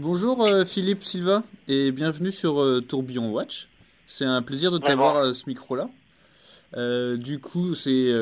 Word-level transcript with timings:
Bonjour 0.00 0.42
euh, 0.42 0.64
Philippe 0.64 1.04
Silva 1.04 1.44
et 1.68 1.92
bienvenue 1.92 2.32
sur 2.32 2.60
euh, 2.60 2.80
Tourbillon 2.80 3.30
Watch. 3.30 3.68
C'est 4.08 4.24
un 4.24 4.42
plaisir 4.42 4.72
de 4.72 4.78
t'avoir 4.78 5.18
à 5.18 5.34
ce 5.34 5.44
micro-là. 5.46 5.88
Euh, 6.76 7.16
du 7.16 7.38
coup, 7.38 7.76
c'est 7.76 8.12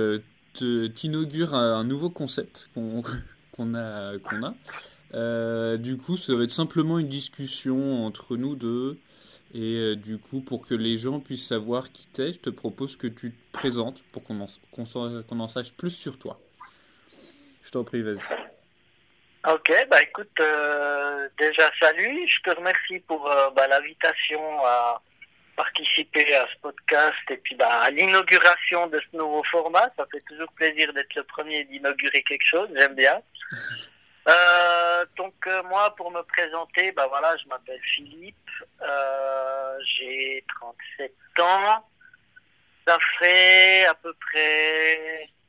t'inaugures 0.52 1.54
un, 1.54 1.78
un 1.78 1.84
nouveau 1.84 2.10
concept 2.10 2.68
qu'on 2.74 3.00
a. 3.74 4.18
Qu'on 4.18 4.44
a. 4.44 5.76
du 5.78 5.96
coup, 5.96 6.18
ça 6.18 6.34
va 6.34 6.44
être 6.44 6.50
simplement 6.50 6.98
une 6.98 7.08
discussion 7.08 8.04
entre 8.04 8.36
nous 8.36 8.54
deux. 8.54 8.98
Et 9.54 9.96
du 9.96 10.18
coup, 10.18 10.40
pour 10.40 10.66
que 10.66 10.74
les 10.74 10.98
gens 10.98 11.20
puissent 11.20 11.46
savoir 11.46 11.90
qui 11.90 12.06
t'es, 12.06 12.34
je 12.34 12.38
te 12.38 12.50
propose 12.50 12.96
que 12.96 13.06
tu 13.06 13.30
te 13.30 13.52
présentes 13.52 14.02
pour 14.12 14.22
qu'on 14.22 14.42
en, 14.42 15.40
en 15.40 15.48
sache 15.48 15.72
plus 15.72 15.90
sur 15.90 16.18
toi. 16.18 16.38
Je 17.62 17.70
t'en 17.70 17.82
prie, 17.82 18.02
vas-y. 18.02 18.18
Ok, 19.44 19.72
bah 19.90 20.00
écoute, 20.00 20.38
euh, 20.38 21.28
déjà 21.36 21.68
salut, 21.80 22.28
je 22.28 22.40
te 22.48 22.56
remercie 22.56 23.00
pour 23.00 23.28
euh, 23.28 23.50
bah, 23.50 23.66
l'invitation 23.66 24.64
à 24.64 25.02
participer 25.56 26.32
à 26.36 26.46
ce 26.46 26.60
podcast 26.60 27.18
et 27.28 27.36
puis 27.38 27.56
bah, 27.56 27.80
à 27.80 27.90
l'inauguration 27.90 28.86
de 28.86 29.00
ce 29.00 29.16
nouveau 29.16 29.42
format. 29.50 29.90
Ça 29.96 30.06
fait 30.12 30.22
toujours 30.28 30.52
plaisir 30.52 30.92
d'être 30.92 31.12
le 31.16 31.24
premier 31.24 31.64
d'inaugurer 31.64 32.22
quelque 32.22 32.46
chose, 32.46 32.68
j'aime 32.76 32.94
bien. 32.94 33.20
Euh, 34.28 35.04
donc 35.16 35.34
euh, 35.48 35.64
moi, 35.64 35.92
pour 35.96 36.12
me 36.12 36.22
présenter, 36.22 36.92
bah 36.92 37.08
voilà, 37.08 37.36
je 37.38 37.48
m'appelle 37.48 37.80
Philippe, 37.82 38.50
euh, 38.80 39.78
j'ai 39.98 40.44
37 40.60 41.12
ans. 41.40 41.84
Ça 42.86 42.96
fait 43.18 43.84
à 43.86 43.94
peu 43.94 44.14
près 44.14 45.26
4 45.26 45.41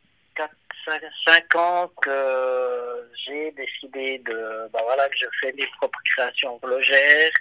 cinq 1.26 1.56
ans 1.56 1.92
que 2.02 3.10
j'ai 3.26 3.52
décidé 3.52 4.20
de, 4.20 4.70
bah 4.72 4.80
voilà, 4.84 5.08
que 5.10 5.18
je 5.18 5.26
fais 5.42 5.54
mes 5.54 5.68
propres 5.78 6.00
créations 6.16 6.56
horlogères, 6.56 7.32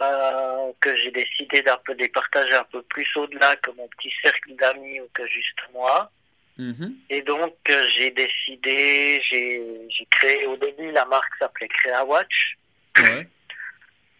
euh, 0.00 0.72
que 0.80 0.94
j'ai 0.96 1.10
décidé 1.10 1.62
d'un 1.62 1.78
peu 1.84 1.92
les 1.94 2.08
partager 2.08 2.54
un 2.54 2.64
peu 2.64 2.82
plus 2.82 3.08
au-delà 3.16 3.56
que 3.56 3.70
mon 3.72 3.88
petit 3.88 4.12
cercle 4.22 4.54
d'amis 4.56 5.00
ou 5.00 5.08
que 5.14 5.26
juste 5.26 5.62
moi. 5.72 6.10
Mm-hmm. 6.58 6.92
Et 7.10 7.22
donc 7.22 7.54
euh, 7.68 7.86
j'ai 7.96 8.10
décidé, 8.10 9.20
j'ai 9.30 10.06
créé 10.10 10.46
au 10.46 10.56
début 10.56 10.90
la 10.92 11.04
marque 11.04 11.34
s'appelait 11.38 11.68
Crea 11.68 12.04
Watch. 12.04 12.56
Ouais. 12.98 13.26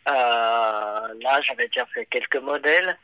Euh, 0.09 1.09
là 1.21 1.41
j'avais 1.43 1.67
déjà 1.69 1.87
fait 1.87 2.07
quelques 2.07 2.37
modèles. 2.37 2.97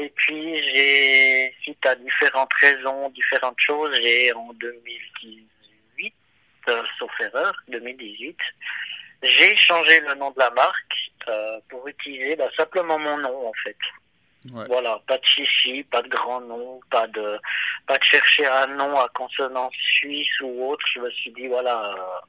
Et 0.00 0.10
puis, 0.10 0.56
j'ai, 0.62 1.52
suite 1.60 1.84
à 1.84 1.96
différentes 1.96 2.52
raisons, 2.54 3.10
différentes 3.10 3.58
choses, 3.58 3.90
j'ai 4.00 4.32
en 4.32 4.52
2018, 4.52 6.14
euh, 6.68 6.82
sauf 6.98 7.10
erreur, 7.20 7.52
2018, 7.66 8.36
j'ai 9.24 9.56
changé 9.56 10.00
le 10.00 10.14
nom 10.14 10.30
de 10.30 10.38
la 10.38 10.50
marque 10.50 10.94
euh, 11.26 11.58
pour 11.68 11.88
utiliser 11.88 12.36
bah, 12.36 12.48
simplement 12.56 12.96
mon 12.96 13.18
nom 13.18 13.48
en 13.48 13.52
fait. 13.64 13.76
Voilà, 14.44 15.02
pas 15.06 15.18
de 15.18 15.26
chichi, 15.26 15.82
pas 15.82 16.00
de 16.00 16.08
grand 16.08 16.40
nom, 16.40 16.80
pas 16.90 17.06
de 17.08 17.38
pas 17.86 17.98
de 17.98 18.04
chercher 18.04 18.46
un 18.46 18.68
nom 18.68 18.98
à 18.98 19.08
consonance 19.08 19.74
suisse 19.74 20.40
ou 20.40 20.70
autre. 20.70 20.86
Je 20.94 21.00
me 21.00 21.10
suis 21.10 21.32
dit 21.32 21.48
voilà, 21.48 21.92
euh, 21.92 22.20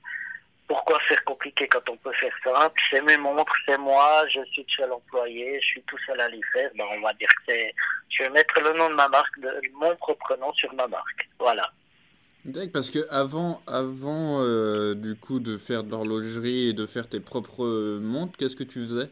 pourquoi 0.70 1.00
faire 1.08 1.24
compliqué 1.24 1.68
quand 1.68 1.90
on 1.90 1.98
peut 1.98 2.14
faire 2.14 2.34
simple 2.44 2.80
C'est 2.92 3.02
mes 3.02 3.18
montres, 3.18 3.52
c'est 3.66 3.78
moi, 3.80 4.24
je 4.30 4.40
suis 4.52 4.66
seul 4.78 4.92
employé, 4.92 5.60
je 5.60 5.66
suis 5.66 5.82
tout 5.82 5.98
seul 6.06 6.22
à 6.22 6.30
les 6.30 6.42
faire. 6.54 6.70
Ben, 6.76 6.86
on 6.96 7.02
va 7.02 7.12
dire 7.14 7.28
que 7.28 7.42
c'est... 7.48 7.74
Je 8.10 8.24
vais 8.24 8.30
mettre 8.30 8.62
le 8.62 8.78
nom 8.78 8.88
de 8.88 8.94
ma 8.94 9.08
marque, 9.08 9.40
de, 9.40 9.50
mon 9.74 9.96
propre 9.96 10.38
nom 10.40 10.54
sur 10.54 10.72
ma 10.76 10.88
marque. 10.88 11.28
Voilà. 11.40 11.72
D'accord, 12.46 12.72
parce 12.72 12.92
que 12.92 13.10
avant, 13.10 13.62
avant 13.66 14.44
euh, 14.44 14.94
du 14.94 15.16
coup 15.16 15.40
de 15.40 15.58
faire 15.58 15.84
de 15.84 15.90
l'horlogerie 15.90 16.70
et 16.70 16.74
de 16.74 16.86
faire 16.86 17.10
tes 17.10 17.20
propres 17.20 17.98
montres, 18.00 18.38
qu'est-ce 18.38 18.56
que 18.56 18.64
tu 18.64 18.86
faisais? 18.86 19.10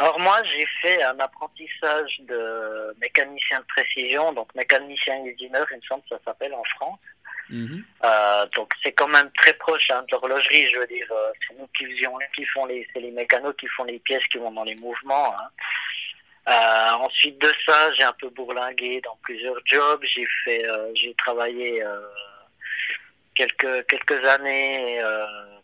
Alors 0.00 0.18
moi, 0.18 0.42
j'ai 0.44 0.66
fait 0.82 1.02
un 1.04 1.18
apprentissage 1.20 2.20
de 2.26 2.96
mécanicien 3.00 3.60
de 3.60 3.66
précision, 3.66 4.32
donc 4.32 4.52
mécanicien 4.56 5.24
usineur, 5.24 5.66
il 5.70 5.76
me 5.76 5.82
semble 5.82 6.02
que 6.02 6.08
ça 6.16 6.20
s'appelle 6.24 6.54
en 6.54 6.64
France. 6.76 6.98
Mhm. 7.50 7.84
Euh, 8.04 8.46
donc 8.54 8.72
c'est 8.82 8.92
quand 8.92 9.08
même 9.08 9.30
très 9.32 9.52
proche 9.54 9.90
hein, 9.90 10.02
de 10.02 10.12
l'horlogerie, 10.12 10.68
je 10.70 10.78
veux 10.78 10.86
dire, 10.86 11.06
euh, 11.10 11.32
c'est 11.46 11.58
nous 11.58 11.66
qui, 11.76 11.84
qui 12.34 12.44
font 12.46 12.64
les, 12.66 12.86
c'est 12.92 13.00
les 13.00 13.10
mécanos 13.10 13.54
qui 13.58 13.66
font 13.66 13.84
les 13.84 13.98
pièces 13.98 14.24
qui 14.30 14.38
vont 14.38 14.52
dans 14.52 14.64
les 14.64 14.76
mouvements. 14.76 15.34
Hein. 15.36 15.48
Euh, 16.48 17.04
ensuite 17.04 17.40
de 17.40 17.52
ça, 17.66 17.92
j'ai 17.94 18.04
un 18.04 18.12
peu 18.12 18.28
bourlingué 18.30 19.00
dans 19.00 19.18
plusieurs 19.22 19.58
jobs. 19.64 20.02
J'ai 20.04 20.26
fait, 20.44 20.64
j'ai 20.94 21.12
travaillé 21.14 21.84
quelques 23.34 23.86
quelques 23.86 24.24
années 24.24 25.00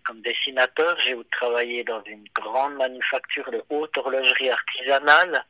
comme 0.04 0.20
dessinateur. 0.20 0.98
J'ai 1.00 1.16
travaillé 1.30 1.82
dans 1.82 2.02
une 2.04 2.24
grande 2.34 2.74
manufacture 2.74 3.50
de 3.50 3.62
haute 3.70 3.96
horlogerie 3.96 4.50
artisanale 4.50 5.44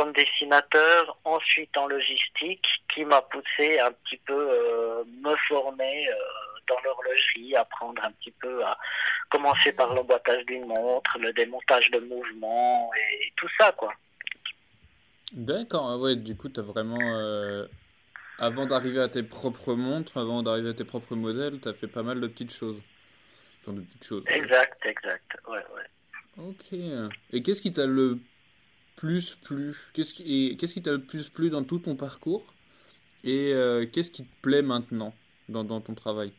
comme 0.00 0.12
dessinateur, 0.14 1.18
ensuite 1.24 1.76
en 1.76 1.86
logistique, 1.86 2.66
qui 2.94 3.04
m'a 3.04 3.20
poussé 3.20 3.78
un 3.80 3.92
petit 3.92 4.16
peu 4.16 4.32
euh, 4.32 5.04
me 5.22 5.36
former 5.46 6.08
euh, 6.08 6.14
dans 6.70 6.80
l'horlogerie, 6.82 7.54
apprendre 7.54 8.02
un 8.02 8.10
petit 8.12 8.30
peu 8.30 8.64
à 8.64 8.78
commencer 9.28 9.72
par 9.72 9.92
l'emboîtage 9.92 10.46
d'une 10.46 10.64
montre, 10.64 11.18
le 11.18 11.34
démontage 11.34 11.90
de 11.90 11.98
mouvements 11.98 12.90
et, 12.96 13.30
tout 13.36 13.48
ça, 13.58 13.72
quoi. 13.72 13.92
D'accord, 15.32 15.90
ah 15.90 15.98
ouais, 15.98 16.16
du 16.16 16.34
coup, 16.34 16.48
tu 16.48 16.60
as 16.60 16.62
vraiment. 16.62 17.18
Euh, 17.18 17.66
avant 18.38 18.64
d'arriver 18.64 19.00
à 19.00 19.08
tes 19.10 19.22
propres 19.22 19.74
montres, 19.74 20.16
avant 20.16 20.42
d'arriver 20.42 20.70
à 20.70 20.74
tes 20.74 20.86
propres 20.86 21.14
modèles, 21.14 21.60
tu 21.60 21.68
as 21.68 21.74
fait 21.74 21.88
pas 21.88 22.02
mal 22.02 22.22
de 22.22 22.26
petites 22.26 22.54
choses. 22.54 22.80
Enfin, 23.60 23.74
de 23.74 23.82
petites 23.82 24.04
choses. 24.04 24.24
Exact, 24.28 24.78
exact, 24.86 25.36
ouais, 25.46 25.62
ouais. 25.76 26.42
Ok. 26.48 26.72
Et 27.32 27.42
qu'est-ce 27.42 27.60
qui 27.60 27.70
t'a 27.70 27.84
le 27.84 28.18
plus 29.00 29.34
plu 29.36 29.74
Qu'est-ce 29.94 30.12
qui 30.12 30.82
t'a 30.82 30.90
le 30.90 31.00
plus 31.00 31.30
plu 31.30 31.48
dans 31.48 31.64
tout 31.64 31.78
ton 31.78 31.96
parcours 31.96 32.44
Et 33.24 33.52
euh, 33.54 33.86
qu'est-ce 33.86 34.10
qui 34.10 34.24
te 34.24 34.42
plaît 34.42 34.60
maintenant 34.60 35.14
dans, 35.48 35.80
ton 35.80 35.94
travail? 35.94 36.32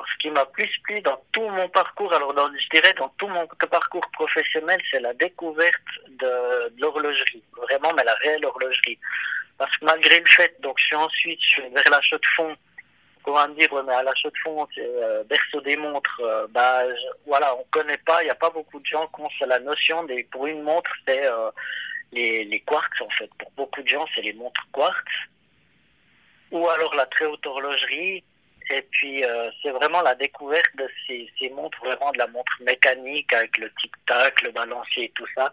Ce 0.00 0.16
qui 0.18 0.30
m'a 0.30 0.44
plus 0.46 0.68
plu 0.82 1.00
dans 1.02 1.22
tout 1.30 1.48
mon 1.48 1.68
parcours, 1.68 2.12
alors 2.12 2.34
je 2.34 2.68
dirais 2.76 2.92
dans 2.94 3.10
tout 3.10 3.28
mon 3.28 3.46
parcours 3.70 4.06
professionnel, 4.12 4.80
c'est 4.90 5.00
la 5.00 5.14
découverte 5.14 5.90
de, 6.18 6.80
l'horlogerie. 6.80 7.44
Vraiment, 7.56 7.92
mais 7.94 8.02
la 8.02 8.14
réelle 8.14 8.44
horlogerie. 8.44 8.98
Parce 9.56 9.74
que 9.76 9.84
malgré 9.84 10.18
le 10.18 10.26
fait, 10.26 10.60
donc 10.62 10.76
je 10.80 10.86
suis 10.86 10.96
ensuite 10.96 11.40
je 11.42 11.48
suis 11.48 11.62
vers 11.62 11.90
la 11.90 12.00
de 12.00 12.26
fond 12.34 12.56
on 13.26 13.32
va 13.32 13.48
me 13.48 13.54
dire, 13.54 13.68
mais 13.84 13.92
à 13.92 14.02
la 14.02 14.14
chaux 14.14 14.30
de 14.30 14.38
fond, 14.42 14.66
euh, 14.78 15.24
berceau 15.24 15.60
des 15.60 15.76
montres, 15.76 16.20
euh, 16.20 16.46
bah, 16.50 16.82
voilà, 17.26 17.54
on 17.56 17.64
connaît 17.70 17.98
pas, 17.98 18.22
il 18.22 18.26
n'y 18.26 18.30
a 18.30 18.34
pas 18.34 18.50
beaucoup 18.50 18.80
de 18.80 18.86
gens 18.86 19.06
qui 19.08 19.20
ont 19.20 19.46
la 19.46 19.58
notion 19.58 20.04
des, 20.04 20.24
pour 20.24 20.46
une 20.46 20.62
montre, 20.62 20.90
c'est 21.06 21.26
euh, 21.26 21.50
les, 22.12 22.44
les 22.44 22.60
quartz, 22.60 23.00
en 23.00 23.10
fait. 23.10 23.30
Pour 23.38 23.50
beaucoup 23.52 23.82
de 23.82 23.88
gens, 23.88 24.06
c'est 24.14 24.22
les 24.22 24.32
montres 24.32 24.66
quartz. 24.72 25.12
Ou 26.50 26.68
alors 26.68 26.94
la 26.94 27.06
très 27.06 27.26
haute 27.26 27.46
horlogerie. 27.46 28.24
Et 28.72 28.82
puis, 28.82 29.24
c'est 29.62 29.70
vraiment 29.70 30.00
la 30.02 30.14
découverte 30.14 30.76
de 30.76 30.88
ces, 31.04 31.28
ces 31.40 31.50
montres, 31.50 31.78
vraiment 31.84 32.12
de 32.12 32.18
la 32.18 32.28
montre 32.28 32.56
mécanique 32.60 33.32
avec 33.32 33.58
le 33.58 33.68
tic-tac, 33.80 34.42
le 34.42 34.52
balancier 34.52 35.06
et 35.06 35.10
tout 35.10 35.26
ça 35.34 35.50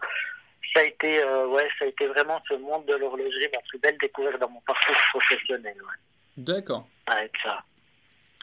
ça 0.74 0.80
a 0.80 0.84
été 0.84 1.24
ouais 1.24 1.66
ça 1.78 1.86
a 1.86 1.88
été 1.88 2.06
vraiment 2.08 2.42
ce 2.46 2.54
monde 2.54 2.84
de 2.84 2.94
l'horlogerie 2.94 3.48
ma 3.52 3.60
plus 3.68 3.78
belle 3.78 3.96
découverte 3.96 4.38
dans 4.38 4.50
mon 4.50 4.60
parcours 4.60 4.94
professionnel 5.12 5.74
ouais. 5.74 6.17
D'accord. 6.38 6.86
Avec 7.08 7.32
ça. 7.42 7.58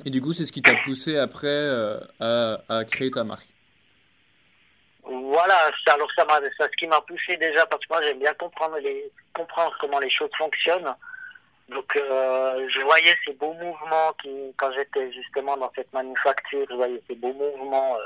Et 0.03 0.09
du 0.09 0.21
coup, 0.21 0.33
c'est 0.33 0.45
ce 0.45 0.51
qui 0.51 0.61
t'a 0.61 0.75
poussé 0.83 1.17
après 1.17 1.47
euh, 1.47 1.97
à, 2.19 2.57
à, 2.67 2.83
créer 2.83 3.09
ta 3.09 3.23
marque. 3.23 3.47
Voilà, 5.03 5.71
alors 5.87 6.11
ça 6.13 6.25
m'a, 6.25 6.39
ça, 6.57 6.67
ce 6.69 6.75
qui 6.77 6.87
m'a 6.87 6.99
poussé 7.01 7.37
déjà 7.37 7.65
parce 7.67 7.81
que 7.85 7.93
moi 7.93 8.01
j'aime 8.01 8.19
bien 8.19 8.33
comprendre 8.33 8.77
les, 8.79 9.09
comprendre 9.33 9.73
comment 9.79 9.99
les 9.99 10.09
choses 10.09 10.29
fonctionnent. 10.37 10.93
Donc 11.69 11.95
euh, 11.95 12.67
je 12.69 12.81
voyais 12.81 13.15
ces 13.25 13.33
beaux 13.33 13.53
mouvements 13.53 14.13
qui, 14.21 14.29
quand 14.57 14.71
j'étais 14.73 15.13
justement 15.13 15.55
dans 15.55 15.71
cette 15.75 15.91
manufacture, 15.93 16.65
je 16.69 16.75
voyais 16.75 17.01
ces 17.07 17.15
beaux 17.15 17.33
mouvements 17.33 17.95
euh, 17.95 18.03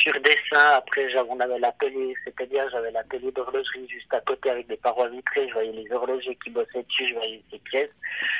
sur 0.00 0.12
dessin. 0.20 0.76
Après, 0.76 1.10
j'avais, 1.10 1.28
on 1.28 1.40
avait 1.40 1.58
l'atelier, 1.58 2.14
c'est-à-dire 2.24 2.68
j'avais 2.70 2.90
l'atelier 2.90 3.30
d'horlogerie 3.32 3.88
juste 3.88 4.12
à 4.12 4.20
côté 4.20 4.50
avec 4.50 4.66
des 4.66 4.76
parois 4.76 5.08
vitrées. 5.08 5.48
Je 5.48 5.54
voyais 5.54 5.72
les 5.72 5.90
horlogers 5.92 6.36
qui 6.42 6.50
bossaient 6.50 6.82
dessus, 6.82 7.08
je 7.08 7.14
voyais 7.14 7.42
ces 7.50 7.58
pièces. 7.58 7.90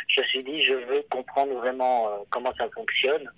Je 0.08 0.20
me 0.20 0.26
suis 0.26 0.44
dit, 0.44 0.62
je 0.62 0.74
veux 0.74 1.02
comprendre 1.10 1.54
vraiment 1.54 2.08
euh, 2.08 2.16
comment 2.30 2.52
ça 2.56 2.68
fonctionne. 2.74 3.30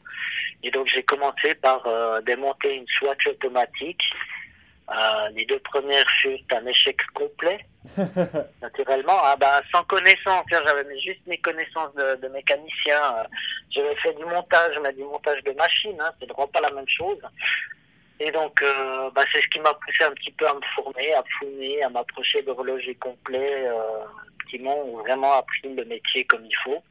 Et 0.62 0.70
donc, 0.70 0.87
j'ai 0.87 1.02
commencé 1.02 1.55
par 1.55 1.87
euh, 1.87 2.20
démonter 2.23 2.75
une 2.75 2.87
swatch 2.88 3.26
automatique. 3.26 4.02
Euh, 4.88 5.29
les 5.35 5.44
deux 5.46 5.58
premières 5.58 6.08
furent 6.20 6.38
un 6.52 6.67
échec 6.67 6.96
complet, 7.12 7.58
naturellement. 8.62 9.19
Ah 9.23 9.37
bah, 9.37 9.61
sans 9.75 9.82
connaissance, 9.85 10.44
j'avais 10.49 11.00
juste 11.00 11.26
mes 11.26 11.38
connaissances 11.38 11.93
de, 11.96 12.14
de 12.23 12.29
mécanicien. 12.29 13.00
J'avais 13.70 13.96
fait 13.96 14.14
du 14.14 14.25
montage, 14.25 14.79
mais 14.82 14.93
du 14.93 15.02
montage 15.02 15.43
de 15.43 15.52
machine, 15.52 16.00
hein, 16.00 16.12
c'est 16.20 16.26
vraiment 16.26 16.46
pas 16.46 16.61
la 16.61 16.70
même 16.70 16.88
chose. 16.88 17.19
Et 18.19 18.31
donc, 18.31 18.63
euh, 18.63 19.11
bah, 19.11 19.25
c'est 19.33 19.43
ce 19.43 19.49
qui 19.49 19.61
m'a 19.61 19.75
poussé 19.75 20.05
un 20.05 20.13
petit 20.13 20.31
peu 20.33 20.47
à 20.47 20.55
me 20.55 20.61
former, 20.75 21.13
à 21.15 21.23
fouiner, 21.39 21.83
à 21.83 21.91
m'approcher 21.91 22.43
d'horloger 22.43 22.95
complet, 22.95 23.67
euh, 23.69 24.05
qui 24.49 24.59
m'ont 24.59 24.97
vraiment 24.99 25.35
appris 25.35 25.75
le 25.75 25.85
métier 25.85 26.25
comme 26.25 26.45
il 26.45 26.57
faut. 26.65 26.83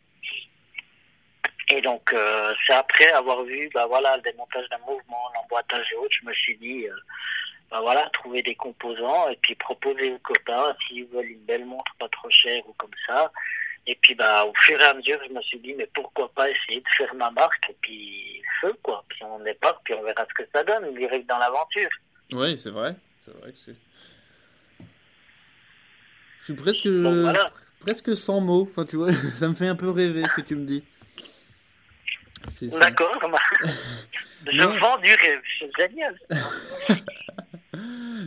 Et 1.69 1.81
donc, 1.81 2.13
euh, 2.13 2.53
c'est 2.65 2.73
après 2.73 3.11
avoir 3.11 3.43
vu, 3.43 3.69
bah 3.73 3.87
voilà, 3.87 4.17
le 4.17 4.21
démontage 4.21 4.69
d'un 4.69 4.77
mouvement, 4.79 5.31
l'emboîtage 5.33 5.87
et 5.91 5.95
autres, 5.95 6.15
je 6.21 6.27
me 6.27 6.33
suis 6.33 6.55
dit, 6.57 6.87
euh, 6.87 6.95
bah 7.71 7.81
voilà, 7.81 8.07
trouver 8.13 8.43
des 8.43 8.53
composants 8.53 9.27
et 9.29 9.35
puis 9.41 9.55
proposer 9.55 10.13
aux 10.13 10.19
copains 10.19 10.75
s'ils 10.87 11.07
veulent 11.07 11.31
une 11.31 11.45
belle 11.45 11.65
montre 11.65 11.91
pas 11.97 12.09
trop 12.09 12.29
chère 12.29 12.61
ou 12.69 12.73
comme 12.73 12.93
ça. 13.07 13.31
Et 13.87 13.95
puis, 13.95 14.13
bah, 14.13 14.45
au 14.45 14.53
fur 14.55 14.79
et 14.79 14.83
à 14.83 14.93
mesure, 14.93 15.19
je 15.27 15.33
me 15.33 15.41
suis 15.41 15.59
dit, 15.59 15.73
mais 15.73 15.89
pourquoi 15.93 16.29
pas 16.33 16.49
essayer 16.49 16.81
de 16.81 16.89
faire 16.95 17.13
ma 17.15 17.31
marque 17.31 17.69
et 17.69 17.75
puis 17.81 18.24
feu, 18.65 18.73
quoi. 18.81 19.03
Puis 19.07 19.23
on 19.23 19.39
pas, 19.61 19.79
puis 19.83 19.93
on 19.93 20.03
verra 20.03 20.25
ce 20.25 20.43
que 20.43 20.49
ça 20.53 20.63
donne, 20.63 20.93
direct 20.95 21.27
dans 21.27 21.37
l'aventure. 21.37 21.89
Oui, 22.31 22.59
c'est 22.59 22.69
vrai. 22.69 22.95
C'est 23.25 23.37
vrai 23.37 23.51
que 23.51 23.57
c'est. 23.57 23.75
Je 26.41 26.53
suis 26.53 26.53
presque, 26.53 26.87
presque 27.79 28.15
sans 28.15 28.39
mots. 28.39 28.67
Enfin, 28.69 28.85
tu 28.85 28.97
vois, 28.97 29.11
ça 29.13 29.47
me 29.47 29.55
fait 29.55 29.67
un 29.67 29.75
peu 29.75 29.89
rêver 29.89 30.23
ce 30.27 30.33
que 30.33 30.41
tu 30.41 30.55
me 30.55 30.65
dis. 30.65 30.83
D'accord. 32.61 33.17
Je 34.51 34.61
vends 34.61 34.97
du 34.97 35.09
rêve. 35.09 35.41
C'est 35.59 35.71
génial. 35.75 36.15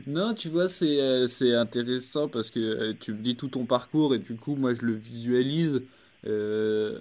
non, 0.09 0.35
tu 0.35 0.49
vois, 0.49 0.69
c'est 0.69 1.01
euh, 1.01 1.61
intéressant 1.61 2.29
parce 2.29 2.51
que 2.51 2.59
euh, 2.59 2.93
tu 2.99 3.13
me 3.13 3.23
dis 3.23 3.37
tout 3.37 3.47
ton 3.47 3.67
parcours 3.67 4.17
et 4.17 4.19
du 4.19 4.35
coup, 4.35 4.57
moi, 4.57 4.75
je 4.75 4.83
le 4.83 4.95
visualise. 4.95 5.85
Euh, 6.27 6.99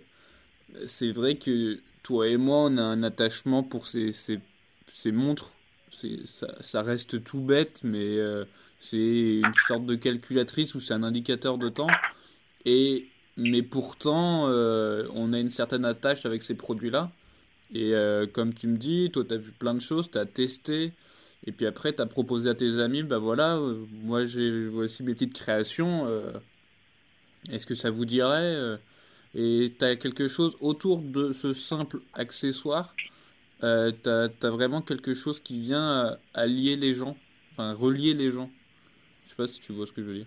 c'est 0.85 1.11
vrai 1.11 1.35
que 1.35 1.79
toi 2.07 2.27
et 2.29 2.37
moi, 2.37 2.59
on 2.59 2.77
a 2.77 2.81
un 2.81 3.03
attachement 3.03 3.63
pour 3.63 3.85
ces, 3.85 4.13
ces, 4.13 4.39
ces 4.93 5.11
montres. 5.11 5.51
Ça, 6.61 6.81
reste 6.81 7.23
tout 7.23 7.41
bête, 7.41 7.79
mais 7.83 8.17
c'est 8.79 9.39
une 9.39 9.53
sorte 9.67 9.85
de 9.85 9.95
calculatrice 9.95 10.73
ou 10.75 10.79
c'est 10.79 10.93
un 10.93 11.03
indicateur 11.03 11.57
de 11.57 11.69
temps. 11.69 11.89
Et 12.65 13.07
mais 13.35 13.61
pourtant, 13.61 14.43
on 14.47 15.33
a 15.33 15.39
une 15.39 15.49
certaine 15.49 15.85
attache 15.85 16.25
avec 16.25 16.43
ces 16.43 16.53
produits-là. 16.53 17.11
Et 17.73 17.93
comme 18.31 18.53
tu 18.53 18.67
me 18.67 18.77
dis, 18.77 19.09
toi, 19.11 19.25
tu 19.27 19.33
as 19.33 19.37
vu 19.37 19.51
plein 19.51 19.73
de 19.73 19.81
choses, 19.81 20.11
tu 20.11 20.19
as 20.19 20.27
testé. 20.27 20.93
Et 21.45 21.51
puis 21.51 21.65
après, 21.65 21.93
tu 21.93 22.01
as 22.01 22.05
proposé 22.05 22.49
à 22.49 22.55
tes 22.55 22.79
amis, 22.79 23.03
bah 23.03 23.19
voilà, 23.19 23.55
euh, 23.55 23.85
moi 24.03 24.25
j'ai 24.25 24.67
voici 24.67 25.03
mes 25.03 25.13
petites 25.13 25.33
créations. 25.33 26.05
Euh, 26.07 26.31
est-ce 27.49 27.65
que 27.65 27.75
ça 27.75 27.89
vous 27.89 28.05
dirait 28.05 28.55
euh, 28.55 28.77
Et 29.39 29.71
tu 29.77 29.85
as 29.85 29.95
quelque 29.95 30.27
chose 30.27 30.57
autour 30.61 30.97
de 30.97 31.31
ce 31.31 31.53
simple 31.53 31.99
accessoire. 32.15 32.95
tu 33.61 33.65
as, 33.65 34.29
vraiment 34.41 34.81
quelque 34.81 35.13
chose 35.13 35.39
qui 35.39 35.59
vient 35.59 36.17
allier 36.33 36.75
les 36.75 36.95
gens, 36.95 37.15
enfin 37.53 37.71
relier 37.73 38.15
les 38.15 38.31
gens. 38.31 38.49
Je 39.23 39.29
sais 39.29 39.35
pas 39.35 39.47
si 39.47 39.59
tu 39.59 39.73
vois 39.73 39.85
ce 39.85 39.91
que 39.91 40.01
je 40.01 40.07
veux 40.07 40.15
dire. 40.15 40.25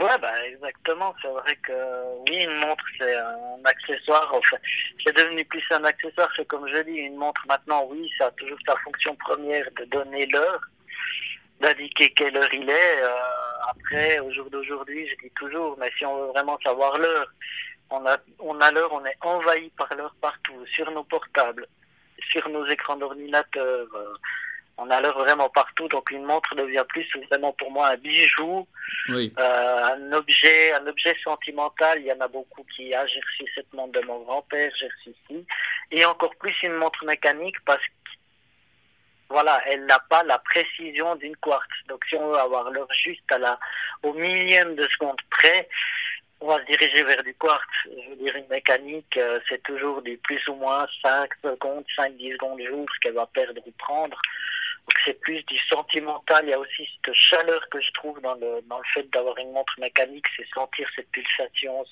Ouais, 0.00 0.18
bah 0.20 0.32
exactement. 0.48 1.14
C'est 1.22 1.28
vrai 1.28 1.56
que 1.62 1.72
oui, 2.28 2.42
une 2.42 2.56
montre, 2.56 2.84
c'est 2.98 3.14
un 3.14 3.64
accessoire. 3.64 4.28
Enfin, 4.34 4.56
c'est 5.04 5.16
devenu 5.16 5.44
plus 5.44 5.62
un 5.70 5.84
accessoire. 5.84 6.28
C'est 6.34 6.46
comme 6.48 6.66
je 6.66 6.82
dis, 6.82 6.98
une 6.98 7.14
montre 7.14 7.40
maintenant, 7.46 7.86
oui, 7.88 8.10
ça 8.18 8.26
a 8.26 8.30
toujours 8.32 8.58
sa 8.66 8.74
fonction 8.78 9.14
première 9.14 9.64
de 9.78 9.84
donner 9.84 10.26
l'heure, 10.26 10.60
d'indiquer 11.60 12.10
quelle 12.10 12.36
heure 12.36 12.52
il 12.52 12.68
est. 12.68 13.02
Euh, 13.02 13.10
après, 13.68 14.18
au 14.18 14.32
jour 14.32 14.50
d'aujourd'hui, 14.50 15.06
je 15.08 15.14
dis 15.24 15.32
toujours, 15.36 15.76
mais 15.78 15.92
si 15.96 16.04
on 16.04 16.18
veut 16.18 16.32
vraiment 16.32 16.58
savoir 16.64 16.98
l'heure, 16.98 17.32
on 17.92 18.06
a, 18.06 18.16
on 18.38 18.60
a 18.60 18.70
l'heure, 18.70 18.92
on 18.92 19.04
est 19.04 19.16
envahi 19.20 19.70
par 19.70 19.94
l'heure 19.94 20.14
partout, 20.20 20.66
sur 20.66 20.90
nos 20.90 21.04
portables, 21.04 21.66
sur 22.30 22.48
nos 22.48 22.66
écrans 22.66 22.96
d'ordinateur. 22.96 23.86
Euh, 23.94 24.14
on 24.78 24.90
a 24.90 25.00
l'heure 25.00 25.18
vraiment 25.18 25.50
partout, 25.50 25.86
donc 25.88 26.10
une 26.10 26.24
montre 26.24 26.54
devient 26.54 26.84
plus 26.88 27.06
vraiment 27.28 27.52
pour 27.52 27.70
moi 27.70 27.88
un 27.88 27.96
bijou, 27.96 28.66
euh, 29.10 29.28
un 29.38 30.12
objet, 30.12 30.72
un 30.72 30.86
objet 30.86 31.14
sentimental. 31.22 32.00
Il 32.00 32.06
y 32.06 32.12
en 32.12 32.20
a 32.20 32.28
beaucoup 32.28 32.64
qui 32.74 32.94
ah 32.94 33.06
j'ai 33.06 33.20
reçu 33.20 33.52
cette 33.54 33.72
montre 33.74 34.00
de 34.00 34.06
mon 34.06 34.20
grand-père, 34.22 34.72
j'ai 34.80 34.86
reçu 34.86 35.10
ici, 35.10 35.46
et 35.90 36.04
encore 36.06 36.34
plus 36.36 36.54
une 36.62 36.74
montre 36.74 37.04
mécanique 37.04 37.56
parce 37.66 37.84
que 37.84 37.92
voilà, 39.28 39.62
elle 39.66 39.86
n'a 39.86 39.98
pas 39.98 40.22
la 40.24 40.38
précision 40.38 41.16
d'une 41.16 41.36
quartz. 41.36 41.68
Donc 41.88 42.04
si 42.08 42.16
on 42.16 42.28
veut 42.28 42.38
avoir 42.38 42.70
l'heure 42.70 42.92
juste 42.92 43.30
à 43.30 43.38
la 43.38 43.58
au 44.02 44.12
millième 44.14 44.74
de 44.74 44.86
seconde 44.88 45.20
près, 45.30 45.68
on 46.42 46.48
va 46.48 46.60
se 46.60 46.66
diriger 46.66 47.04
vers 47.04 47.22
du 47.22 47.34
quartz. 47.34 47.64
Je 47.84 48.10
veux 48.10 48.16
dire, 48.16 48.36
une 48.36 48.48
mécanique, 48.48 49.16
euh, 49.16 49.38
c'est 49.48 49.62
toujours 49.62 50.02
du 50.02 50.16
plus 50.18 50.46
ou 50.48 50.54
moins 50.54 50.86
5 51.02 51.30
secondes, 51.42 51.84
5-10 51.96 52.32
secondes 52.32 52.60
jour, 52.68 52.86
ce 52.94 53.00
qu'elle 53.00 53.14
va 53.14 53.26
perdre 53.26 53.60
ou 53.64 53.70
prendre 53.78 54.18
c'est 55.04 55.20
plus 55.20 55.42
du 55.44 55.58
sentimental. 55.58 56.44
Il 56.44 56.50
y 56.50 56.52
a 56.52 56.58
aussi 56.58 56.88
cette 57.04 57.14
chaleur 57.14 57.68
que 57.70 57.80
je 57.80 57.90
trouve 57.92 58.20
dans 58.20 58.34
le, 58.34 58.60
dans 58.68 58.78
le 58.78 58.84
fait 58.92 59.08
d'avoir 59.12 59.36
une 59.38 59.52
montre 59.52 59.74
mécanique, 59.78 60.26
c'est 60.36 60.46
sentir 60.54 60.88
cette 60.94 61.10
pulsation, 61.10 61.84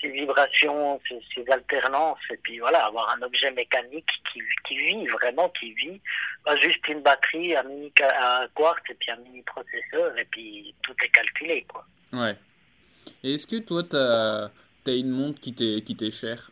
ces 0.00 0.08
vibrations, 0.08 1.00
ces, 1.08 1.44
alternances, 1.50 2.18
et 2.30 2.36
puis 2.38 2.58
voilà, 2.58 2.86
avoir 2.86 3.14
un 3.16 3.22
objet 3.22 3.50
mécanique 3.50 4.10
qui, 4.32 4.40
qui 4.66 4.76
vit 4.76 5.06
vraiment, 5.06 5.48
qui 5.50 5.72
vit, 5.74 6.00
pas 6.44 6.56
juste 6.56 6.86
une 6.88 7.00
batterie, 7.00 7.56
un 7.56 7.62
mini 7.62 7.92
quartz 7.92 8.82
et 8.90 8.94
puis 8.94 9.10
un 9.10 9.16
mini 9.16 9.42
processeur, 9.42 10.18
et 10.18 10.24
puis 10.24 10.74
tout 10.82 10.94
est 11.02 11.08
calculé, 11.08 11.66
quoi. 11.68 11.84
Ouais. 12.12 12.34
Et 13.22 13.34
est-ce 13.34 13.46
que 13.46 13.56
toi, 13.56 13.82
tu 13.82 13.96
as, 13.96 14.50
une 14.94 15.10
montre 15.10 15.40
qui 15.40 15.52
t'est 15.52 16.10
chère? 16.10 16.50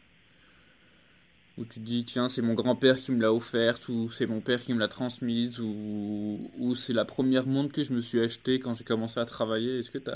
Où 1.56 1.65
tu 1.65 1.75
te 1.75 1.85
dis 1.85 2.05
tiens 2.05 2.29
c'est 2.29 2.43
mon 2.43 2.55
grand-père 2.55 2.99
qui 2.99 3.12
me 3.12 3.23
l'a 3.23 3.33
offerte 3.33 3.89
ou 3.89 4.11
c'est 4.11 4.27
mon 4.27 4.41
père 4.41 4.61
qui 4.61 4.75
me 4.75 4.81
l'a 4.81 4.89
transmise 4.89 5.61
ou, 5.61 6.51
ou 6.59 6.75
c'est 6.75 6.93
la 6.93 7.05
première 7.05 7.47
montre 7.47 7.73
que 7.73 7.85
je 7.85 7.93
me 7.93 8.01
suis 8.01 8.21
achetée 8.21 8.59
quand 8.59 8.75
j'ai 8.75 8.83
commencé 8.83 9.21
à 9.21 9.25
travailler? 9.25 9.79
Est-ce 9.79 9.91
que 9.91 9.99
tu 9.99 10.11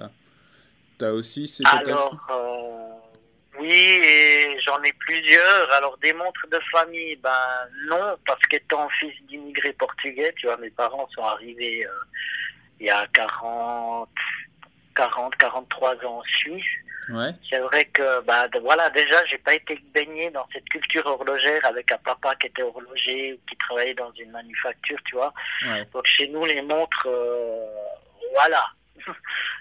as, 1.04 1.12
aussi 1.12 1.46
cette 1.46 1.64
alors 1.68 2.18
euh, 2.28 3.60
oui 3.60 3.70
et 3.72 4.58
j'en 4.66 4.82
ai 4.82 4.92
plusieurs. 4.94 5.70
Alors 5.70 5.96
des 5.98 6.12
montres 6.12 6.48
de 6.50 6.58
famille 6.72 7.14
ben 7.22 7.30
non 7.88 8.16
parce 8.26 8.42
qu'étant 8.46 8.88
fils 8.98 9.14
d'immigrés 9.28 9.74
portugais 9.74 10.34
tu 10.36 10.46
vois 10.46 10.56
mes 10.56 10.70
parents 10.70 11.08
sont 11.14 11.22
arrivés 11.22 11.86
euh, 11.86 11.90
il 12.80 12.86
y 12.86 12.90
a 12.90 13.06
40 13.14 14.08
40 14.98 15.36
43 15.36 16.04
ans 16.04 16.18
en 16.18 16.22
Suisse 16.24 16.64
c'est 17.48 17.58
vrai 17.58 17.84
que 17.86 18.22
bah 18.22 18.46
voilà 18.60 18.90
déjà 18.90 19.24
j'ai 19.26 19.38
pas 19.38 19.54
été 19.54 19.80
baigné 19.94 20.30
dans 20.30 20.46
cette 20.52 20.68
culture 20.68 21.06
horlogère 21.06 21.64
avec 21.64 21.90
un 21.90 21.98
papa 21.98 22.34
qui 22.36 22.48
était 22.48 22.62
horloger 22.62 23.34
ou 23.34 23.38
qui 23.48 23.56
travaillait 23.56 23.94
dans 23.94 24.12
une 24.12 24.30
manufacture, 24.30 24.98
tu 25.06 25.14
vois. 25.14 25.32
Donc 25.92 26.04
chez 26.06 26.28
nous 26.28 26.44
les 26.44 26.60
montres 26.62 27.06
euh, 27.06 27.66
voilà. 28.34 28.64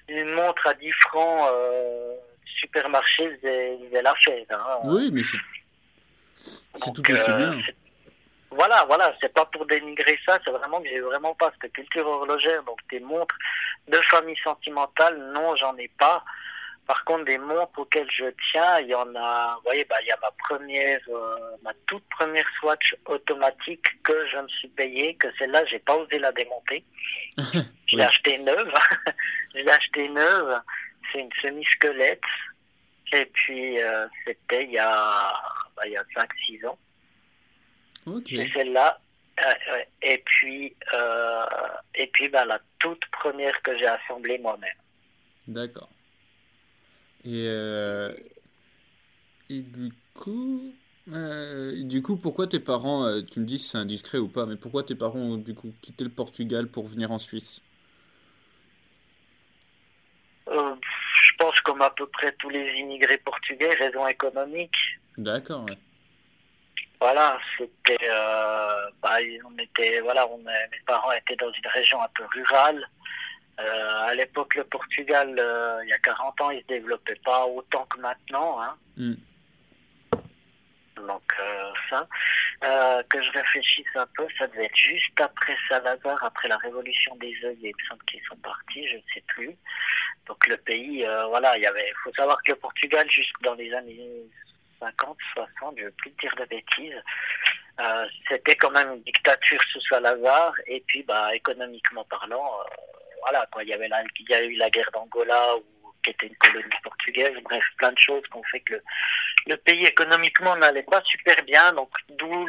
une 0.10 0.32
montre 0.32 0.68
à 0.68 0.74
10 0.74 0.92
francs 0.92 1.50
euh, 1.52 2.16
supermarché 2.60 3.30
faisait 3.38 4.02
la 4.02 4.14
fête 4.16 4.52
hein. 4.52 4.80
Oui, 4.84 5.10
mais 5.12 5.22
c'est 5.24 5.38
tout 6.94 7.12
aussi 7.12 7.32
euh, 7.32 7.38
bien. 7.38 7.62
Voilà, 8.52 8.86
voilà, 8.86 9.14
c'est 9.22 9.34
pas 9.34 9.46
pour 9.46 9.66
dénigrer 9.66 10.18
ça, 10.26 10.40
c'est 10.44 10.52
vraiment 10.52 10.82
que 10.82 10.88
j'ai 10.88 11.02
vraiment 11.02 11.36
pas 11.36 11.52
cette 11.62 11.74
culture 11.74 12.08
horlogère. 12.08 12.64
Donc 12.64 12.80
des 12.90 13.00
montres 13.00 13.36
de 13.88 13.98
famille 13.98 14.38
sentimentale, 14.44 15.18
non, 15.34 15.56
j'en 15.56 15.76
ai 15.78 15.90
pas. 16.00 16.24
Par 16.88 17.04
contre, 17.04 17.26
des 17.26 17.38
montres 17.38 17.78
auxquelles 17.78 18.10
je 18.10 18.26
tiens, 18.52 18.80
il 18.80 18.88
y 18.88 18.96
en 18.96 19.14
a, 19.16 19.56
vous 19.56 19.64
voyez, 19.66 19.84
bah, 19.84 19.98
il 20.02 20.08
y 20.08 20.12
a 20.12 20.18
ma 20.22 20.32
première, 20.48 21.02
euh, 21.10 21.38
ma 21.62 21.74
toute 21.86 22.08
première 22.10 22.48
Swatch 22.60 22.96
automatique 23.06 24.02
que 24.04 24.26
je 24.32 24.38
me 24.38 24.48
suis 24.48 24.70
payée, 24.70 25.14
que 25.16 25.28
celle-là, 25.38 25.66
j'ai 25.66 25.80
pas 25.80 25.98
osé 25.98 26.18
la 26.18 26.32
démonter. 26.32 26.86
je 27.38 27.98
l'ai 27.98 28.04
achetée 28.04 28.38
neuve. 28.38 28.72
je 29.54 29.60
l'ai 29.60 29.70
achetée 29.70 30.08
neuve. 30.08 30.62
C'est 31.12 31.20
une 31.20 31.34
semi-squelette. 31.42 32.24
Et 33.12 33.26
puis, 33.26 33.82
euh, 33.82 34.08
c'était 34.26 34.64
il 34.64 34.72
y 34.72 34.80
a, 34.80 35.34
bah, 35.76 35.84
il 35.86 35.92
y 35.92 35.98
a 35.98 36.04
5-6 36.16 36.66
ans. 36.68 36.78
C'est 38.28 38.50
celle-là. 38.54 39.00
Euh, 39.40 39.84
et 40.02 40.18
puis, 40.26 40.76
et 41.96 42.08
puis, 42.08 42.30
bah, 42.30 42.46
la 42.46 42.60
toute 42.80 43.06
première 43.12 43.62
que 43.62 43.78
j'ai 43.78 43.88
assemblée 43.88 44.40
moi-même. 44.40 44.74
D'accord. 45.48 45.90
Et, 47.24 47.46
euh, 47.48 48.14
et 49.50 49.60
du 49.60 49.92
coup, 50.14 50.74
euh, 51.10 51.84
du 51.84 52.02
coup, 52.02 52.18
pourquoi 52.18 52.48
tes 52.48 52.60
parents, 52.60 53.06
euh, 53.06 53.22
tu 53.22 53.40
me 53.40 53.46
dis 53.46 53.60
si 53.60 53.70
c'est 53.70 53.78
indiscret 53.78 54.18
ou 54.18 54.28
pas, 54.28 54.46
mais 54.46 54.56
pourquoi 54.56 54.84
tes 54.84 54.96
parents 54.96 55.20
ont 55.20 55.38
du 55.38 55.54
coup 55.54 55.74
quitté 55.82 56.04
le 56.04 56.10
Portugal 56.10 56.68
pour 56.68 56.88
venir 56.88 57.12
en 57.12 57.20
Suisse? 57.20 57.62
Je 60.50 61.34
pense 61.38 61.60
comme 61.62 61.82
à 61.82 61.90
peu 61.92 62.08
près 62.08 62.32
tous 62.40 62.50
les 62.50 62.66
immigrés 62.80 63.18
portugais, 63.18 63.70
raison 63.76 64.08
économique. 64.08 64.76
D'accord. 65.18 65.66
Ouais. 65.66 65.78
Voilà, 67.00 67.38
c'était, 67.58 68.10
bah, 69.02 69.18
on 69.46 69.58
était, 69.60 70.00
voilà, 70.00 70.28
on, 70.28 70.38
mes 70.40 70.82
parents 70.86 71.12
étaient 71.12 71.36
dans 71.36 71.52
une 71.52 71.68
région 71.68 72.02
un 72.02 72.10
peu 72.16 72.24
rurale. 72.34 72.88
Euh, 73.60 74.02
à 74.06 74.14
l'époque, 74.14 74.54
le 74.56 74.64
Portugal, 74.66 75.36
euh, 75.40 75.80
il 75.84 75.90
y 75.90 75.94
a 75.94 75.98
40 76.00 76.42
ans, 76.42 76.52
il 76.52 76.62
se 76.62 76.68
développait 76.68 77.20
pas 77.26 77.46
autant 77.46 77.86
que 77.86 78.00
maintenant. 78.00 78.62
Hein. 78.62 78.78
Mm. 78.98 79.16
Donc 81.08 81.34
euh, 81.40 81.72
ça, 81.90 82.08
que 83.10 83.22
je 83.22 83.32
réfléchisse 83.32 83.96
un 83.96 84.08
peu, 84.16 84.26
ça 84.38 84.48
devait 84.48 84.66
être 84.66 84.76
juste 84.76 85.22
après 85.22 85.56
Salazar, 85.70 86.24
après 86.24 86.48
la 86.48 86.58
révolution 86.58 87.16
des 87.18 87.34
œils, 87.44 87.58
il 87.62 87.68
me 87.68 87.88
semble 87.88 88.04
qu'ils 88.06 88.24
sont 88.28 88.36
partis, 88.38 88.88
je 88.88 88.96
ne 88.96 89.02
sais 89.14 89.24
plus. 89.28 89.56
Donc 90.26 90.46
le 90.48 90.58
pays, 90.58 91.06
voilà, 91.30 91.56
il 91.56 91.62
y 91.62 91.68
avait, 91.68 91.94
faut 92.04 92.12
savoir 92.14 92.42
que 92.44 92.52
le 92.52 92.58
Portugal, 92.58 93.10
juste 93.12 93.32
dans 93.44 93.54
les 93.54 93.72
années 93.74 94.26
50, 94.80 95.18
60, 95.34 95.76
je 95.78 95.82
ne 95.82 95.88
veux 95.88 95.94
plus 95.94 96.12
dire 96.22 96.34
de 96.38 96.46
bêtises. 96.46 97.02
Euh, 97.80 98.08
c'était 98.28 98.56
quand 98.56 98.72
même 98.72 98.94
une 98.94 99.04
dictature 99.04 99.62
sous 99.72 99.82
Salazar, 99.82 100.54
et 100.66 100.84
puis 100.88 101.04
bah, 101.04 101.36
économiquement 101.36 102.04
parlant, 102.06 102.60
euh, 102.60 102.74
voilà, 103.22 103.48
quoi, 103.52 103.64
il, 103.64 103.70
y 103.70 103.74
avait 103.74 103.90
il 104.20 104.30
y 104.30 104.34
a 104.34 104.44
eu 104.44 104.56
la 104.56 104.70
guerre 104.70 104.90
d'Angola, 104.94 105.56
qui 106.04 106.10
était 106.10 106.28
une 106.28 106.36
colonie 106.38 106.70
portugaise, 106.82 107.38
bref, 107.44 107.64
plein 107.78 107.92
de 107.92 108.00
choses 108.00 108.24
qui 108.32 108.38
ont 108.38 108.44
fait 108.44 108.62
que 108.62 108.82
le, 109.46 109.58
pays 109.58 109.86
économiquement 109.86 110.56
n'allait 110.56 110.84
pas 110.84 111.02
super 111.06 111.36
bien, 111.44 111.72
donc 111.74 111.90
d'où 112.10 112.48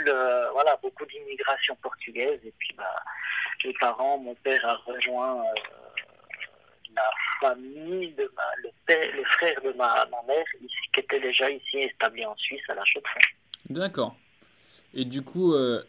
voilà, 0.52 0.76
beaucoup 0.82 1.04
d'immigration 1.04 1.76
portugaise, 1.82 2.40
et 2.44 2.54
puis 2.58 2.72
bah, 2.76 3.02
les 3.64 3.74
parents, 3.74 4.18
mon 4.18 4.34
père 4.36 4.64
a 4.64 4.76
rejoint 4.86 5.44
la 6.94 7.10
famille 7.40 8.12
de 8.12 8.32
ma, 8.34 8.42
le, 8.62 8.70
père, 8.86 9.07
frère 9.38 9.60
de 9.62 9.72
ma, 9.72 10.04
mère, 10.26 10.44
qui 10.92 11.00
était 11.00 11.20
déjà 11.20 11.50
ici 11.50 11.78
établi 11.78 12.24
en 12.24 12.36
Suisse 12.36 12.62
à 12.68 12.74
la 12.74 12.84
chaux 12.84 13.00
D'accord. 13.70 14.16
Et 14.94 15.04
du 15.04 15.22
coup, 15.22 15.54
euh, 15.54 15.82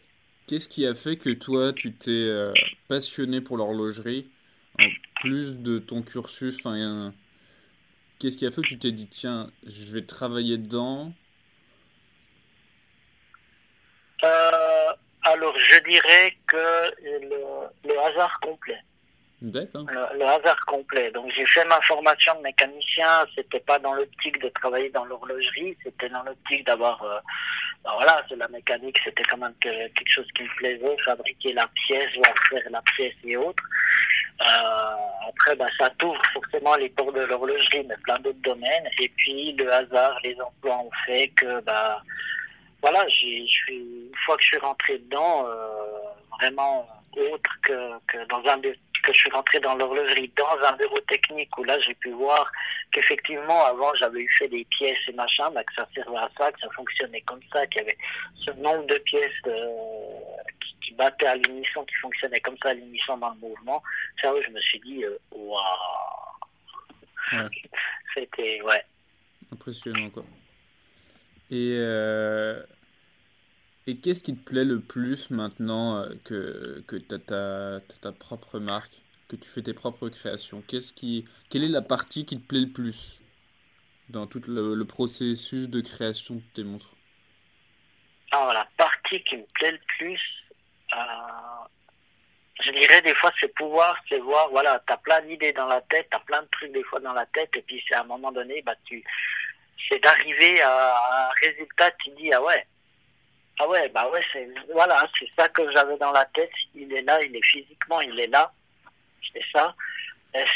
qu'est-ce 0.46 0.68
qui 0.68 0.86
a 0.86 0.94
fait 0.94 1.16
que 1.16 1.30
toi, 1.30 1.72
tu 1.72 1.92
t'es 1.92 2.10
euh, 2.10 2.52
passionné 2.88 3.40
pour 3.40 3.56
l'horlogerie 3.56 4.30
en 4.78 4.86
plus 5.20 5.58
de 5.58 5.78
ton 5.78 6.02
cursus 6.02 6.58
enfin, 6.58 7.12
Qu'est-ce 8.18 8.36
qui 8.36 8.46
a 8.46 8.50
fait 8.50 8.60
que 8.60 8.68
tu 8.68 8.78
t'es 8.78 8.92
dit, 8.92 9.08
tiens, 9.08 9.50
je 9.66 9.92
vais 9.92 10.02
travailler 10.02 10.58
dedans? 10.58 11.12
Euh, 14.22 14.92
Alors, 15.22 15.58
je 15.58 15.82
dirais 15.88 16.36
que 16.46 16.92
le 17.88 17.98
hasard 17.98 18.38
complet. 18.40 18.78
Le, 19.88 20.24
hasard 20.24 20.64
complet. 20.66 21.10
Donc 21.12 21.30
j'ai 21.34 21.46
fait 21.46 21.64
ma 21.64 21.80
formation 21.80 22.34
de 22.36 22.42
mécanicien, 22.42 23.24
c'était 23.34 23.60
pas 23.60 23.78
dans 23.78 23.94
l'optique 23.94 24.40
de 24.40 24.48
travailler 24.50 24.90
dans 24.90 25.04
l'horlogerie, 25.06 25.76
c'était 25.82 26.10
dans 26.10 26.22
l'optique 26.22 26.66
d'avoir, 26.66 27.02
euh, 27.02 27.18
ben 27.82 27.92
voilà, 27.94 28.22
c'est 28.28 28.36
la 28.36 28.48
mécanique, 28.48 29.00
c'était 29.02 29.22
quand 29.22 29.38
même 29.38 29.54
quelque 29.60 30.10
chose 30.10 30.26
qui 30.34 30.42
me 30.42 30.56
plaisait, 30.56 30.96
fabriquer 31.04 31.54
la 31.54 31.66
pièce, 31.68 32.14
voir 32.16 32.34
faire 32.50 32.70
la 32.70 32.82
pièce 32.94 33.14
et 33.24 33.36
autres. 33.36 33.64
Euh, 34.42 35.28
après, 35.28 35.56
ben, 35.56 35.68
ça 35.78 35.90
t'ouvre 35.98 36.20
forcément 36.32 36.76
les 36.76 36.88
portes 36.90 37.14
de 37.14 37.22
l'horlogerie, 37.22 37.84
mais 37.86 37.96
plein 38.04 38.18
d'autres 38.18 38.42
domaines. 38.42 38.88
Et 38.98 39.08
puis 39.16 39.52
le 39.52 39.72
hasard, 39.72 40.18
les 40.22 40.38
emplois 40.40 40.78
ont 40.78 40.90
fait 41.06 41.28
que, 41.28 41.60
bah, 41.62 42.02
voilà, 42.82 43.06
j'ai, 43.08 43.46
une 43.68 44.12
fois 44.24 44.36
que 44.36 44.42
je 44.42 44.48
suis 44.48 44.58
rentré 44.58 44.98
dedans, 44.98 45.46
euh, 45.46 45.98
vraiment 46.40 46.86
autre 47.16 47.50
que, 47.62 47.98
que 48.06 48.26
dans 48.28 48.42
un 48.50 48.58
que 49.02 49.12
je 49.12 49.18
suis 49.18 49.30
rentré 49.30 49.60
dans 49.60 49.74
l'horlogerie, 49.74 50.30
dans 50.36 50.66
un 50.66 50.72
bureau 50.76 51.00
technique 51.00 51.56
où 51.58 51.64
là 51.64 51.78
j'ai 51.80 51.94
pu 51.94 52.10
voir 52.10 52.50
qu'effectivement 52.92 53.64
avant 53.64 53.94
j'avais 53.94 54.20
eu 54.20 54.28
fait 54.38 54.48
des 54.48 54.64
pièces 54.64 54.98
et 55.08 55.12
machin, 55.12 55.50
mais 55.54 55.64
que 55.64 55.74
ça 55.74 55.88
servait 55.94 56.18
à 56.18 56.30
ça, 56.36 56.52
que 56.52 56.60
ça 56.60 56.68
fonctionnait 56.70 57.20
comme 57.22 57.40
ça, 57.52 57.66
qu'il 57.66 57.82
y 57.82 57.84
avait 57.84 57.98
ce 58.44 58.50
nombre 58.52 58.86
de 58.86 58.98
pièces 58.98 59.32
euh, 59.46 59.68
qui, 60.82 60.92
battaient 60.94 61.26
à 61.26 61.36
l'unisson, 61.36 61.84
qui 61.84 61.94
fonctionnaient 61.94 62.40
comme 62.40 62.56
ça 62.62 62.70
à 62.70 62.74
l'unisson 62.74 63.16
dans 63.16 63.30
le 63.30 63.36
mouvement. 63.36 63.82
Ça, 64.20 64.32
je 64.44 64.50
me 64.50 64.60
suis 64.60 64.80
dit, 64.80 65.04
euh, 65.04 65.16
waouh, 65.30 65.60
c'était 68.14 68.60
ouais. 68.62 68.84
Impressionnant 69.52 70.10
quoi. 70.10 70.24
Et 71.50 71.76
euh, 71.78 72.62
et 73.90 73.96
qu'est-ce 73.96 74.22
qui 74.22 74.36
te 74.36 74.44
plaît 74.44 74.64
le 74.64 74.80
plus 74.80 75.30
maintenant 75.30 75.96
euh, 75.96 76.10
que, 76.24 76.84
que 76.86 76.94
tu 76.94 77.12
as 77.12 77.80
ta, 78.00 78.12
propre 78.12 78.60
marque, 78.60 78.92
que 79.28 79.34
tu 79.34 79.48
fais 79.48 79.62
tes 79.62 79.74
propres 79.74 80.08
créations? 80.08 80.62
Qu'est-ce 80.68 80.92
qui, 80.92 81.26
Quelle 81.50 81.64
est 81.64 81.68
la 81.68 81.82
partie 81.82 82.24
qui 82.24 82.40
te 82.40 82.46
plaît 82.46 82.60
le 82.60 82.70
plus 82.70 83.20
dans 84.08 84.28
tout 84.28 84.40
le, 84.46 84.84
processus 84.84 85.68
de 85.68 85.80
création 85.80 86.36
de 86.36 86.42
tes 86.54 86.62
montres 86.62 86.94
Alors, 88.30 88.52
la 88.52 88.68
partie 88.76 89.24
qui 89.24 89.38
me 89.38 89.46
plaît 89.54 89.72
le 89.72 89.80
plus, 89.98 90.20
euh, 90.92 90.96
je 92.62 92.70
dirais 92.70 93.02
des 93.02 93.14
fois, 93.16 93.32
c'est 93.40 93.52
pouvoir, 93.56 93.96
c'est 94.08 94.20
voir, 94.20 94.50
voilà, 94.50 94.80
tu 94.86 94.92
as 94.92 94.98
plein 94.98 95.20
d'idées 95.22 95.52
dans 95.52 95.66
la 95.66 95.80
tête, 95.80 96.06
tu 96.12 96.16
as 96.16 96.20
plein 96.20 96.42
de 96.42 96.48
trucs 96.48 96.72
des 96.72 96.84
fois 96.84 97.00
dans 97.00 97.12
la 97.12 97.26
tête, 97.26 97.50
et 97.56 97.62
puis 97.62 97.82
c'est 97.88 97.96
à 97.96 98.02
un 98.02 98.04
moment 98.04 98.30
donné, 98.30 98.62
bah, 98.62 98.76
c'est 98.88 99.98
d'arriver 99.98 100.60
à 100.62 101.26
un 101.26 101.30
résultat, 101.42 101.90
tu 102.02 102.10
dis, 102.10 102.32
ah 102.32 102.40
ouais, 102.42 102.64
ah 103.62 103.68
ouais, 103.68 103.90
bah 103.90 104.08
ouais, 104.10 104.22
c'est 104.32 104.48
voilà, 104.72 105.06
c'est 105.18 105.28
ça 105.38 105.46
que 105.50 105.70
j'avais 105.72 105.98
dans 105.98 106.12
la 106.12 106.24
tête. 106.26 106.50
Il 106.74 106.90
est 106.94 107.02
là, 107.02 107.22
il 107.22 107.36
est 107.36 107.44
physiquement, 107.44 108.00
il 108.00 108.18
est 108.18 108.26
là. 108.28 108.50
C'est 109.32 109.44
ça. 109.52 109.74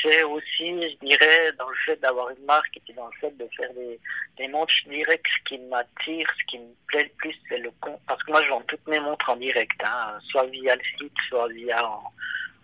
C'est 0.03 0.23
aussi, 0.23 0.69
je 0.69 1.05
dirais, 1.05 1.53
dans 1.59 1.69
le 1.69 1.77
fait 1.85 1.97
d'avoir 1.97 2.31
une 2.31 2.45
marque 2.47 2.77
et 2.77 2.81
puis 2.81 2.95
dans 2.95 3.07
le 3.07 3.13
fait 3.21 3.37
de 3.37 3.47
faire 3.57 3.73
des, 3.75 3.99
des 4.39 4.49
montres, 4.49 4.73
je 4.85 4.89
dirais 4.89 5.19
que 5.19 5.29
ce 5.29 5.45
qui 5.45 5.59
m'attire, 5.59 6.27
ce 6.39 6.45
qui 6.47 6.59
me 6.61 6.73
plaît 6.87 7.03
le 7.03 7.11
plus, 7.19 7.35
c'est 7.49 7.59
le 7.59 7.71
con. 7.81 8.01
Parce 8.07 8.23
que 8.23 8.31
moi, 8.31 8.43
je 8.43 8.51
vends 8.51 8.63
toutes 8.63 8.87
mes 8.87 9.01
montres 9.01 9.29
en 9.29 9.37
direct, 9.37 9.79
hein, 9.85 10.19
soit 10.31 10.47
via 10.47 10.75
le 10.75 10.83
site, 10.99 11.13
soit 11.29 11.49
via 11.49 11.87
en, 11.87 12.05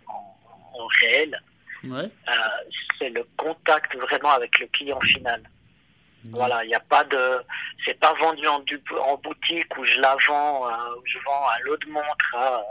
en, 0.07 0.87
réel. 1.01 1.39
Ouais. 1.83 2.09
Euh, 2.29 2.71
c'est 2.97 3.09
le 3.09 3.27
contact 3.37 3.95
vraiment 3.95 4.31
avec 4.31 4.57
le 4.59 4.67
client 4.67 5.01
final. 5.01 5.43
Voilà, 6.29 6.63
il 6.63 6.67
n'y 6.67 6.75
a 6.75 6.79
pas 6.79 7.03
de, 7.03 7.43
c'est 7.85 7.99
pas 7.99 8.13
vendu 8.13 8.45
en, 8.47 8.63
en, 9.07 9.17
boutique 9.17 9.77
où 9.77 9.85
je 9.85 9.99
la 9.99 10.15
vends, 10.27 10.67
euh, 10.67 10.95
où 10.97 11.01
je 11.05 11.17
vends 11.25 11.47
un 11.49 11.63
lot 11.65 11.77
de 11.77 11.89
montres 11.89 12.35
à 12.35 12.61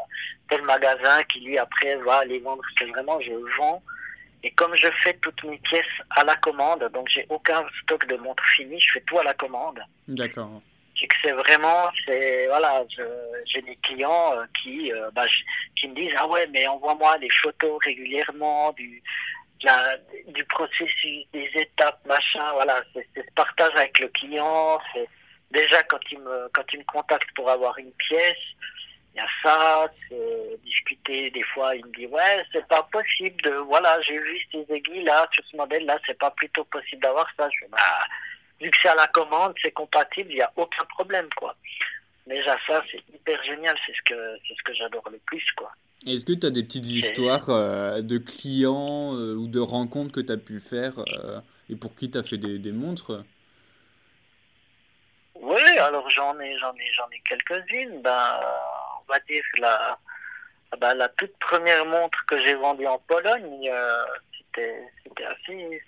tel 0.49 0.62
magasin 0.62 1.23
qui 1.25 1.40
lui 1.40 1.59
après 1.59 1.97
va 1.97 2.25
les 2.25 2.38
vendre. 2.38 2.62
C'est 2.78 2.87
vraiment, 2.87 3.21
je 3.21 3.33
vends. 3.57 3.83
Et 4.42 4.50
comme 4.52 4.75
je 4.75 4.87
fais 5.02 5.14
toutes 5.14 5.42
mes 5.45 5.59
pièces 5.59 5.85
à 6.11 6.25
la 6.25 6.37
commande, 6.37 6.88
donc 6.95 7.09
j'ai 7.09 7.26
aucun 7.28 7.62
stock 7.83 8.07
de 8.07 8.16
montres 8.16 8.47
finies, 8.57 8.80
je 8.80 8.92
fais 8.92 9.00
tout 9.00 9.19
à 9.19 9.25
la 9.25 9.35
commande. 9.35 9.80
D'accord. 10.09 10.62
C'est 11.23 11.33
vraiment, 11.33 11.90
c'est 12.04 12.47
voilà, 12.49 12.85
j'ai 13.47 13.62
des 13.62 13.76
clients 13.76 14.35
euh, 14.35 14.45
qui, 14.62 14.92
euh, 14.92 15.11
bah, 15.14 15.25
qui 15.76 15.88
me 15.88 15.95
disent 15.95 16.14
ah 16.19 16.28
ouais, 16.28 16.47
mais 16.52 16.66
envoie-moi 16.66 17.19
des 17.19 17.30
photos 17.30 17.78
régulièrement 17.83 18.73
du 18.73 19.02
la, 19.62 19.97
du 20.29 20.45
processus, 20.45 21.26
des 21.33 21.50
étapes, 21.55 22.00
machin, 22.07 22.52
voilà, 22.55 22.83
c'est 22.95 23.07
ce 23.14 23.21
partage 23.35 23.75
avec 23.76 23.99
le 23.99 24.09
client, 24.09 24.81
c'est 24.93 25.09
déjà 25.50 25.83
quand 25.85 26.00
il 26.11 26.19
me 26.21 26.49
quand 26.52 26.64
il 26.73 26.81
me 26.81 26.85
contacte 26.85 27.29
pour 27.35 27.50
avoir 27.50 27.76
une 27.79 27.93
pièce, 27.93 28.38
il 29.14 29.19
y 29.19 29.21
a 29.21 29.26
ça, 29.43 29.90
c'est 30.09 30.62
discuter 30.64 31.31
des 31.31 31.43
fois, 31.43 31.75
il 31.75 31.85
me 31.85 31.93
dit 31.93 32.07
ouais, 32.07 32.45
c'est 32.52 32.67
pas 32.69 32.83
possible 32.93 33.40
de 33.43 33.50
voilà, 33.50 34.00
j'ai 34.02 34.19
vu 34.19 34.40
ces 34.52 34.67
aiguilles 34.73 35.05
là 35.05 35.29
sur 35.33 35.45
ce 35.50 35.57
modèle 35.57 35.85
là, 35.85 35.99
c'est 36.07 36.19
pas 36.19 36.31
plutôt 36.31 36.64
possible 36.64 37.02
d'avoir 37.02 37.29
ça. 37.37 37.49
Je 37.50 37.67
bah 37.67 37.79
vu 38.61 38.71
que 38.71 38.79
c'est 38.81 38.88
à 38.88 38.95
la 38.95 39.07
commande, 39.09 39.55
c'est 39.62 39.73
compatible, 39.73 40.31
il 40.33 40.38
y 40.38 40.43
a 40.43 40.52
aucun 40.57 40.85
problème 40.85 41.29
quoi. 41.37 41.55
Déjà 42.26 42.57
ça, 42.67 42.83
c'est 42.90 43.02
hyper 43.12 43.43
génial, 43.43 43.76
c'est 43.87 43.95
ce 43.95 44.02
que 44.02 44.38
c'est 44.47 44.55
ce 44.55 44.62
que 44.62 44.75
j'adore 44.75 45.09
le 45.11 45.19
plus 45.26 45.45
quoi. 45.52 45.73
Est-ce 46.07 46.25
que 46.25 46.33
tu 46.33 46.47
as 46.47 46.50
des 46.50 46.62
petites 46.62 46.87
histoires 46.87 47.50
euh, 47.50 48.00
de 48.00 48.16
clients 48.16 49.14
euh, 49.14 49.35
ou 49.35 49.49
de 49.49 49.61
rencontres 49.61 50.12
que 50.12 50.21
tu 50.21 50.33
as 50.33 50.38
pu 50.38 50.59
faire 50.59 50.99
euh, 50.99 51.40
et 51.69 51.76
pour 51.76 51.95
qui 51.95 52.11
tu 52.11 52.16
as 52.16 52.23
fait 52.23 52.38
des, 52.38 52.59
des 52.59 52.73
montres? 52.73 53.23
Oui, 55.35 55.78
alors 55.78 56.09
j'en 56.09 56.38
ai, 56.40 56.59
j'en 56.59 56.75
ai, 56.75 56.92
j'en 56.92 57.09
ai 57.11 57.21
quelques-unes. 57.28 58.00
Ben, 58.00 58.40
on 59.00 59.12
va 59.12 59.19
dire 59.28 59.45
la, 59.59 59.99
ben, 60.78 60.95
la 60.95 61.09
toute 61.11 61.37
première 61.38 61.85
montre 61.85 62.25
que 62.26 62.38
j'ai 62.47 62.54
vendue 62.54 62.87
en 62.87 62.99
Pologne, 63.00 63.71
c'était, 64.38 64.83
c'était 65.04 65.25
assez, 65.25 65.83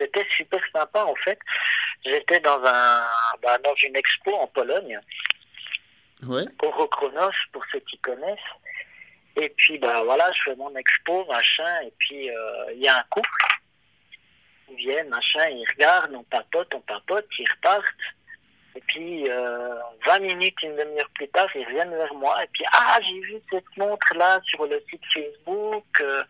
c'était 0.00 0.26
super 0.36 0.60
sympa 0.72 1.04
en 1.04 1.14
fait. 1.16 1.38
J'étais 2.04 2.40
dans 2.40 2.60
un, 2.64 3.04
ben, 3.40 3.56
dans 3.62 3.74
une 3.84 3.94
expo 3.94 4.34
en 4.34 4.48
Pologne. 4.48 4.98
Ouais. 6.26 6.44
Chronos, 6.90 7.30
pour 7.52 7.64
ceux 7.70 7.80
qui 7.80 7.98
connaissent. 7.98 8.38
Et 9.36 9.48
puis, 9.50 9.78
bah 9.78 10.02
voilà, 10.04 10.30
je 10.32 10.50
fais 10.50 10.56
mon 10.56 10.74
expo, 10.76 11.24
machin, 11.26 11.80
et 11.84 11.92
puis 11.98 12.30
euh, 12.30 12.72
il 12.72 12.82
y 12.82 12.88
a 12.88 12.98
un 12.98 13.04
couple. 13.10 13.28
Ils 14.70 14.76
viennent, 14.76 15.08
machin, 15.08 15.46
ils 15.48 15.66
regardent, 15.70 16.14
on 16.14 16.22
papote, 16.24 16.72
on 16.74 16.80
papote, 16.80 17.26
ils 17.38 17.50
repartent. 17.50 17.84
Et 18.76 18.80
puis, 18.88 19.30
euh, 19.30 19.74
20 20.06 20.18
minutes, 20.20 20.62
une 20.62 20.76
demi-heure 20.76 21.10
plus 21.14 21.28
tard, 21.28 21.48
ils 21.54 21.64
reviennent 21.64 21.94
vers 21.94 22.14
moi. 22.14 22.42
Et 22.42 22.48
puis, 22.52 22.64
ah, 22.72 22.98
j'ai 23.02 23.20
vu 23.20 23.40
cette 23.50 23.76
montre-là 23.76 24.40
sur 24.44 24.66
le 24.66 24.82
site 24.90 25.02
Facebook. 25.12 25.84
Euh, 26.00 26.24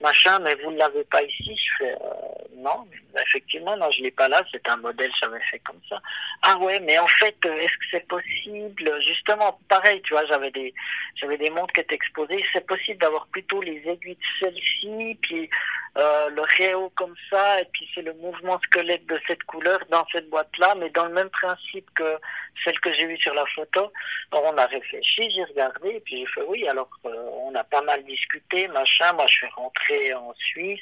machin, 0.00 0.38
mais 0.40 0.54
vous 0.56 0.72
ne 0.72 0.78
l'avez 0.78 1.04
pas 1.04 1.22
ici. 1.22 1.56
Je 1.56 1.76
fais, 1.78 1.92
euh, 1.92 2.35
non, 2.56 2.86
effectivement, 3.22 3.76
non, 3.76 3.90
je 3.90 4.02
l'ai 4.02 4.10
pas 4.10 4.28
là. 4.28 4.42
C'est 4.50 4.66
un 4.68 4.76
modèle, 4.76 5.10
j'avais 5.20 5.40
fait 5.50 5.58
comme 5.60 5.80
ça. 5.88 6.00
Ah 6.42 6.56
ouais, 6.58 6.80
mais 6.80 6.98
en 6.98 7.06
fait, 7.06 7.36
euh, 7.44 7.54
est-ce 7.58 7.72
que 7.72 7.84
c'est 7.90 8.08
possible 8.08 9.02
Justement, 9.02 9.58
pareil, 9.68 10.00
tu 10.02 10.14
vois, 10.14 10.24
j'avais 10.26 10.50
des, 10.50 10.72
j'avais 11.16 11.36
des 11.36 11.50
montres 11.50 11.74
qui 11.74 11.80
étaient 11.80 11.94
exposées. 11.94 12.42
C'est 12.52 12.66
possible 12.66 12.98
d'avoir 12.98 13.26
plutôt 13.26 13.60
les 13.60 13.82
aiguilles 13.86 14.14
de 14.14 14.20
celle-ci, 14.40 15.18
puis 15.20 15.50
euh, 15.98 16.30
le 16.30 16.42
réo 16.42 16.90
comme 16.96 17.14
ça, 17.30 17.60
et 17.60 17.66
puis 17.72 17.88
c'est 17.94 18.02
le 18.02 18.14
mouvement 18.14 18.58
squelette 18.60 19.06
de 19.06 19.20
cette 19.26 19.42
couleur 19.44 19.78
dans 19.90 20.06
cette 20.12 20.28
boîte-là, 20.30 20.74
mais 20.78 20.90
dans 20.90 21.06
le 21.06 21.12
même 21.12 21.30
principe 21.30 21.88
que 21.94 22.18
celle 22.64 22.78
que 22.80 22.92
j'ai 22.92 23.06
vue 23.06 23.18
sur 23.18 23.34
la 23.34 23.44
photo. 23.54 23.92
Alors 24.32 24.52
on 24.52 24.58
a 24.58 24.66
réfléchi, 24.66 25.30
j'ai 25.30 25.44
regardé, 25.44 25.90
et 25.90 26.00
puis 26.00 26.20
j'ai 26.20 26.26
fait 26.26 26.42
oui. 26.48 26.66
Alors 26.68 26.88
on 27.04 27.54
a 27.54 27.64
pas 27.64 27.82
mal 27.82 28.02
discuté, 28.04 28.68
machin. 28.68 29.12
Moi, 29.12 29.26
je 29.28 29.34
suis 29.34 29.46
rentré 29.48 30.14
en 30.14 30.34
Suisse. 30.34 30.80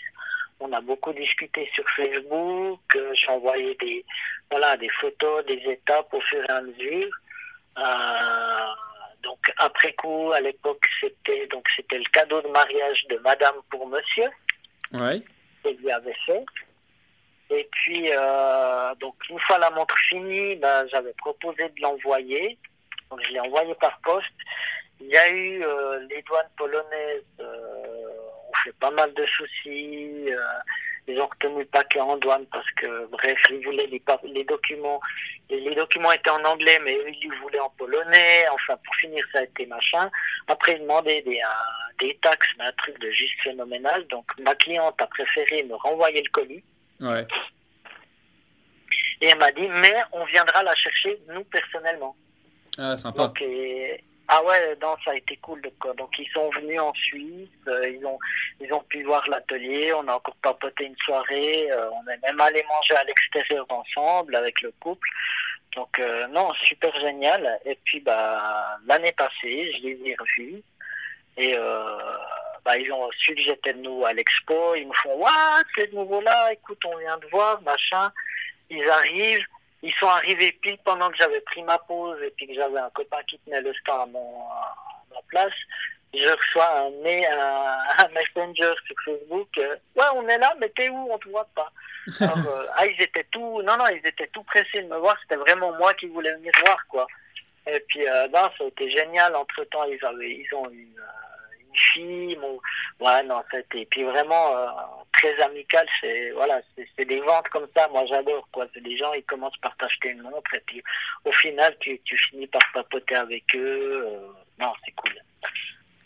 On 0.60 0.72
a 0.72 0.80
beaucoup 0.80 1.12
discuté 1.12 1.68
sur 1.74 1.84
Facebook. 1.90 2.80
J'ai 3.14 3.28
envoyé 3.28 3.74
des, 3.76 4.04
voilà, 4.50 4.76
des 4.76 4.88
photos, 5.00 5.44
des 5.46 5.62
étapes 5.66 6.12
au 6.12 6.20
fur 6.20 6.42
et 6.44 6.52
à 6.52 6.60
mesure. 6.62 7.10
donc 9.22 9.52
après 9.58 9.92
coup, 9.94 10.32
à 10.32 10.40
l'époque, 10.40 10.84
c'était 11.00 11.46
donc 11.48 11.66
c'était 11.76 11.98
le 11.98 12.10
cadeau 12.12 12.40
de 12.42 12.48
mariage 12.48 13.06
de 13.08 13.18
Madame 13.18 13.56
pour 13.70 13.86
Monsieur. 13.88 14.30
Ouais. 14.92 15.22
Il 15.64 15.76
lui 15.78 15.90
avait 15.90 16.16
fait. 16.26 16.44
Et 17.50 17.68
puis, 17.70 18.10
euh, 18.10 18.94
donc 18.96 19.14
une 19.28 19.38
fois 19.40 19.58
la 19.58 19.70
montre 19.70 19.96
finie, 20.08 20.56
ben, 20.56 20.86
j'avais 20.90 21.12
proposé 21.14 21.68
de 21.68 21.82
l'envoyer. 21.82 22.58
Donc 23.10 23.20
je 23.26 23.32
l'ai 23.32 23.40
envoyé 23.40 23.74
par 23.74 23.98
poste. 24.00 24.26
Il 25.00 25.08
y 25.08 25.16
a 25.16 25.30
eu 25.30 25.62
euh, 25.62 26.00
les 26.08 26.22
douanes 26.22 26.48
polonaises 26.56 27.22
euh, 27.40 28.13
fait 28.64 28.74
pas 28.80 28.90
mal 28.90 29.12
de 29.14 29.26
soucis. 29.26 30.30
Euh, 30.30 30.38
ils 31.06 31.20
ont 31.20 31.26
retenu 31.26 31.58
le 31.58 31.66
paquet 31.66 32.00
en 32.00 32.16
douane 32.16 32.46
parce 32.46 32.70
que, 32.72 33.06
bref, 33.08 33.38
ils 33.50 33.62
voulaient 33.64 33.86
les, 33.86 34.02
les 34.24 34.44
documents. 34.44 35.00
Les, 35.50 35.74
documents 35.74 36.12
étaient 36.12 36.30
en 36.30 36.42
anglais, 36.44 36.78
mais 36.82 36.94
eux, 36.96 37.10
ils 37.22 37.32
voulaient 37.42 37.60
en 37.60 37.70
polonais. 37.70 38.46
Enfin, 38.52 38.76
pour 38.82 38.94
finir, 38.96 39.24
ça 39.32 39.40
a 39.40 39.42
été 39.42 39.66
machin. 39.66 40.10
Après, 40.48 40.76
ils 40.76 40.80
demandaient 40.80 41.20
des, 41.22 41.40
des 42.00 42.18
taxes, 42.22 42.48
mais 42.58 42.64
un 42.64 42.72
truc 42.72 42.98
de 43.00 43.10
juste 43.10 43.34
phénoménal. 43.42 44.06
Donc, 44.06 44.24
ma 44.40 44.54
cliente 44.54 45.00
a 45.00 45.06
préféré 45.06 45.64
me 45.64 45.74
renvoyer 45.74 46.22
le 46.22 46.30
colis. 46.30 46.64
Ouais. 47.00 47.26
Et 49.20 49.26
elle 49.26 49.38
m'a 49.38 49.52
dit, 49.52 49.68
mais 49.68 49.94
on 50.12 50.24
viendra 50.24 50.62
la 50.62 50.74
chercher, 50.74 51.18
nous, 51.28 51.44
personnellement. 51.44 52.16
Ah, 52.78 52.96
sympa. 52.96 53.24
Donc, 53.24 53.42
ah 54.28 54.42
ouais, 54.44 54.76
non, 54.80 54.96
ça 55.04 55.10
a 55.10 55.16
été 55.16 55.36
cool. 55.38 55.60
Donc, 55.60 55.96
donc 55.96 56.10
ils 56.18 56.28
sont 56.32 56.48
venus 56.50 56.80
en 56.80 56.94
Suisse, 56.94 57.48
euh, 57.68 57.88
ils 57.88 58.04
ont 58.06 58.18
ils 58.60 58.72
ont 58.72 58.82
pu 58.84 59.02
voir 59.02 59.22
l'atelier, 59.28 59.92
on 59.92 60.08
a 60.08 60.14
encore 60.14 60.36
papoté 60.36 60.84
une 60.84 60.96
soirée, 60.96 61.70
euh, 61.70 61.90
on 61.90 62.10
est 62.10 62.22
même 62.22 62.40
allé 62.40 62.64
manger 62.68 62.94
à 62.94 63.04
l'extérieur 63.04 63.66
ensemble 63.68 64.34
avec 64.34 64.62
le 64.62 64.72
couple. 64.80 65.08
Donc 65.76 65.98
euh, 65.98 66.26
non, 66.28 66.52
super 66.54 66.94
génial. 67.00 67.60
Et 67.66 67.78
puis 67.84 68.00
bah 68.00 68.78
l'année 68.86 69.12
passée, 69.12 69.72
je 69.74 69.88
les 69.88 70.00
ai 70.06 70.16
revus 70.18 70.62
et 71.36 71.56
bah 72.64 72.78
ils 72.78 72.90
ont 72.92 73.10
su 73.18 73.34
que 73.34 73.42
j'étais 73.42 73.74
de 73.74 73.80
nous 73.80 74.06
à 74.06 74.14
l'expo. 74.14 74.74
Ils 74.74 74.88
me 74.88 74.94
font 74.94 75.16
waouh, 75.16 75.64
c'est 75.74 75.90
de 75.90 75.96
nouveau 75.96 76.22
là. 76.22 76.50
Écoute, 76.52 76.80
on 76.86 76.96
vient 76.96 77.18
de 77.18 77.26
voir, 77.26 77.60
machin. 77.62 78.10
Ils 78.70 78.88
arrivent 78.88 79.46
ils 79.84 79.92
sont 80.00 80.06
arrivés 80.06 80.52
pile 80.62 80.78
pendant 80.82 81.10
que 81.10 81.16
j'avais 81.18 81.42
pris 81.42 81.62
ma 81.62 81.78
pause 81.78 82.18
et 82.22 82.30
puis 82.30 82.46
que 82.46 82.54
j'avais 82.54 82.78
un 82.78 82.90
copain 82.90 83.22
qui 83.28 83.38
tenait 83.40 83.60
le 83.60 83.72
stand 83.74 84.00
à, 84.00 84.06
mon, 84.06 84.44
ma 85.12 85.20
place. 85.28 85.52
Je 86.14 86.28
reçois 86.28 86.78
un, 86.78 88.04
un, 88.04 88.08
messenger 88.08 88.72
sur 88.86 88.96
Facebook. 89.04 89.48
Euh, 89.58 89.76
ouais, 89.96 90.04
on 90.14 90.26
est 90.26 90.38
là, 90.38 90.54
mais 90.58 90.70
t'es 90.70 90.88
où? 90.88 91.12
On 91.12 91.18
te 91.18 91.28
voit 91.28 91.48
pas. 91.54 91.70
Alors, 92.20 92.38
euh, 92.48 92.66
ah, 92.76 92.86
ils 92.86 93.02
étaient 93.02 93.26
tout, 93.30 93.60
non, 93.62 93.76
non, 93.76 93.88
ils 93.88 94.06
étaient 94.06 94.28
tout 94.28 94.44
pressés 94.44 94.82
de 94.82 94.88
me 94.88 94.96
voir. 94.96 95.16
C'était 95.22 95.36
vraiment 95.36 95.72
moi 95.72 95.92
qui 95.94 96.06
voulais 96.06 96.32
venir 96.34 96.52
voir, 96.64 96.78
quoi. 96.88 97.06
Et 97.66 97.80
puis, 97.88 98.08
euh, 98.08 98.28
ça 98.32 98.50
a 98.60 98.64
été 98.64 98.90
génial. 98.90 99.36
Entre 99.36 99.64
temps, 99.64 99.84
ils 99.84 100.02
avaient, 100.04 100.30
ils 100.30 100.54
ont 100.54 100.70
une, 100.70 100.96
une. 101.96 102.38
Mon... 102.40 102.58
Ouais, 103.00 103.22
non, 103.24 103.42
c'était. 103.50 103.82
Et 103.82 103.86
puis 103.86 104.04
vraiment, 104.04 104.56
euh, 104.56 104.66
très 105.12 105.40
amical. 105.42 105.86
C'est 106.00 106.30
voilà, 106.32 106.60
c'est 106.76 107.04
des 107.04 107.20
ventes 107.20 107.48
comme 107.48 107.66
ça. 107.76 107.88
Moi, 107.88 108.04
j'adore 108.06 108.48
quoi. 108.52 108.66
C'est 108.74 108.82
des 108.82 108.96
gens, 108.96 109.12
ils 109.12 109.24
commencent 109.24 109.56
par 109.58 109.76
t'acheter 109.76 110.10
une 110.10 110.22
montre 110.22 110.54
et 110.54 110.62
puis 110.66 110.82
au 111.24 111.32
final, 111.32 111.74
tu, 111.80 112.00
tu 112.04 112.16
finis 112.16 112.46
par 112.46 112.62
papoter 112.72 113.14
avec 113.14 113.44
eux. 113.54 114.06
Euh, 114.06 114.28
non, 114.60 114.72
c'est 114.84 114.92
cool. 114.92 115.12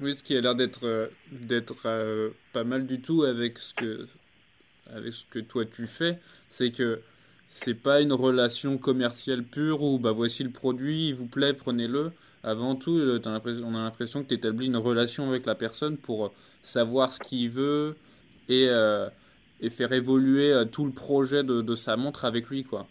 Oui, 0.00 0.14
ce 0.14 0.22
qui 0.22 0.36
a 0.36 0.40
l'air 0.40 0.54
d'être 0.54 0.86
euh, 0.86 1.08
d'être 1.30 1.74
pas 2.52 2.64
mal 2.64 2.86
du 2.86 3.00
tout 3.00 3.24
avec 3.24 3.58
ce 3.58 3.74
que 3.74 4.06
avec 4.94 5.12
ce 5.12 5.24
que 5.26 5.40
toi 5.40 5.64
tu 5.64 5.86
fais, 5.86 6.18
c'est 6.48 6.70
que 6.70 7.02
c'est 7.48 7.74
pas 7.74 8.00
une 8.00 8.12
relation 8.12 8.78
commerciale 8.78 9.42
pure 9.42 9.82
où 9.82 9.98
bah 9.98 10.12
voici 10.12 10.44
le 10.44 10.50
produit, 10.50 11.08
il 11.08 11.14
vous 11.14 11.26
plaît, 11.26 11.54
prenez-le. 11.54 12.12
Avant 12.44 12.76
tout, 12.76 12.98
on 13.24 13.74
a 13.74 13.82
l'impression 13.82 14.22
que 14.22 14.28
tu 14.28 14.34
établis 14.34 14.66
une 14.66 14.76
relation 14.76 15.28
avec 15.28 15.46
la 15.46 15.54
personne 15.54 15.96
pour 15.96 16.32
savoir 16.62 17.12
ce 17.12 17.20
qu'il 17.20 17.50
veut, 17.50 17.96
et, 18.48 18.66
euh, 18.68 19.08
et 19.60 19.70
faire 19.70 19.92
évoluer 19.92 20.52
euh, 20.52 20.64
tout 20.64 20.84
le 20.84 20.92
projet 20.92 21.42
de, 21.42 21.62
de, 21.62 21.74
sa 21.74 21.96
montre 21.96 22.24
avec 22.24 22.48
lui, 22.48 22.64
quoi. 22.64 22.86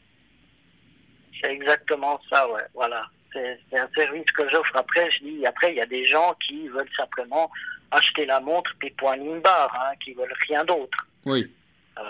C'est 1.42 1.52
exactement 1.52 2.20
ça, 2.30 2.50
ouais, 2.50 2.64
voilà. 2.74 3.06
C'est 3.34 3.60
un 3.74 3.90
service 3.96 4.32
que 4.32 4.50
j'offre. 4.50 4.76
Après, 4.76 5.12
je 5.12 5.24
dis, 5.24 5.46
après, 5.46 5.72
il 5.72 5.78
y 5.78 5.82
a 5.82 5.86
des 5.86 6.06
gens 6.06 6.36
qui 6.48 6.68
veulent 6.70 6.90
simplement 6.96 7.52
acheter 7.92 8.26
la 8.26 8.40
montre 8.40 8.72
puis 8.80 8.90
point 8.92 9.16
une 9.16 9.42
barre, 9.42 9.76
hein, 9.80 9.94
qui 10.04 10.14
veulent 10.14 10.34
rien 10.48 10.66
d'autre. 10.66 10.98
Oui. 11.26 11.52
Euh, 12.00 12.02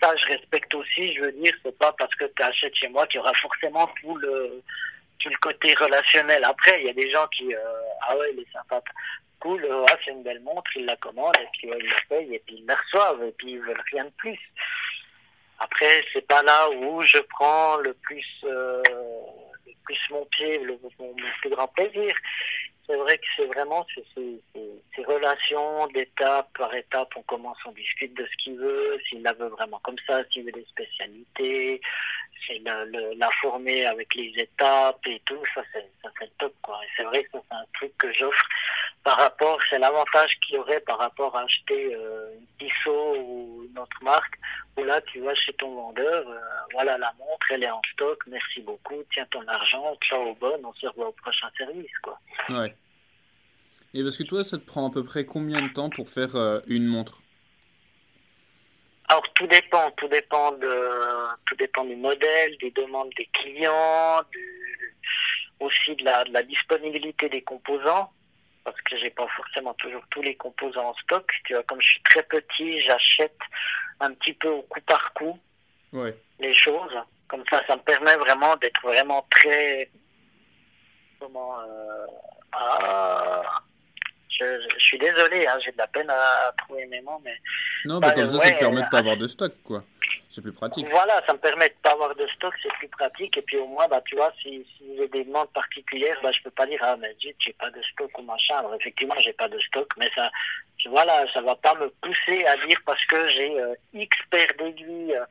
ça, 0.00 0.14
je 0.16 0.26
respecte 0.26 0.72
aussi. 0.74 1.14
Je 1.14 1.22
veux 1.22 1.32
dire, 1.32 1.52
c'est 1.64 1.76
pas 1.78 1.92
parce 1.98 2.14
que 2.14 2.26
tu 2.36 2.42
achètes 2.42 2.74
chez 2.76 2.88
moi 2.88 3.06
qu'il 3.08 3.16
y 3.16 3.20
aura 3.20 3.32
forcément 3.34 3.90
tout 4.00 4.16
le 4.16 4.62
tout 5.18 5.28
le 5.28 5.36
côté 5.38 5.74
relationnel. 5.74 6.44
Après, 6.44 6.80
il 6.80 6.86
y 6.86 6.90
a 6.90 6.94
des 6.94 7.10
gens 7.10 7.26
qui, 7.28 7.54
ah 8.02 8.16
ouais, 8.16 8.32
il 8.32 8.40
est 8.40 8.52
sympa 8.52 8.80
cool, 9.40 9.66
ah, 9.88 9.96
c'est 10.04 10.12
une 10.12 10.22
belle 10.22 10.40
montre, 10.40 10.70
ils 10.76 10.86
la 10.86 10.96
commandent, 10.96 11.36
et 11.40 11.48
puis 11.52 11.68
ils 11.68 11.88
la 11.88 11.96
payent, 12.08 12.34
et 12.34 12.42
puis 12.46 12.56
ils 12.58 12.66
la 12.66 12.74
reçoivent, 12.74 13.22
et 13.22 13.32
puis 13.32 13.52
ils 13.52 13.60
veulent 13.60 13.82
rien 13.92 14.04
de 14.04 14.12
plus. 14.16 14.38
Après, 15.58 16.04
c'est 16.12 16.26
pas 16.26 16.42
là 16.42 16.68
où 16.70 17.02
je 17.02 17.18
prends 17.30 17.78
le 17.78 17.94
plus, 17.94 18.26
euh, 18.44 18.82
le 19.66 19.72
plus 19.84 19.98
mon 20.10 20.24
pied, 20.26 20.58
le, 20.58 20.78
mon, 20.98 21.14
plus 21.40 21.50
grand 21.50 21.68
plaisir. 21.68 22.14
C'est 22.86 22.96
vrai 22.96 23.18
que 23.18 23.24
c'est 23.36 23.46
vraiment 23.46 23.84
ces, 23.94 25.04
relations 25.04 25.86
d'étape 25.88 26.48
par 26.56 26.74
étape. 26.74 27.08
On 27.16 27.22
commence, 27.22 27.58
on 27.66 27.72
discute 27.72 28.14
de 28.14 28.24
ce 28.24 28.44
qu'il 28.44 28.56
veut, 28.58 28.98
s'il 29.08 29.22
la 29.22 29.32
veut 29.34 29.48
vraiment 29.48 29.78
comme 29.80 29.98
ça, 30.06 30.22
s'il 30.32 30.44
veut 30.44 30.52
des 30.52 30.64
spécialités, 30.64 31.80
c'est 32.46 32.60
la, 32.64 33.30
former 33.40 33.86
avec 33.86 34.14
les 34.14 34.32
étapes 34.36 35.06
et 35.06 35.20
tout. 35.24 35.42
Ça, 35.54 35.62
c'est 35.72 35.88
ça 36.02 36.10
c'est 36.18 36.38
top, 36.38 36.54
quoi. 36.62 36.80
Et 36.84 36.88
c'est 36.96 37.04
vrai 37.04 37.24
que 37.24 37.30
c'est 37.32 37.54
un 37.54 37.64
truc 37.74 37.92
que 37.98 38.12
j'offre 38.12 38.46
par 39.06 39.18
rapport, 39.18 39.60
c'est 39.70 39.78
l'avantage 39.78 40.36
qu'il 40.40 40.56
y 40.56 40.58
aurait 40.58 40.80
par 40.80 40.98
rapport 40.98 41.36
à 41.36 41.42
acheter 41.42 41.94
euh, 41.94 42.28
Tissot 42.58 43.14
ou 43.16 43.64
une 43.70 43.78
autre 43.78 44.02
marque, 44.02 44.36
où 44.76 44.82
là 44.82 45.00
tu 45.02 45.20
vas 45.20 45.32
chez 45.36 45.52
ton 45.52 45.72
vendeur, 45.76 46.28
euh, 46.28 46.40
voilà 46.72 46.98
la 46.98 47.12
montre, 47.16 47.46
elle 47.52 47.62
est 47.62 47.70
en 47.70 47.80
stock, 47.92 48.18
merci 48.26 48.62
beaucoup, 48.62 49.04
tiens 49.12 49.24
ton 49.30 49.46
argent, 49.46 49.96
ciao 50.02 50.34
bon, 50.40 50.60
on 50.64 50.72
se 50.72 50.88
revoit 50.88 51.10
au 51.10 51.12
prochain 51.12 51.48
service, 51.56 51.96
quoi. 52.02 52.18
Ouais. 52.48 52.74
Et 53.94 54.02
parce 54.02 54.16
que 54.16 54.22
toi, 54.24 54.44
ça 54.44 54.58
te 54.58 54.64
prend 54.64 54.88
à 54.88 54.92
peu 54.92 55.04
près 55.04 55.24
combien 55.24 55.60
de 55.60 55.72
temps 55.72 55.90
pour 55.90 56.08
faire 56.08 56.36
euh, 56.36 56.60
une 56.66 56.86
montre? 56.86 57.20
Alors 59.08 59.32
tout 59.34 59.46
dépend, 59.46 59.90
tout 59.92 60.08
dépend 60.08 60.52
de, 60.52 60.88
tout 61.46 61.54
dépend 61.56 61.84
du 61.84 61.94
modèle, 61.96 62.56
des 62.60 62.72
demandes 62.72 63.10
des 63.16 63.28
clients, 63.32 64.20
aussi 65.60 65.94
de 65.94 66.04
la, 66.04 66.24
de 66.24 66.32
la 66.32 66.42
disponibilité 66.42 67.28
des 67.28 67.42
composants 67.42 68.12
parce 68.66 68.80
que 68.82 68.98
j'ai 68.98 69.10
pas 69.10 69.28
forcément 69.28 69.74
toujours 69.74 70.02
tous 70.10 70.22
les 70.22 70.34
composants 70.34 70.88
en 70.88 70.94
stock. 70.94 71.30
Tu 71.44 71.54
vois, 71.54 71.62
comme 71.62 71.80
je 71.80 71.90
suis 71.90 72.02
très 72.02 72.24
petit, 72.24 72.80
j'achète 72.80 73.38
un 74.00 74.12
petit 74.12 74.32
peu 74.32 74.48
au 74.48 74.62
coup 74.62 74.80
par 74.80 75.12
coup 75.14 75.38
les 76.40 76.52
choses. 76.52 76.92
Comme 77.28 77.44
ça, 77.48 77.62
ça 77.66 77.76
me 77.76 77.82
permet 77.82 78.16
vraiment 78.16 78.56
d'être 78.56 78.82
vraiment 78.82 79.24
très 79.30 79.88
comment 81.18 81.60
euh, 81.60 82.06
je, 84.38 84.78
suis 84.78 84.98
désolé, 84.98 85.46
hein, 85.46 85.58
j'ai 85.64 85.72
de 85.72 85.78
la 85.78 85.86
peine 85.86 86.10
à, 86.10 86.52
trouver 86.58 86.86
mes 86.86 87.00
mots, 87.00 87.20
mais 87.24 87.36
non, 87.84 88.00
mais 88.00 88.12
comme 88.14 88.28
ça, 88.28 88.38
ça 88.38 88.50
te 88.52 88.58
permet 88.58 88.82
de 88.82 88.88
pas 88.90 88.98
avoir 88.98 89.16
de 89.16 89.26
stock, 89.26 89.52
quoi. 89.64 89.84
C'est 90.30 90.42
plus 90.42 90.52
pratique. 90.52 90.86
Voilà, 90.90 91.22
ça 91.26 91.32
me 91.32 91.38
permet 91.38 91.68
de 91.68 91.74
pas 91.82 91.92
avoir 91.92 92.14
de 92.14 92.26
stock, 92.36 92.52
c'est 92.62 92.72
plus 92.74 92.88
pratique. 92.88 93.38
Et 93.38 93.42
puis 93.42 93.56
au 93.56 93.66
moins, 93.66 93.88
bah, 93.88 94.02
tu 94.04 94.16
vois, 94.16 94.32
si, 94.42 94.66
si 94.76 94.96
j'ai 94.96 95.08
des 95.08 95.24
demandes 95.24 95.50
particulières, 95.52 96.18
bah, 96.22 96.30
je 96.30 96.42
peux 96.42 96.50
pas 96.50 96.66
dire, 96.66 96.78
ah, 96.82 96.96
mais 96.98 97.16
zut, 97.22 97.34
j'ai 97.38 97.54
pas 97.54 97.70
de 97.70 97.80
stock 97.82 98.10
ou 98.18 98.22
machin. 98.22 98.58
Alors 98.58 98.74
effectivement, 98.74 99.14
j'ai 99.20 99.32
pas 99.32 99.48
de 99.48 99.58
stock, 99.60 99.88
mais 99.96 100.10
ça, 100.14 100.30
voilà, 100.88 101.24
ça 101.32 101.40
va 101.40 101.56
pas 101.56 101.74
me 101.74 101.88
pousser 102.02 102.44
à 102.44 102.56
dire 102.66 102.78
parce 102.84 103.02
que 103.06 103.26
j'ai 103.28 103.58
euh, 103.58 103.74
X 103.94 104.16
paires 104.30 104.52
d'aiguilles 104.58 105.14
euh, 105.14 105.24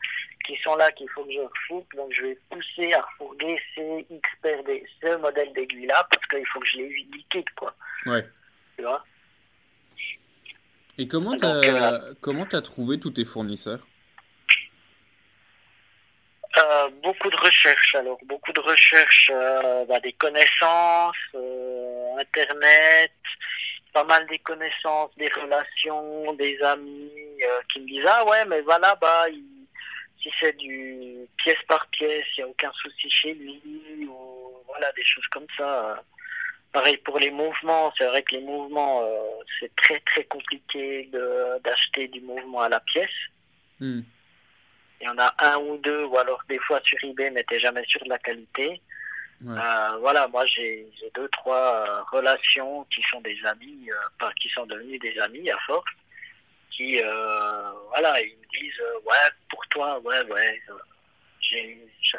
qui 0.45 0.55
sont 0.63 0.75
là 0.75 0.91
qu'il 0.91 1.09
faut 1.09 1.23
que 1.23 1.31
je 1.33 1.39
refoute, 1.39 1.87
donc 1.95 2.11
je 2.11 2.23
vais 2.23 2.39
pousser 2.49 2.93
à 2.93 3.01
refourguer 3.01 3.59
ces 3.75 4.05
X 4.09 4.29
paires 4.41 4.61
ce 5.01 5.17
modèle 5.17 5.53
d'aiguilles 5.53 5.87
là 5.87 6.07
parce 6.09 6.25
qu'il 6.27 6.45
faut 6.47 6.59
que 6.59 6.67
je 6.67 6.77
les 6.77 6.89
liquide, 7.13 7.49
quoi. 7.55 7.75
Ouais. 8.05 8.25
Tu 8.77 8.83
vois. 8.83 9.03
Et 10.97 11.07
comment 11.07 11.37
t'as 11.37 11.55
euh, 11.55 12.13
comment 12.21 12.45
as 12.51 12.61
trouvé 12.61 12.99
tous 12.99 13.11
tes 13.11 13.25
fournisseurs? 13.25 13.85
Euh, 16.57 16.89
beaucoup 17.03 17.29
de 17.29 17.35
recherches, 17.35 17.95
alors 17.95 18.17
beaucoup 18.25 18.53
de 18.53 18.61
recherches, 18.61 19.29
euh, 19.33 19.83
bah, 19.85 19.99
des 19.99 20.13
connaissances, 20.13 21.15
euh, 21.35 22.17
Internet, 22.17 23.11
pas 23.93 24.05
mal 24.05 24.25
des 24.27 24.39
connaissances, 24.39 25.11
des 25.17 25.27
relations, 25.29 26.33
des 26.33 26.57
amis 26.61 27.11
qui 27.71 27.81
me 27.81 27.87
disent 27.87 28.05
ah 28.07 28.25
ouais 28.25 28.45
mais 28.45 28.61
voilà 28.61 28.95
bah 28.95 29.25
si 30.21 30.31
c'est 30.39 30.55
du 30.57 31.27
pièce 31.37 31.61
par 31.67 31.85
pièce, 31.87 32.25
il 32.37 32.41
n'y 32.41 32.43
a 32.45 32.47
aucun 32.47 32.71
souci 32.81 33.09
chez 33.09 33.33
lui 33.33 33.61
ou 34.07 34.63
voilà 34.65 34.91
des 34.93 35.03
choses 35.03 35.27
comme 35.27 35.47
ça. 35.57 36.01
Pareil 36.75 36.97
pour 36.97 37.17
les 37.19 37.31
mouvements, 37.31 37.93
c'est 37.97 38.05
vrai 38.05 38.21
que 38.21 38.35
les 38.35 38.41
mouvements 38.41 39.01
c'est 39.59 39.73
très 39.77 39.99
très 40.01 40.25
compliqué 40.25 41.09
d'acheter 41.63 42.09
du 42.09 42.19
mouvement 42.19 42.59
à 42.59 42.69
la 42.69 42.81
pièce. 42.81 43.17
Hmm. 43.79 44.01
Il 44.99 45.05
y 45.05 45.09
en 45.09 45.17
a 45.17 45.33
un 45.39 45.57
ou 45.57 45.77
deux, 45.77 46.03
ou 46.03 46.17
alors 46.17 46.41
des 46.49 46.59
fois 46.59 46.81
sur 46.83 46.97
eBay, 47.01 47.29
mais 47.31 47.45
t'es 47.45 47.61
jamais 47.61 47.85
sûr 47.85 48.03
de 48.03 48.09
la 48.09 48.19
qualité. 48.19 48.81
Euh, 49.45 49.97
voilà, 49.99 50.27
moi 50.27 50.45
j'ai 50.45 50.87
deux, 51.13 51.27
trois 51.29 51.85
euh, 51.87 52.01
relations 52.11 52.85
qui 52.85 53.01
sont 53.11 53.21
des 53.21 53.37
amis, 53.45 53.89
euh, 53.91 54.29
qui 54.41 54.49
sont 54.49 54.65
devenus 54.65 54.99
des 55.01 55.19
amis 55.19 55.49
à 55.51 55.57
force, 55.67 55.91
qui, 56.71 56.99
voilà, 57.89 58.21
ils 58.21 58.35
me 58.37 58.59
disent, 58.59 58.81
ouais, 59.05 59.29
pour 59.49 59.65
toi, 59.67 59.99
ouais, 59.99 60.23
ouais, 60.23 60.61
je, 61.41 61.57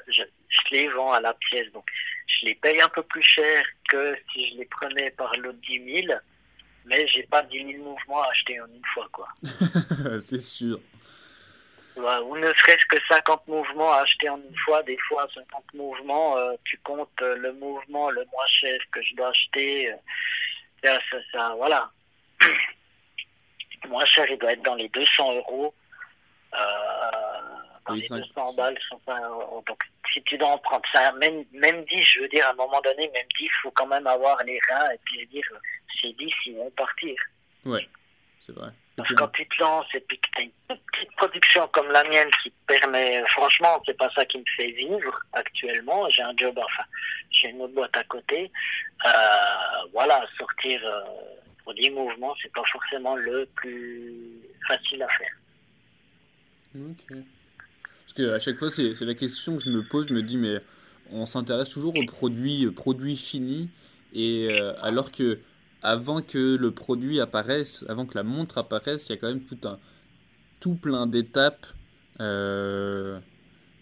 je, 0.08 0.22
les 0.70 0.88
vends 0.88 1.12
à 1.12 1.20
la 1.20 1.34
pièce, 1.34 1.70
donc 1.72 1.90
je 2.26 2.46
les 2.46 2.54
paye 2.54 2.80
un 2.80 2.88
peu 2.88 3.02
plus 3.02 3.22
cher 3.22 3.64
que 3.88 4.16
si 4.32 4.50
je 4.50 4.58
les 4.58 4.66
prenais 4.66 5.10
par 5.12 5.34
lot 5.36 5.52
10 5.52 6.06
000, 6.06 6.18
mais 6.84 7.06
j'ai 7.08 7.24
pas 7.24 7.42
10 7.42 7.72
000 7.72 7.84
mouvements 7.84 8.22
à 8.22 8.30
acheter 8.30 8.60
en 8.60 8.66
une 8.66 8.84
fois, 8.94 9.08
quoi. 9.12 9.28
C'est 10.20 10.40
sûr 10.40 10.80
ou 11.96 12.36
ne 12.36 12.52
serait-ce 12.54 12.86
que 12.86 12.96
50 13.08 13.48
mouvements 13.48 13.92
à 13.92 14.02
acheter 14.02 14.28
en 14.28 14.36
une 14.36 14.56
fois, 14.64 14.82
des 14.82 14.98
fois 15.08 15.26
50 15.34 15.74
mouvements, 15.74 16.36
euh, 16.36 16.52
tu 16.64 16.78
comptes 16.78 17.22
euh, 17.22 17.36
le 17.36 17.52
mouvement 17.54 18.10
le 18.10 18.24
moins 18.32 18.46
cher 18.48 18.78
que 18.92 19.02
je 19.02 19.14
dois 19.14 19.28
acheter, 19.28 19.92
euh, 19.92 19.96
ça, 21.10 21.18
ça, 21.32 21.54
voilà. 21.56 21.90
moins 23.88 24.04
cher, 24.04 24.26
il 24.30 24.38
doit 24.38 24.52
être 24.52 24.62
dans 24.62 24.74
les 24.74 24.88
200 24.88 25.36
euros. 25.36 25.74
Dans 27.86 27.94
les 27.94 28.08
200 28.08 28.54
balles, 28.54 28.78
donc 29.66 29.82
si 30.12 30.22
tu 30.22 30.38
dois 30.38 30.48
en 30.48 30.58
prendre 30.58 30.84
ça, 30.92 31.12
même, 31.12 31.44
même 31.52 31.84
10, 31.84 32.02
je 32.02 32.20
veux 32.20 32.28
dire, 32.28 32.46
à 32.46 32.50
un 32.50 32.54
moment 32.54 32.80
donné, 32.82 33.10
même 33.12 33.26
10, 33.38 33.44
il 33.44 33.50
faut 33.62 33.70
quand 33.72 33.86
même 33.86 34.06
avoir 34.06 34.42
les 34.44 34.58
reins 34.68 34.90
et 34.90 34.98
puis 35.04 35.26
dire, 35.26 35.44
ces 36.00 36.12
10, 36.12 36.32
ils 36.46 36.56
vont 36.56 36.70
partir. 36.70 37.14
Ouais, 37.64 37.88
c'est 38.40 38.54
vrai. 38.54 38.70
Parce 38.96 39.10
que 39.10 39.14
quand 39.14 39.28
tu 39.28 39.46
te 39.46 39.62
lances 39.62 39.94
et 39.94 40.00
puis 40.00 40.18
que 40.18 40.28
tu 40.34 40.40
as 40.40 40.44
une 40.44 40.78
petite 40.92 41.12
production 41.16 41.68
comme 41.68 41.88
la 41.88 42.02
mienne 42.04 42.30
qui 42.42 42.50
permet, 42.66 43.22
franchement, 43.26 43.82
c'est 43.84 43.96
pas 43.96 44.10
ça 44.14 44.24
qui 44.24 44.38
me 44.38 44.44
fait 44.56 44.70
vivre 44.70 45.20
actuellement. 45.34 46.08
J'ai 46.08 46.22
un 46.22 46.34
job, 46.34 46.58
enfin, 46.58 46.84
j'ai 47.30 47.48
une 47.50 47.60
autre 47.60 47.74
boîte 47.74 47.94
à 47.94 48.04
côté. 48.04 48.50
Euh, 49.04 49.10
voilà, 49.92 50.26
sortir 50.38 50.80
euh, 50.82 51.02
pour 51.62 51.74
10 51.74 51.90
mouvements, 51.90 52.34
c'est 52.40 52.52
pas 52.52 52.64
forcément 52.64 53.16
le 53.16 53.46
plus 53.54 54.40
facile 54.66 55.02
à 55.02 55.08
faire. 55.08 55.32
Ok. 56.74 57.18
Parce 58.16 58.28
que 58.28 58.34
à 58.34 58.38
chaque 58.38 58.58
fois, 58.58 58.70
c'est 58.70 59.04
la 59.04 59.14
question 59.14 59.56
que 59.56 59.62
je 59.62 59.70
me 59.70 59.82
pose. 59.82 60.08
Je 60.08 60.14
me 60.14 60.22
dis, 60.22 60.38
mais 60.38 60.62
on 61.12 61.26
s'intéresse 61.26 61.68
toujours 61.68 61.94
aux 61.96 62.06
produits, 62.06 62.66
produits 62.70 63.16
finis, 63.16 63.68
et 64.14 64.48
euh, 64.50 64.72
alors 64.80 65.12
que 65.12 65.38
avant 65.82 66.22
que 66.22 66.56
le 66.56 66.70
produit 66.70 67.20
apparaisse, 67.20 67.84
avant 67.88 68.06
que 68.06 68.16
la 68.16 68.22
montre 68.22 68.58
apparaisse, 68.58 69.06
il 69.06 69.10
y 69.10 69.12
a 69.12 69.16
quand 69.18 69.28
même 69.28 69.42
tout 69.42 69.58
un 69.68 69.78
tout 70.60 70.74
plein 70.74 71.06
d'étapes 71.06 71.66
euh, 72.20 73.18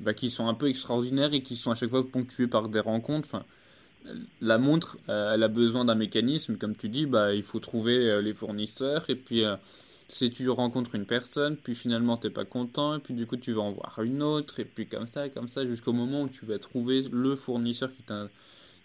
bah, 0.01 0.15
qui 0.15 0.31
sont 0.31 0.49
un 0.49 0.55
peu 0.55 0.69
extraordinaires 0.69 1.33
et 1.33 1.43
qui 1.43 1.55
sont 1.55 1.71
à 1.71 1.77
chaque 1.77 1.91
fois 1.91 2.05
ponctuées 2.11 2.49
par 2.49 2.69
des 2.69 2.81
rencontres. 2.81 3.45
La 4.41 4.59
montre, 4.59 4.99
euh, 5.09 5.35
elle 5.35 5.45
a 5.45 5.49
besoin 5.49 5.85
d'un 5.85 5.95
mécanisme, 5.95 6.57
comme 6.57 6.75
tu 6.75 6.89
dis, 6.89 7.07
bah, 7.07 7.33
il 7.35 7.45
faut 7.45 7.61
trouver 7.61 8.11
euh, 8.11 8.21
les 8.21 8.35
fournisseurs 8.35 9.09
et 9.09 9.15
puis 9.15 9.45
si 10.15 10.31
tu 10.31 10.49
rencontres 10.49 10.95
une 10.95 11.07
personne, 11.07 11.57
puis 11.57 11.75
finalement 11.75 12.17
t'es 12.17 12.31
pas 12.31 12.45
content, 12.45 12.97
et 12.97 13.01
puis 13.01 13.15
du 13.15 13.27
coup 13.27 13.37
tu 13.37 13.53
vas 13.53 13.63
en 13.63 13.73
voir 13.73 14.01
une 14.03 14.23
autre, 14.23 14.61
et 14.61 14.65
puis 14.65 14.87
comme 14.87 15.09
ça, 15.09 15.29
comme 15.29 15.49
ça, 15.49 15.67
jusqu'au 15.67 15.93
moment 15.93 16.23
où 16.23 16.29
tu 16.29 16.47
vas 16.47 16.59
trouver 16.59 17.03
le 17.11 17.35
fournisseur 17.37 17.91
qui, 17.93 18.05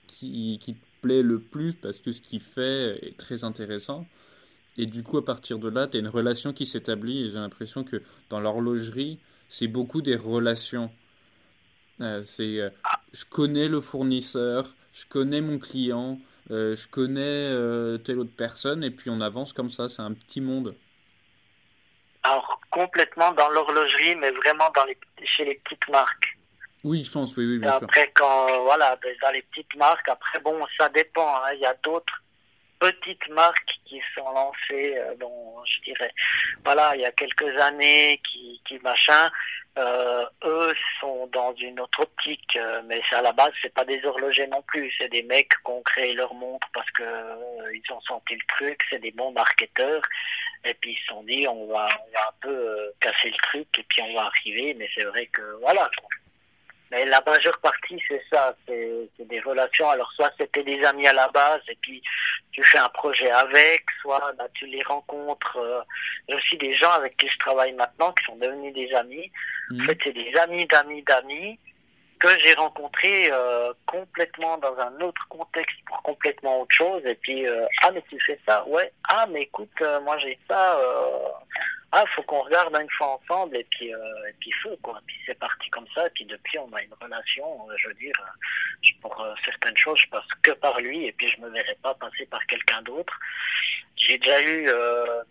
qui, 0.08 0.60
qui 0.60 0.76
plaît 1.02 1.22
le 1.22 1.39
plus 1.39 1.74
parce 1.74 2.00
que 2.00 2.12
ce 2.13 2.22
qu'il 2.22 2.39
fait 2.39 3.00
est 3.06 3.18
très 3.18 3.44
intéressant. 3.44 4.06
Et 4.78 4.86
du 4.86 5.04
coup, 5.04 5.18
à 5.18 5.26
partir 5.26 5.60
de 5.60 5.70
là, 5.70 5.88
tu 5.88 5.98
as 5.98 6.00
une 6.00 6.08
relation 6.08 6.54
qui 6.54 6.65
s'établit. 6.65 7.24
Et 7.26 7.30
j'ai 7.30 7.36
l'impression 7.36 7.84
que 7.84 8.02
dans 8.30 8.39
l'horlogerie, 8.39 9.20
c'est 9.50 9.68
beaucoup 9.68 10.02
des 10.02 10.15
relations. 10.15 10.92
Euh, 12.02 12.24
c'est, 12.26 12.60
euh, 12.62 12.70
je 13.13 13.26
connais 13.26 13.68
le 13.68 13.82
fournisseur, 13.82 14.76
je 14.94 15.06
connais 15.10 15.42
mon 15.42 15.60
client, 15.60 16.20
euh, 16.52 16.76
je 16.76 16.88
connais 16.88 18.00
telle 18.04 18.20
autre 18.20 18.36
personne, 18.36 18.84
et 18.84 18.92
puis 18.92 19.10
on 19.10 19.22
avance 19.22 19.54
comme 19.54 19.70
ça. 19.70 19.89
C'est 19.89 20.02
un 20.02 20.13
petit 20.13 20.42
monde. 20.42 20.76
Alors, 22.30 22.60
complètement 22.70 23.32
dans 23.32 23.50
l'horlogerie, 23.50 24.15
mais 24.15 24.30
vraiment 24.30 24.70
dans 24.76 24.86
les, 24.86 24.98
chez 25.26 25.46
les 25.46 25.56
petites 25.56 25.89
marques. 25.89 26.38
Oui, 26.84 27.04
je 27.04 27.12
pense, 27.12 27.36
oui, 27.36 27.46
oui, 27.46 27.58
bien 27.58 27.72
après, 27.72 28.12
quand, 28.13 28.63
voilà, 28.63 28.98
dans 29.22 29.32
les 29.32 29.42
petites 29.42 29.76
marques, 29.76 30.08
après, 30.08 30.39
bon, 30.39 30.56
ça 30.78 30.89
dépend. 30.89 31.28
Hein. 31.28 31.54
Il 31.56 31.62
y 31.62 31.65
a 31.65 31.74
d'autres 31.84 32.22
petites 32.80 33.28
marques 33.30 33.80
qui 33.86 34.02
sont 34.15 34.30
lancées, 34.32 34.98
euh, 34.98 35.15
bon, 35.20 35.63
je 35.65 35.82
dirais, 35.82 36.12
voilà, 36.63 36.96
il 36.96 37.02
y 37.02 37.06
a 37.06 37.12
quelques 37.12 37.58
années, 37.58 38.22
qui, 38.32 38.62
qui 38.65 38.80
machin, 38.80 39.30
euh, 39.78 40.26
eux 40.44 40.74
sont 41.00 41.28
dans 41.28 41.54
une 41.56 41.80
autre 41.80 42.02
optique, 42.02 42.58
euh, 42.58 42.82
mais 42.86 43.02
à 43.12 43.22
la 43.22 43.32
base, 43.32 43.54
c'est 43.62 43.74
pas 43.74 43.86
des 43.86 44.04
horlogers 44.04 44.48
non 44.48 44.62
plus, 44.63 44.92
c'est 44.98 45.10
des 45.10 45.24
mecs 45.24 45.50
qui 45.50 45.72
ont 45.72 45.82
créé 45.84 46.13
leur 46.13 46.34
montre 46.34 46.68
parce 46.74 46.89
que 46.92 47.04
euh, 47.04 47.74
ils 47.74 47.94
ont 47.94 48.02
senti 48.02 48.36
le 48.36 48.46
truc, 48.48 48.82
c'est 48.89 49.00
des 49.00 49.12
bons 49.12 49.32
marketeurs, 49.32 50.02
et 50.65 50.74
puis 50.74 50.94
ils 50.94 51.00
se 51.00 51.06
sont 51.08 51.24
dit, 51.24 51.48
on 51.48 51.68
va, 51.68 51.88
on 52.08 52.12
va 52.12 52.28
un 52.28 52.34
peu 52.42 52.92
casser 53.00 53.30
le 53.30 53.38
truc, 53.38 53.68
et 53.78 53.84
puis 53.84 54.02
on 54.02 54.13
va 54.15 54.26
arriver, 54.26 54.74
mais 54.74 54.89
c'est 54.96 55.04
vrai 55.04 55.28
que, 55.28 55.42
voilà, 55.62 55.89
mais 56.91 57.06
la 57.06 57.21
majeure 57.25 57.58
partie, 57.60 58.02
c'est 58.08 58.21
ça, 58.32 58.56
c'est 58.67 59.10
des 59.19 59.39
relations. 59.41 59.89
Alors, 59.89 60.12
soit 60.13 60.32
c'était 60.39 60.63
des 60.63 60.84
amis 60.84 61.08
à 61.08 61.13
la 61.13 61.28
base, 61.28 61.62
et 61.67 61.78
puis 61.82 62.02
tu 62.52 62.63
fais 62.63 62.80
un 62.80 62.89
projet 62.89 63.30
avec, 63.30 63.86
soit 64.02 64.34
bah, 64.38 64.47
tu 64.54 64.65
les 64.65 64.84
rencontres. 64.84 65.58
Euh, 65.58 65.82
il 66.28 66.32
y 66.32 66.34
a 66.34 66.38
aussi 66.38 66.58
des 66.58 66.73
gens 66.73 66.91
avec 66.91 67.15
qui 67.17 67.28
je 67.28 67.38
travaille 67.38 67.73
maintenant 67.73 68.12
qui 68.13 68.25
sont 68.25 68.38
devenus 68.38 68.73
des 68.73 68.91
amis. 68.93 69.32
En 69.71 69.75
mmh. 69.75 69.86
fait, 69.86 69.97
c'est 70.04 70.13
des 70.13 70.34
amis 70.38 70.65
d'amis 70.65 71.04
d'amis 71.04 71.60
que 72.19 72.27
j'ai 72.39 72.53
rencontrés 72.53 73.32
euh, 73.32 73.73
complètement 73.86 74.58
dans 74.58 74.77
un 74.77 74.99
autre 74.99 75.25
contexte 75.29 75.77
pour 75.86 76.01
complètement 76.01 76.62
autre 76.62 76.75
chose. 76.75 77.01
Et 77.05 77.15
puis, 77.15 77.47
euh, 77.47 77.65
ah, 77.84 77.91
mais 77.91 78.03
tu 78.10 78.19
fais 78.19 78.39
ça? 78.45 78.67
Ouais. 78.67 78.91
Ah, 79.08 79.25
mais 79.29 79.43
écoute, 79.43 79.69
euh, 79.82 80.01
moi 80.01 80.17
j'ai 80.19 80.38
ça 80.47 80.79
ah, 81.91 82.03
faut 82.15 82.21
qu'on 82.21 82.41
regarde 82.41 82.75
une 82.79 82.89
fois 82.91 83.19
ensemble 83.19 83.58
et 83.58 83.63
puis 83.63 83.88
et 83.88 84.34
puis 84.39 84.51
quoi. 84.84 85.01
Puis 85.08 85.15
c'est 85.25 85.39
parti 85.39 85.67
comme 85.71 85.88
ça 85.95 86.05
et 86.05 86.10
puis 86.12 86.23
depuis 86.23 86.60
on 86.60 86.71
a 86.73 86.84
une 86.84 86.93
relation. 87.01 87.67
Je 87.77 87.88
veux 87.88 87.95
dire, 87.95 88.13
pour 89.01 89.25
certaines 89.43 89.75
choses 89.75 89.97
je 89.97 90.08
passe 90.10 90.27
que 90.43 90.51
par 90.51 90.79
lui 90.79 91.08
et 91.08 91.12
puis 91.13 91.27
je 91.27 91.41
me 91.41 91.49
verrai 91.49 91.75
pas 91.82 91.95
passer 91.95 92.27
par 92.27 92.45
quelqu'un 92.45 92.84
d'autre. 92.84 93.19
J'ai 93.95 94.19
déjà 94.19 94.39
eu 94.43 94.69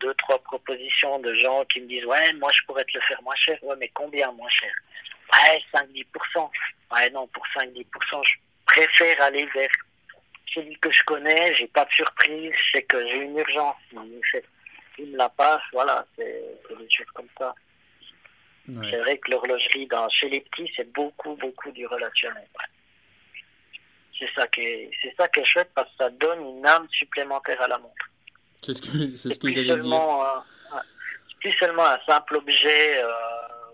deux 0.01 0.15
trois 0.15 0.41
propositions 0.41 1.21
de 1.21 1.33
gens 1.35 1.65
qui 1.67 1.81
me 1.81 1.87
disent 1.87 2.07
ouais 2.07 2.33
moi 2.33 2.51
je 2.53 2.63
pourrais 2.65 2.85
te 2.87 2.93
le 2.95 3.03
faire 3.03 3.23
moins 3.23 3.37
cher. 3.37 3.57
Ouais 3.63 3.77
mais 3.79 3.89
combien 3.95 4.33
moins 4.33 4.51
cher? 4.51 4.73
Ouais 5.33 5.63
5-10%. 5.75 6.51
Ouais 6.93 7.11
non 7.11 7.27
pour 7.29 7.45
5-10% 7.57 7.85
je 8.25 8.35
préfère 8.67 9.23
aller 9.23 9.47
vers 9.55 9.71
celui 10.55 10.79
que 10.79 10.91
je 10.91 11.03
connais. 11.05 11.55
J'ai 11.55 11.69
pas 11.69 11.85
de 11.85 11.93
surprise. 11.93 12.53
Je 12.57 12.71
sais 12.73 12.83
que 12.83 13.07
j'ai 13.09 13.19
une 13.19 13.39
urgence 13.39 13.77
me 15.07 15.17
la 15.17 15.29
passe, 15.29 15.63
voilà, 15.73 16.05
c'est 16.17 16.43
des 16.71 16.91
choses 16.91 17.11
comme 17.15 17.29
ça. 17.39 17.55
C'est 18.91 18.99
vrai 18.99 19.17
que 19.17 19.31
l'horlogerie 19.31 19.87
dans, 19.87 20.09
chez 20.11 20.29
les 20.29 20.41
petits, 20.41 20.71
c'est 20.77 20.93
beaucoup, 20.93 21.35
beaucoup 21.37 21.71
du 21.71 21.87
relationnel. 21.87 22.47
C'est 24.19 24.29
ça 24.35 24.47
qui 24.49 24.61
est, 24.61 24.91
c'est 25.01 25.15
ça 25.17 25.27
qui 25.29 25.41
est 25.41 25.45
chouette 25.45 25.71
parce 25.75 25.89
que 25.93 25.97
ça 26.05 26.11
donne 26.11 26.41
une 26.43 26.67
âme 26.67 26.87
supplémentaire 26.91 27.63
à 27.63 27.69
la 27.69 27.79
montre. 27.79 28.11
C'est 28.63 28.75
ce 28.75 28.83
que, 28.83 29.17
c'est 29.17 29.33
ce 29.33 29.39
que 29.39 29.51
j'allais 29.51 29.81
dire. 29.81 30.45
c'est 31.31 31.37
plus 31.39 31.53
seulement 31.53 31.87
un 31.87 31.99
simple 32.07 32.37
objet, 32.37 33.03
euh, 33.03 33.11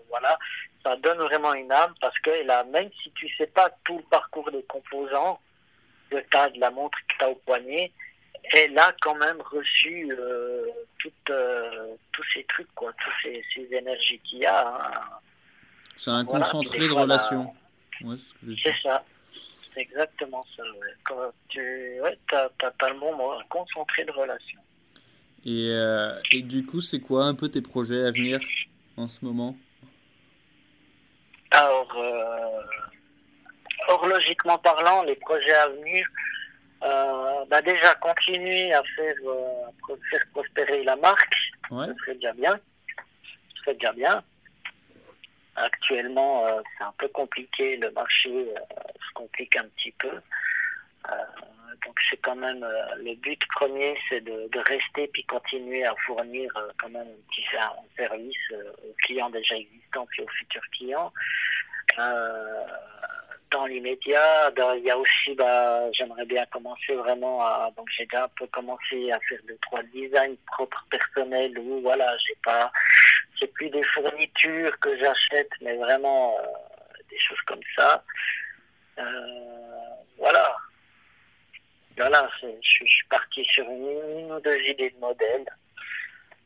voilà. 0.07 0.39
Ça 0.85 0.95
donne 0.97 1.17
vraiment 1.17 1.55
une 1.55 1.71
âme 1.71 1.95
parce 1.99 2.17
que 2.19 2.29
là, 2.45 2.63
même 2.65 2.91
si 3.01 3.09
tu 3.15 3.27
sais 3.37 3.47
pas 3.47 3.71
tout 3.83 3.97
le 3.97 4.03
parcours 4.03 4.51
des 4.51 4.61
composants 4.63 5.39
de 6.11 6.19
ta, 6.29 6.47
de 6.51 6.59
la 6.59 6.69
montre 6.69 6.95
que 7.07 7.17
tu 7.17 7.25
as 7.25 7.29
au 7.31 7.35
poignet, 7.35 7.91
elle 8.53 8.77
a 8.77 8.95
quand 9.01 9.15
même 9.15 9.41
reçu 9.41 10.11
euh, 10.11 10.67
euh, 11.31 11.95
tous 12.11 12.23
ces 12.31 12.43
trucs, 12.43 12.71
quoi, 12.75 12.93
toutes 13.03 13.13
ces, 13.23 13.43
ces 13.55 13.75
énergies 13.75 14.19
qu'il 14.19 14.39
y 14.39 14.45
a. 14.45 14.67
Hein. 14.67 15.01
C'est 15.97 16.11
un 16.11 16.23
concentré 16.23 16.87
de 16.87 16.93
relations. 16.93 17.51
c'est 17.99 18.75
ça. 18.83 19.03
C'est 19.73 19.81
exactement 19.81 20.45
ça. 20.55 20.61
Ouais. 20.61 20.93
Quand 21.03 21.31
tu 21.49 21.59
ouais, 22.01 22.19
as, 22.31 22.49
as, 22.61 22.89
le 22.89 23.39
un 23.39 23.43
concentré 23.49 24.05
de 24.05 24.11
relations. 24.11 24.61
Et, 25.45 25.69
euh, 25.71 26.19
et 26.31 26.43
du 26.43 26.63
coup, 26.63 26.81
c'est 26.81 26.99
quoi 26.99 27.25
un 27.25 27.33
peu 27.33 27.49
tes 27.49 27.61
projets 27.61 28.05
à 28.05 28.11
venir 28.11 28.39
en 28.97 29.07
ce 29.07 29.25
moment? 29.25 29.57
Alors, 31.55 31.87
horlogiquement 33.87 34.57
parlant, 34.57 35.03
les 35.03 35.15
projets 35.15 35.53
à 35.53 35.69
venir, 35.69 36.05
euh, 36.83 37.45
bah 37.47 37.61
déjà 37.61 37.95
continuer 37.95 38.73
à 38.73 38.83
faire, 38.95 39.15
euh, 39.25 39.95
faire 40.09 40.23
prospérer 40.33 40.83
la 40.83 40.95
marque, 40.97 41.35
ouais. 41.71 41.87
ce 41.87 41.93
serait 41.95 42.15
déjà 42.15 42.33
bien. 42.33 42.59
Ce 43.55 43.61
serait 43.61 43.73
déjà 43.75 43.93
bien. 43.93 44.23
Actuellement, 45.55 46.45
euh, 46.45 46.61
c'est 46.77 46.83
un 46.83 46.93
peu 46.97 47.07
compliqué, 47.07 47.77
le 47.77 47.89
marché 47.91 48.29
se 48.29 49.13
complique 49.13 49.55
un 49.55 49.65
petit 49.75 49.91
peu. 49.93 50.11
Donc 51.85 51.99
c'est 52.09 52.17
quand 52.17 52.35
même 52.35 52.65
le 52.97 53.15
but 53.15 53.41
premier, 53.55 53.97
c'est 54.09 54.21
de, 54.21 54.49
rester 54.55 55.07
puis 55.07 55.23
continuer 55.25 55.85
à 55.85 55.93
fournir 56.05 56.51
quand 56.79 56.89
même 56.89 57.07
un 57.07 57.31
petit 57.31 57.45
service 57.97 58.37
aux 58.51 58.95
clients 59.03 59.29
déjà 59.29 59.55
existants 59.55 60.07
puis 60.11 60.23
aux 60.23 60.29
futurs 60.29 60.69
clients. 60.71 61.11
Euh, 61.99 62.65
dans 63.51 63.65
l'immédiat. 63.65 64.51
Il 64.77 64.83
y 64.83 64.91
a 64.91 64.97
aussi, 64.97 65.33
bah, 65.35 65.91
j'aimerais 65.93 66.25
bien 66.25 66.45
commencer 66.47 66.93
vraiment 66.93 67.41
à, 67.41 67.71
donc 67.77 67.87
j'ai 67.95 68.05
déjà 68.05 68.25
un 68.25 68.29
peu 68.37 68.47
commencé 68.47 69.11
à 69.11 69.19
faire 69.21 69.39
deux, 69.47 69.57
trois 69.61 69.83
designs 69.83 70.35
propres 70.47 70.85
personnels 70.89 71.57
où, 71.59 71.81
voilà, 71.81 72.15
j'ai 72.17 72.35
pas, 72.43 72.71
c'est 73.39 73.51
plus 73.53 73.69
des 73.69 73.83
fournitures 73.83 74.77
que 74.79 74.97
j'achète, 74.97 75.49
mais 75.61 75.75
vraiment 75.77 76.35
euh, 76.39 76.45
des 77.09 77.19
choses 77.19 77.41
comme 77.45 77.63
ça. 77.77 78.03
Euh, 78.99 79.03
voilà. 80.17 80.55
Voilà, 81.97 82.29
je, 82.41 82.47
suis 82.61 83.07
parti 83.09 83.43
sur 83.45 83.65
une, 83.65 84.31
ou 84.31 84.39
deux 84.41 84.59
idées 84.67 84.89
de 84.89 84.99
modèles. 84.99 85.45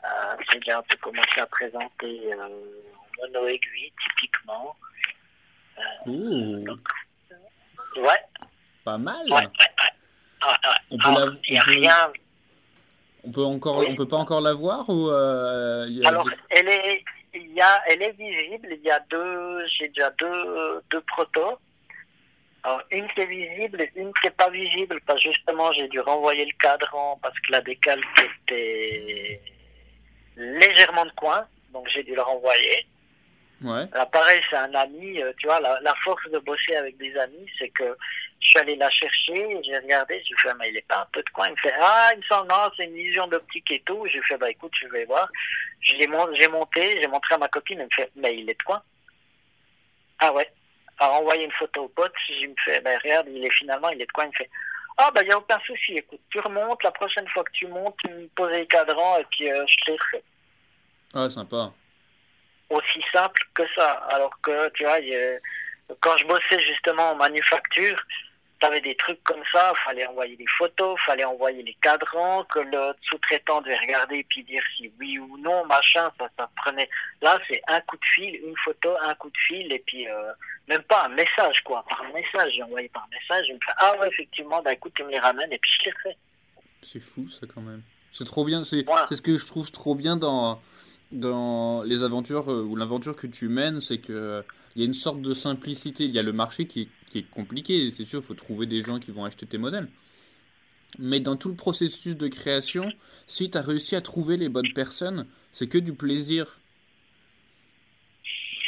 Euh, 0.04 0.36
j'ai 0.52 0.60
déjà 0.60 0.78
un 0.78 0.84
peu 0.84 0.98
commencé 0.98 1.40
à 1.40 1.46
présenter 1.48 2.34
euh, 2.34 2.48
mono 3.18 3.48
aiguille, 3.48 3.92
typiquement. 4.08 4.76
Ouh. 6.06 6.66
ouais. 7.98 8.22
Pas 8.84 8.98
mal. 8.98 9.26
Ouais, 9.32 9.48
On 10.92 10.98
peut 10.98 11.12
la, 11.12 11.26
on 11.26 11.72
rien. 11.72 12.12
On 13.24 13.32
peut 13.32 13.44
encore, 13.44 13.84
on 13.88 13.96
peut 13.96 14.08
pas 14.08 14.18
encore 14.18 14.42
la 14.42 14.54
voir 14.54 14.88
ou 14.88 15.10
euh, 15.10 15.86
Alors, 16.06 16.30
elle 16.50 16.70
est, 16.70 17.04
il 17.34 17.52
y 17.54 17.62
a, 17.62 17.82
elle 17.88 18.02
est 18.02 18.12
visible. 18.12 18.68
Il 18.72 18.82
y 18.82 18.92
a 18.92 19.00
deux, 19.10 19.68
j'ai 19.68 19.90
déjà 19.90 20.10
deux, 20.12 20.82
deux 20.90 21.02
protos. 21.02 21.60
Alors, 22.64 22.82
une 22.92 23.08
qui 23.10 23.22
est 23.22 23.26
visible 23.26 23.82
et 23.82 23.92
une 23.96 24.12
qui 24.14 24.28
n'est 24.28 24.32
pas 24.32 24.50
visible, 24.50 25.00
parce 25.06 25.24
que 25.24 25.32
justement, 25.32 25.72
j'ai 25.72 25.88
dû 25.88 26.00
renvoyer 26.00 26.46
le 26.46 26.52
cadran 26.60 27.18
parce 27.22 27.40
que 27.40 27.52
la 27.52 27.62
décalque 27.62 28.06
était 28.48 29.42
légèrement 30.36 31.06
de 31.06 31.12
coin, 31.12 31.46
donc 31.72 31.88
j'ai 31.90 32.04
dû 32.04 32.16
le 32.16 32.22
renvoyer. 32.22 32.86
Ouais. 33.62 33.86
pareil, 34.14 34.42
c'est 34.50 34.56
un 34.56 34.74
ami, 34.74 35.22
euh, 35.22 35.34
tu 35.38 35.48
vois, 35.48 35.60
la, 35.60 35.82
la, 35.82 35.94
force 35.96 36.24
de 36.32 36.40
bosser 36.40 36.78
avec 36.78 36.98
des 36.98 37.14
amis, 37.18 37.46
c'est 37.58 37.68
que 37.70 37.98
je 38.40 38.50
suis 38.50 38.60
allé 38.60 38.76
la 38.78 38.90
chercher, 38.90 39.60
j'ai 39.64 39.78
regardé, 39.78 40.24
j'ai 40.26 40.36
fait, 40.38 40.54
mais 40.58 40.70
il 40.70 40.78
est 40.78 40.88
pas 40.88 41.02
un 41.02 41.08
peu 41.12 41.22
de 41.22 41.30
coin. 41.32 41.48
Il 41.48 41.52
me 41.52 41.58
fait, 41.58 41.74
ah, 41.80 42.12
il 42.14 42.20
me 42.20 42.24
semble, 42.24 42.48
non, 42.48 42.72
c'est 42.78 42.86
une 42.86 42.94
vision 42.94 43.28
d'optique 43.28 43.70
et 43.72 43.82
tout. 43.82 44.06
J'ai 44.08 44.22
fait, 44.22 44.38
bah 44.38 44.50
écoute, 44.50 44.72
je 44.82 44.88
vais 44.88 45.04
voir. 45.06 45.30
J'ai 45.82 46.08
monté, 46.08 47.02
j'ai 47.02 47.08
montré 47.08 47.36
à 47.36 47.38
ma 47.38 47.50
copine, 47.50 47.80
elle 47.80 47.88
me 47.88 47.92
fait, 47.92 48.12
mais 48.16 48.38
il 48.38 48.50
est 48.50 48.58
de 48.58 48.64
coin. 48.64 48.82
Ah 50.20 50.34
ouais. 50.34 50.50
A 51.00 51.10
envoyé 51.12 51.46
une 51.46 51.52
photo 51.52 51.84
au 51.84 51.88
pote, 51.90 52.14
je 52.28 52.48
me 52.48 52.56
fais, 52.64 52.80
bah 52.82 52.98
regarde, 53.04 53.28
il 53.30 53.46
est 53.46 53.52
finalement, 53.52 53.90
il 53.90 54.02
est 54.02 54.06
de 54.06 54.12
coin. 54.12 54.26
Il 54.26 54.30
me 54.30 54.34
fait, 54.34 54.50
ah 54.98 55.12
bah 55.14 55.22
il 55.24 55.28
n'y 55.28 55.34
a 55.34 55.38
aucun 55.38 55.60
souci, 55.66 55.94
écoute, 55.94 56.22
tu 56.30 56.40
remontes, 56.40 56.84
la 56.84 56.92
prochaine 56.92 57.28
fois 57.30 57.44
que 57.44 57.52
tu 57.52 57.68
montes, 57.68 57.96
tu 58.04 58.12
me 58.12 58.28
poses 58.36 58.52
les 58.52 58.68
cadrans 58.68 59.18
et 59.18 59.26
puis 59.32 59.52
euh, 59.52 59.66
je 59.68 59.76
te 59.78 59.92
les 59.92 59.98
refais. 59.98 60.24
Ah, 61.14 61.30
sympa 61.30 61.72
aussi 62.70 63.02
simple 63.12 63.42
que 63.54 63.64
ça. 63.76 63.92
Alors 64.10 64.32
que, 64.42 64.70
tu 64.70 64.84
vois, 64.84 64.98
quand 66.02 66.18
je 66.18 66.26
bossais 66.26 66.60
justement 66.60 67.12
en 67.12 67.16
manufacture, 67.16 68.02
tu 68.60 68.66
avais 68.66 68.82
des 68.82 68.96
trucs 68.96 69.24
comme 69.24 69.42
ça, 69.52 69.74
il 69.74 69.84
fallait 69.84 70.06
envoyer 70.08 70.36
des 70.36 70.48
photos, 70.58 71.00
fallait 71.06 71.24
envoyer 71.24 71.64
les 71.64 71.76
cadrans, 71.76 72.44
que 72.46 72.60
le 72.60 72.94
sous-traitant 73.10 73.62
devait 73.62 73.78
regarder 73.78 74.26
puis 74.30 74.44
dire 74.44 74.62
si 74.76 74.92
oui 75.00 75.18
ou 75.18 75.38
non, 75.38 75.66
machin, 75.66 76.12
ça, 76.20 76.30
ça 76.38 76.50
prenait. 76.58 76.90
Là, 77.22 77.40
c'est 77.48 77.62
un 77.68 77.80
coup 77.82 77.96
de 77.98 78.06
fil, 78.06 78.36
une 78.36 78.58
photo, 78.64 78.90
un 79.02 79.16
coup 79.16 79.30
de 79.30 79.38
fil, 79.38 79.72
et 79.72 79.80
puis 79.86 80.08
euh, 80.08 80.32
même 80.68 80.84
pas 80.84 81.06
un 81.06 81.10
message, 81.10 81.64
quoi. 81.64 81.86
Par 81.88 82.04
message, 82.14 82.54
j'ai 82.56 82.64
envoyé 82.64 82.90
par 82.90 83.08
message, 83.10 83.46
je 83.48 83.54
me 83.54 83.60
fais 83.66 83.72
Ah 83.78 83.98
ouais, 84.00 84.08
effectivement, 84.08 84.62
bah 84.62 84.74
écoute, 84.74 84.94
tu 84.96 85.04
me 85.04 85.10
les 85.10 85.20
ramènes, 85.20 85.52
et 85.54 85.60
puis 85.60 85.72
je 85.80 85.86
les 85.86 85.92
refais. 85.92 86.18
C'est 86.82 87.00
fou, 87.00 87.30
ça, 87.30 87.48
quand 87.54 87.62
même. 87.62 87.82
C'est 88.12 88.26
trop 88.26 88.44
bien, 88.44 88.64
c'est 88.64 88.86
ce 88.86 89.22
que 89.22 89.38
je 89.38 89.46
trouve 89.46 89.72
trop 89.72 89.96
bien 89.96 90.18
dans 90.18 90.60
dans 91.12 91.82
les 91.84 92.04
aventures 92.04 92.52
euh, 92.52 92.62
ou 92.62 92.76
l'aventure 92.76 93.16
que 93.16 93.26
tu 93.26 93.48
mènes, 93.48 93.82
c'est 93.82 93.98
que 93.98 94.44
il 94.80 94.84
y 94.84 94.86
a 94.86 94.88
une 94.88 94.94
sorte 94.94 95.22
de 95.22 95.34
simplicité. 95.34 96.06
Il 96.06 96.12
y 96.12 96.20
a 96.20 96.24
le 96.24 96.32
marché 96.32 96.66
qui 96.66 96.88
est, 97.14 97.30
compliqué, 97.32 97.92
c'est 97.94 98.06
sûr, 98.06 98.22
il 98.22 98.26
faut 98.26 98.34
trouver 98.34 98.66
des 98.66 98.82
gens 98.82 98.98
qui 98.98 99.12
vont 99.12 99.26
acheter 99.26 99.46
tes 99.46 99.58
modèles. 99.58 99.90
Mais 100.98 101.20
dans 101.20 101.36
tout 101.36 101.50
le 101.50 101.56
processus 101.56 102.16
de 102.16 102.30
création, 102.30 102.90
si 103.28 103.52
tu 103.52 103.58
as 103.58 103.62
réussi 103.62 103.98
à 103.98 104.02
trouver 104.02 104.38
les 104.38 104.48
bonnes 104.48 104.72
personnes, 104.74 105.28
c'est 105.52 105.68
que 105.68 105.78
du 105.78 105.94
plaisir. 105.94 106.62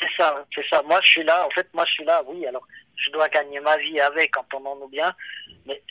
C'est 0.01 0.09
ça, 0.17 0.45
c'est 0.53 0.67
ça. 0.69 0.83
Moi, 0.85 0.99
je 1.01 1.11
suis 1.11 1.23
là, 1.23 1.47
en 1.47 1.49
fait, 1.51 1.69
moi, 1.73 1.85
je 1.87 1.93
suis 1.93 2.03
là, 2.03 2.21
oui, 2.27 2.45
alors, 2.45 2.67
je 3.01 3.11
dois 3.11 3.29
gagner 3.29 3.59
ma 3.59 3.77
vie 3.77 3.99
avec, 3.99 4.37
entendons-nous 4.37 4.87
bien, 4.87 5.13
mais 5.65 5.81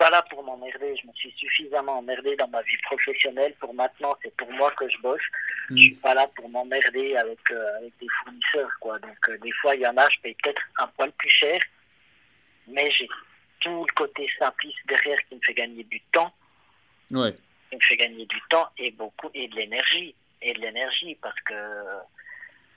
pas 0.00 0.08
là 0.08 0.22
pour 0.30 0.42
m'emmerder. 0.42 0.96
Je 1.00 1.06
me 1.06 1.12
suis 1.12 1.30
suffisamment 1.36 1.98
emmerdé 1.98 2.34
dans 2.36 2.48
ma 2.48 2.62
vie 2.62 2.76
professionnelle 2.84 3.54
pour 3.60 3.74
maintenant, 3.74 4.16
c'est 4.22 4.34
pour 4.34 4.50
moi 4.52 4.70
que 4.72 4.88
je 4.88 4.96
bosse. 4.98 5.20
Je 5.68 5.76
suis 5.76 5.94
pas 5.96 6.14
là 6.14 6.26
pour 6.34 6.48
m'emmerder 6.48 7.16
avec, 7.16 7.38
euh, 7.50 7.76
avec 7.76 7.92
des 8.00 8.06
fournisseurs, 8.18 8.70
quoi. 8.80 8.98
Donc, 8.98 9.28
euh, 9.28 9.38
des 9.38 9.52
fois, 9.60 9.74
il 9.76 9.82
y 9.82 9.86
en 9.86 9.96
a, 9.98 10.08
je 10.08 10.18
paye 10.20 10.34
peut-être 10.42 10.62
un 10.78 10.86
poil 10.88 11.12
plus 11.12 11.28
cher, 11.28 11.60
mais 12.66 12.90
j'ai 12.90 13.08
tout 13.60 13.84
le 13.86 13.94
côté 13.94 14.26
simpliste 14.38 14.78
derrière 14.88 15.18
qui 15.28 15.34
me 15.34 15.40
fait 15.44 15.54
gagner 15.54 15.84
du 15.84 16.00
temps. 16.12 16.32
Ouais. 17.10 17.34
Qui 17.68 17.76
me 17.76 17.82
fait 17.82 17.96
gagner 17.98 18.24
du 18.24 18.40
temps 18.48 18.68
et 18.78 18.90
beaucoup, 18.92 19.30
et 19.34 19.48
de 19.48 19.56
l'énergie. 19.56 20.14
Et 20.40 20.54
de 20.54 20.60
l'énergie, 20.60 21.14
parce 21.20 21.38
que 21.42 21.54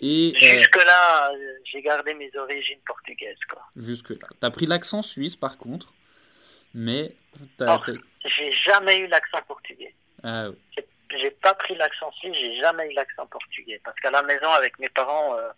Et 0.00 0.32
euh, 0.36 0.58
Jusque-là, 0.58 1.32
j'ai 1.64 1.82
gardé 1.82 2.14
mes 2.14 2.30
origines 2.36 2.78
portugaises. 2.86 3.44
Quoi. 3.50 3.62
Jusque-là. 3.74 4.28
T'as 4.38 4.50
pris 4.50 4.66
l'accent 4.66 5.02
suisse, 5.02 5.34
par 5.34 5.58
contre, 5.58 5.92
mais... 6.72 7.16
J'ai 7.58 8.52
jamais 8.52 8.98
eu 8.98 9.08
l'accent 9.08 9.42
portugais. 9.48 9.92
Ah 10.22 10.50
oui 10.50 10.84
j'ai 11.16 11.30
pas 11.30 11.54
pris 11.54 11.74
l'accent 11.74 12.10
suisse, 12.12 12.36
j'ai 12.38 12.56
jamais 12.60 12.90
eu 12.90 12.94
l'accent 12.94 13.26
portugais. 13.26 13.80
Parce 13.84 13.98
qu'à 14.00 14.10
la 14.10 14.22
maison, 14.22 14.48
avec 14.50 14.78
mes 14.78 14.88
parents, 14.88 15.36
euh, 15.36 15.50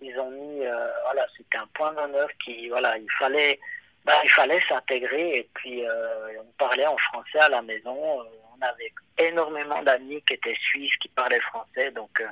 ils 0.00 0.18
ont 0.18 0.30
mis, 0.30 0.64
euh, 0.64 0.88
voilà, 1.04 1.26
c'était 1.36 1.58
un 1.58 1.66
point 1.74 1.92
d'honneur 1.92 2.28
qui, 2.44 2.68
voilà, 2.68 2.96
il 2.96 3.10
fallait, 3.18 3.58
bah, 4.04 4.20
il 4.22 4.30
fallait 4.30 4.60
s'intégrer 4.68 5.38
et 5.38 5.48
puis 5.54 5.86
euh, 5.86 6.40
on 6.40 6.52
parlait 6.58 6.86
en 6.86 6.96
français 6.96 7.38
à 7.38 7.48
la 7.48 7.62
maison. 7.62 7.94
on 7.94 8.62
avait 8.62 8.92
énormément 9.18 9.82
d'amis 9.82 10.22
qui 10.22 10.34
étaient 10.34 10.56
suisses, 10.60 10.96
qui 10.96 11.08
parlaient 11.08 11.40
français. 11.40 11.90
Donc, 11.90 12.22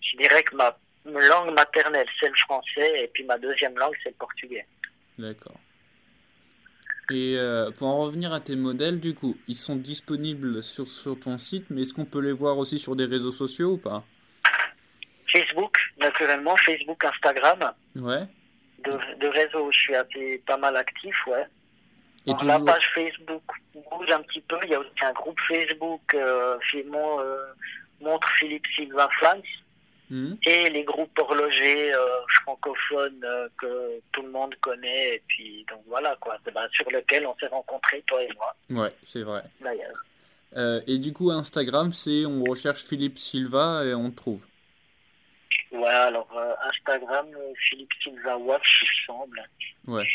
je 0.00 0.16
dirais 0.16 0.42
que 0.42 0.56
ma 0.56 0.76
langue 1.04 1.52
maternelle, 1.54 2.08
c'est 2.18 2.28
le 2.28 2.36
français 2.36 3.04
et 3.04 3.08
puis 3.08 3.24
ma 3.24 3.38
deuxième 3.38 3.76
langue, 3.76 3.94
c'est 4.02 4.10
le 4.10 4.14
portugais. 4.16 4.66
D'accord. 5.18 5.56
Et 7.10 7.36
euh, 7.36 7.70
pour 7.72 7.88
en 7.88 7.98
revenir 7.98 8.32
à 8.32 8.40
tes 8.40 8.54
modèles, 8.54 9.00
du 9.00 9.14
coup, 9.14 9.36
ils 9.48 9.56
sont 9.56 9.74
disponibles 9.74 10.62
sur, 10.62 10.88
sur 10.88 11.18
ton 11.18 11.38
site, 11.38 11.66
mais 11.68 11.82
est-ce 11.82 11.92
qu'on 11.92 12.04
peut 12.04 12.20
les 12.20 12.32
voir 12.32 12.56
aussi 12.56 12.78
sur 12.78 12.94
des 12.94 13.04
réseaux 13.04 13.32
sociaux 13.32 13.72
ou 13.72 13.78
pas? 13.78 14.04
Facebook, 15.26 15.76
naturellement, 15.98 16.56
Facebook, 16.56 17.04
Instagram. 17.04 17.72
Ouais. 17.96 18.26
De, 18.84 18.92
de 19.20 19.28
réseaux 19.28 19.70
je 19.72 19.78
suis 19.78 19.94
assez, 19.94 20.42
pas 20.46 20.56
mal 20.56 20.76
actif, 20.76 21.14
ouais. 21.26 21.46
Et 22.26 22.32
la 22.44 22.60
page 22.60 22.90
Facebook 22.94 23.42
bouge 23.74 24.10
un 24.10 24.22
petit 24.22 24.42
peu. 24.42 24.56
Il 24.64 24.70
y 24.70 24.74
a 24.74 24.80
aussi 24.80 24.90
un 25.02 25.12
groupe 25.12 25.40
Facebook 25.48 26.14
euh, 26.14 26.58
Montre 28.00 28.28
Philippe 28.38 28.66
Silva 28.76 29.08
France. 29.18 29.46
Hmm. 30.10 30.34
Et 30.44 30.68
les 30.70 30.82
groupes 30.82 31.16
horlogers 31.18 31.92
francophones 32.42 33.24
que 33.58 34.00
tout 34.12 34.22
le 34.22 34.30
monde 34.30 34.54
connaît. 34.60 35.14
Et 35.14 35.22
puis, 35.28 35.64
donc 35.70 35.82
voilà, 35.86 36.16
quoi. 36.20 36.36
Ben, 36.52 36.68
sur 36.72 36.90
lequel 36.90 37.26
on 37.26 37.36
s'est 37.36 37.46
rencontrés, 37.46 38.02
toi 38.06 38.22
et 38.22 38.28
moi. 38.34 38.82
Ouais, 38.82 38.92
c'est 39.06 39.22
vrai. 39.22 39.42
D'ailleurs. 39.60 40.84
et 40.88 40.98
du 40.98 41.12
coup, 41.12 41.30
Instagram, 41.30 41.92
c'est 41.92 42.26
on 42.26 42.42
recherche 42.42 42.84
Philippe 42.84 43.18
Silva 43.18 43.84
et 43.84 43.94
on 43.94 44.10
te 44.10 44.16
trouve. 44.16 44.40
Ouais, 45.72 45.88
alors 45.88 46.28
euh, 46.36 46.54
Instagram, 46.68 47.26
euh, 47.32 47.52
Philippe 47.56 47.92
Silva 48.02 48.36
Watch, 48.36 48.82
il 48.82 49.06
semble. 49.06 49.48
Ouais. 49.86 50.06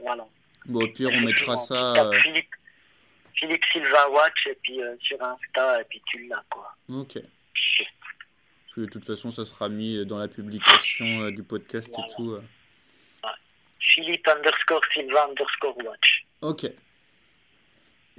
Voilà. 0.00 0.26
Bon, 0.66 0.84
au 0.84 0.88
pire, 0.88 1.10
on 1.12 1.20
mettra 1.20 1.56
ça. 1.58 1.92
Euh, 1.94 2.12
Philippe, 2.12 2.50
Philippe, 3.34 3.64
Silva 3.72 4.10
Watch, 4.10 4.46
et 4.46 4.58
puis 4.62 4.80
sur 5.00 5.22
Insta, 5.22 5.80
et 5.80 5.84
puis 5.84 6.02
tu 6.06 6.26
l'as, 6.26 6.44
quoi. 6.50 6.74
Ok. 6.88 7.18
De 8.76 8.86
toute 8.86 9.04
façon, 9.04 9.30
ça 9.30 9.44
sera 9.44 9.68
mis 9.68 10.04
dans 10.06 10.18
la 10.18 10.28
publication 10.28 11.30
du 11.30 11.42
podcast 11.42 11.88
et 11.88 12.14
tout. 12.16 12.32
Ouais. 12.32 12.40
Philippe 13.78 14.26
underscore 14.28 14.80
Silva 14.92 15.28
underscore 15.28 15.76
Watch. 15.84 16.26
Ok. 16.40 16.70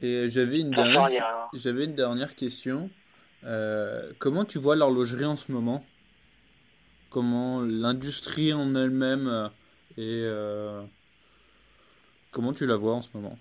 Et 0.01 0.29
j'avais 0.29 0.59
une, 0.59 0.71
dernière... 0.71 1.49
j'avais 1.53 1.85
une 1.85 1.95
dernière 1.95 2.35
question. 2.35 2.89
comment 4.19 4.45
tu 4.45 4.59
vois 4.59 4.75
l'horlogerie 4.75 5.25
en 5.25 5.35
ce 5.35 5.51
moment? 5.51 5.85
Comment 7.15 7.61
l'industrie 7.61 8.51
en 8.51 8.75
elle-même 8.75 9.29
euh, 9.29 9.47
et 9.95 10.23
euh, 10.25 10.83
comment 12.31 12.51
tu 12.51 12.65
la 12.65 12.75
vois 12.75 12.93
en 12.93 13.01
ce 13.01 13.07
moment? 13.13 13.39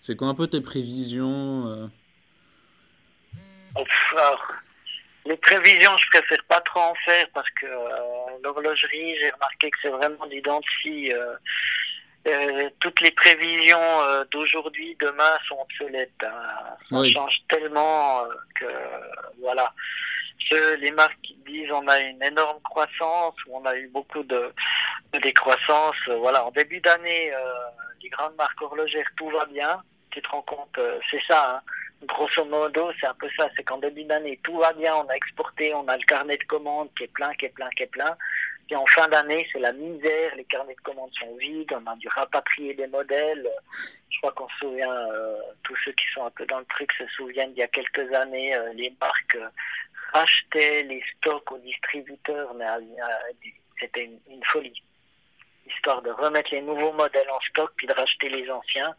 C'est 0.00 0.16
quoi 0.16 0.26
un 0.26 0.34
peu 0.34 0.48
tes 0.48 0.60
prévisions 0.60 1.68
euh? 1.68 1.86
Les 5.26 5.36
prévisions, 5.36 5.96
je 5.96 6.08
préfère 6.08 6.44
pas 6.44 6.60
trop 6.60 6.80
en 6.80 6.94
faire 7.04 7.26
parce 7.34 7.50
que 7.50 7.66
l'horlogerie, 8.42 9.16
j'ai 9.20 9.30
remarqué 9.30 9.70
que 9.70 9.78
c'est 9.82 9.88
vraiment 9.88 10.26
d'identifier. 10.26 11.14
toutes 12.80 13.00
les 13.00 13.10
prévisions 13.10 14.24
d'aujourd'hui, 14.30 14.96
demain 15.00 15.38
sont 15.48 15.58
obsolètes. 15.60 16.10
Hein. 16.22 16.76
Ça 16.90 17.08
change 17.12 17.38
tellement 17.48 18.24
que 18.54 18.66
voilà 19.40 19.72
les 20.78 20.90
marques 20.92 21.20
qui 21.22 21.36
disent 21.46 21.70
on 21.72 21.86
a 21.88 21.98
une 22.00 22.22
énorme 22.22 22.60
croissance 22.62 23.34
ou 23.46 23.56
on 23.56 23.64
a 23.64 23.76
eu 23.76 23.88
beaucoup 23.88 24.22
de, 24.22 24.52
décroissance. 25.22 25.96
Euh, 26.08 26.16
voilà, 26.16 26.44
en 26.44 26.50
début 26.50 26.80
d'année, 26.80 27.32
euh, 27.32 27.38
les 28.02 28.08
grandes 28.10 28.36
marques 28.36 28.60
horlogères, 28.60 29.08
tout 29.16 29.30
va 29.30 29.46
bien. 29.46 29.82
Tu 30.10 30.20
te 30.20 30.28
rends 30.28 30.42
compte, 30.42 30.76
euh, 30.78 30.98
c'est 31.10 31.22
ça. 31.26 31.56
Hein. 31.56 31.60
Grosso 32.06 32.44
modo, 32.44 32.90
c'est 33.00 33.06
un 33.06 33.14
peu 33.14 33.28
ça. 33.36 33.48
C'est 33.56 33.64
qu'en 33.64 33.78
début 33.78 34.04
d'année, 34.04 34.38
tout 34.42 34.58
va 34.58 34.72
bien. 34.72 34.94
On 34.96 35.08
a 35.08 35.14
exporté, 35.14 35.74
on 35.74 35.86
a 35.88 35.96
le 35.96 36.04
carnet 36.04 36.36
de 36.36 36.44
commandes 36.44 36.88
qui 36.96 37.04
est 37.04 37.12
plein, 37.12 37.32
qui 37.34 37.46
est 37.46 37.50
plein, 37.50 37.68
qui 37.70 37.82
est 37.84 37.88
plein. 37.90 38.16
Et 38.68 38.76
en 38.76 38.86
fin 38.86 39.06
d'année, 39.08 39.46
c'est 39.52 39.60
la 39.60 39.72
misère. 39.72 40.34
Les 40.36 40.44
carnets 40.44 40.74
de 40.74 40.80
commandes 40.80 41.12
sont 41.20 41.36
vides. 41.36 41.72
On 41.72 41.90
a 41.90 41.96
dû 41.96 42.08
rapatrier 42.08 42.74
des 42.74 42.86
modèles. 42.86 43.48
Je 44.10 44.18
crois 44.18 44.32
qu'on 44.32 44.48
se 44.48 44.56
souvient, 44.58 45.08
tous 45.62 45.76
ceux 45.84 45.92
qui 45.92 46.06
sont 46.14 46.24
un 46.24 46.30
peu 46.30 46.46
dans 46.46 46.58
le 46.58 46.64
truc 46.64 46.90
se 46.94 47.06
souviennent 47.08 47.52
d'il 47.52 47.60
y 47.60 47.62
a 47.62 47.68
quelques 47.68 48.12
années, 48.14 48.56
les 48.74 48.92
marques 49.00 49.36
racheter 50.12 50.82
les 50.84 51.02
stocks 51.16 51.50
aux 51.52 51.58
distributeurs, 51.58 52.54
mais 52.54 52.66
c'était 53.80 54.04
une, 54.04 54.44
folie. 54.44 54.82
Histoire 55.66 56.00
de 56.02 56.10
remettre 56.10 56.50
les 56.52 56.62
nouveaux 56.62 56.92
modèles 56.92 57.30
en 57.30 57.40
stock 57.40 57.72
puis 57.76 57.86
de 57.86 57.92
racheter 57.92 58.28
les 58.28 58.48
anciens. 58.50 58.94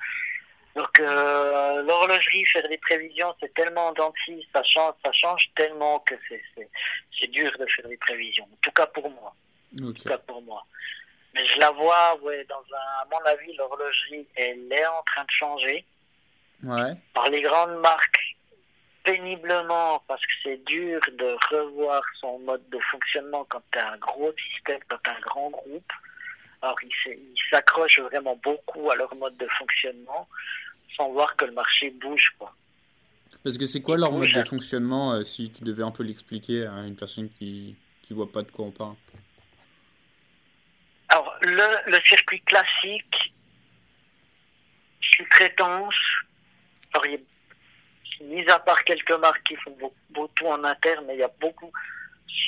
Donc 0.77 0.99
euh, 0.99 1.81
l'horlogerie, 1.81 2.45
faire 2.45 2.69
des 2.69 2.77
prévisions, 2.77 3.33
c'est 3.39 3.51
tellement 3.55 3.91
denti, 3.93 4.47
ça 4.53 4.61
change, 4.61 4.93
ça 5.03 5.11
change 5.11 5.49
tellement 5.55 5.99
que 6.01 6.13
c'est 6.29 7.27
dur 7.31 7.51
de 7.59 7.65
faire 7.65 7.87
des 7.87 7.97
prévisions. 7.97 8.43
En 8.43 8.57
tout 8.61 8.71
cas 8.71 8.85
pour 8.85 9.09
moi. 9.09 9.33
En 9.81 9.91
tout 9.91 10.07
cas 10.07 10.19
pour 10.19 10.39
moi. 10.43 10.63
Mais 11.33 11.43
je 11.45 11.59
la 11.59 11.71
vois, 11.71 12.15
ouais, 12.21 12.45
dans 12.47 12.63
un, 12.75 13.01
à 13.01 13.07
mon 13.09 13.25
avis, 13.25 13.55
l'horlogerie, 13.55 14.27
elle 14.35 14.71
est 14.71 14.85
en 14.85 15.01
train 15.07 15.23
de 15.23 15.31
changer. 15.31 15.85
Ouais. 16.61 16.93
Par 17.15 17.27
les 17.31 17.41
grandes 17.41 17.79
marques 17.79 18.35
péniblement 19.03 20.03
parce 20.07 20.21
que 20.21 20.33
c'est 20.43 20.63
dur 20.65 20.99
de 21.17 21.37
revoir 21.49 22.03
son 22.21 22.37
mode 22.39 22.69
de 22.69 22.79
fonctionnement 22.91 23.47
quand 23.49 23.63
tu 23.71 23.79
as 23.79 23.93
un 23.93 23.97
gros 23.97 24.31
système, 24.51 24.79
quand 24.89 24.97
tu 25.03 25.09
as 25.09 25.15
un 25.15 25.21
grand 25.21 25.49
groupe. 25.49 25.91
Alors 26.61 26.77
ils 26.83 27.35
s'accrochent 27.49 27.99
vraiment 27.99 28.35
beaucoup 28.43 28.91
à 28.91 28.95
leur 28.95 29.13
mode 29.15 29.37
de 29.37 29.47
fonctionnement 29.47 30.27
sans 30.97 31.11
voir 31.11 31.35
que 31.35 31.45
le 31.45 31.51
marché 31.53 31.91
bouge. 31.91 32.33
Quoi. 32.37 32.53
Parce 33.43 33.57
que 33.57 33.65
c'est 33.65 33.81
quoi 33.81 33.97
leur 33.97 34.11
mode 34.11 34.31
de 34.31 34.43
fonctionnement 34.43 35.13
euh, 35.13 35.23
si 35.23 35.51
tu 35.51 35.63
devais 35.63 35.83
un 35.83 35.91
peu 35.91 36.03
l'expliquer 36.03 36.65
à 36.65 36.81
une 36.81 36.95
personne 36.95 37.29
qui 37.29 37.77
ne 38.09 38.15
voit 38.15 38.31
pas 38.31 38.41
de 38.41 38.51
quoi 38.51 38.65
on 38.65 38.71
parle? 38.71 38.95
Alors 41.09 41.33
le, 41.41 41.91
le 41.91 41.99
circuit 42.03 42.41
classique, 42.41 43.33
sous-traitance, 45.01 45.95
mis 48.21 48.49
à 48.49 48.59
part 48.59 48.83
quelques 48.83 49.17
marques 49.19 49.43
qui 49.43 49.55
font 49.55 49.75
beaucoup, 50.09 50.45
en 50.45 50.63
interne, 50.63 51.05
mais 51.07 51.15
il 51.15 51.19
y 51.19 51.23
a 51.23 51.31
beaucoup 51.39 51.71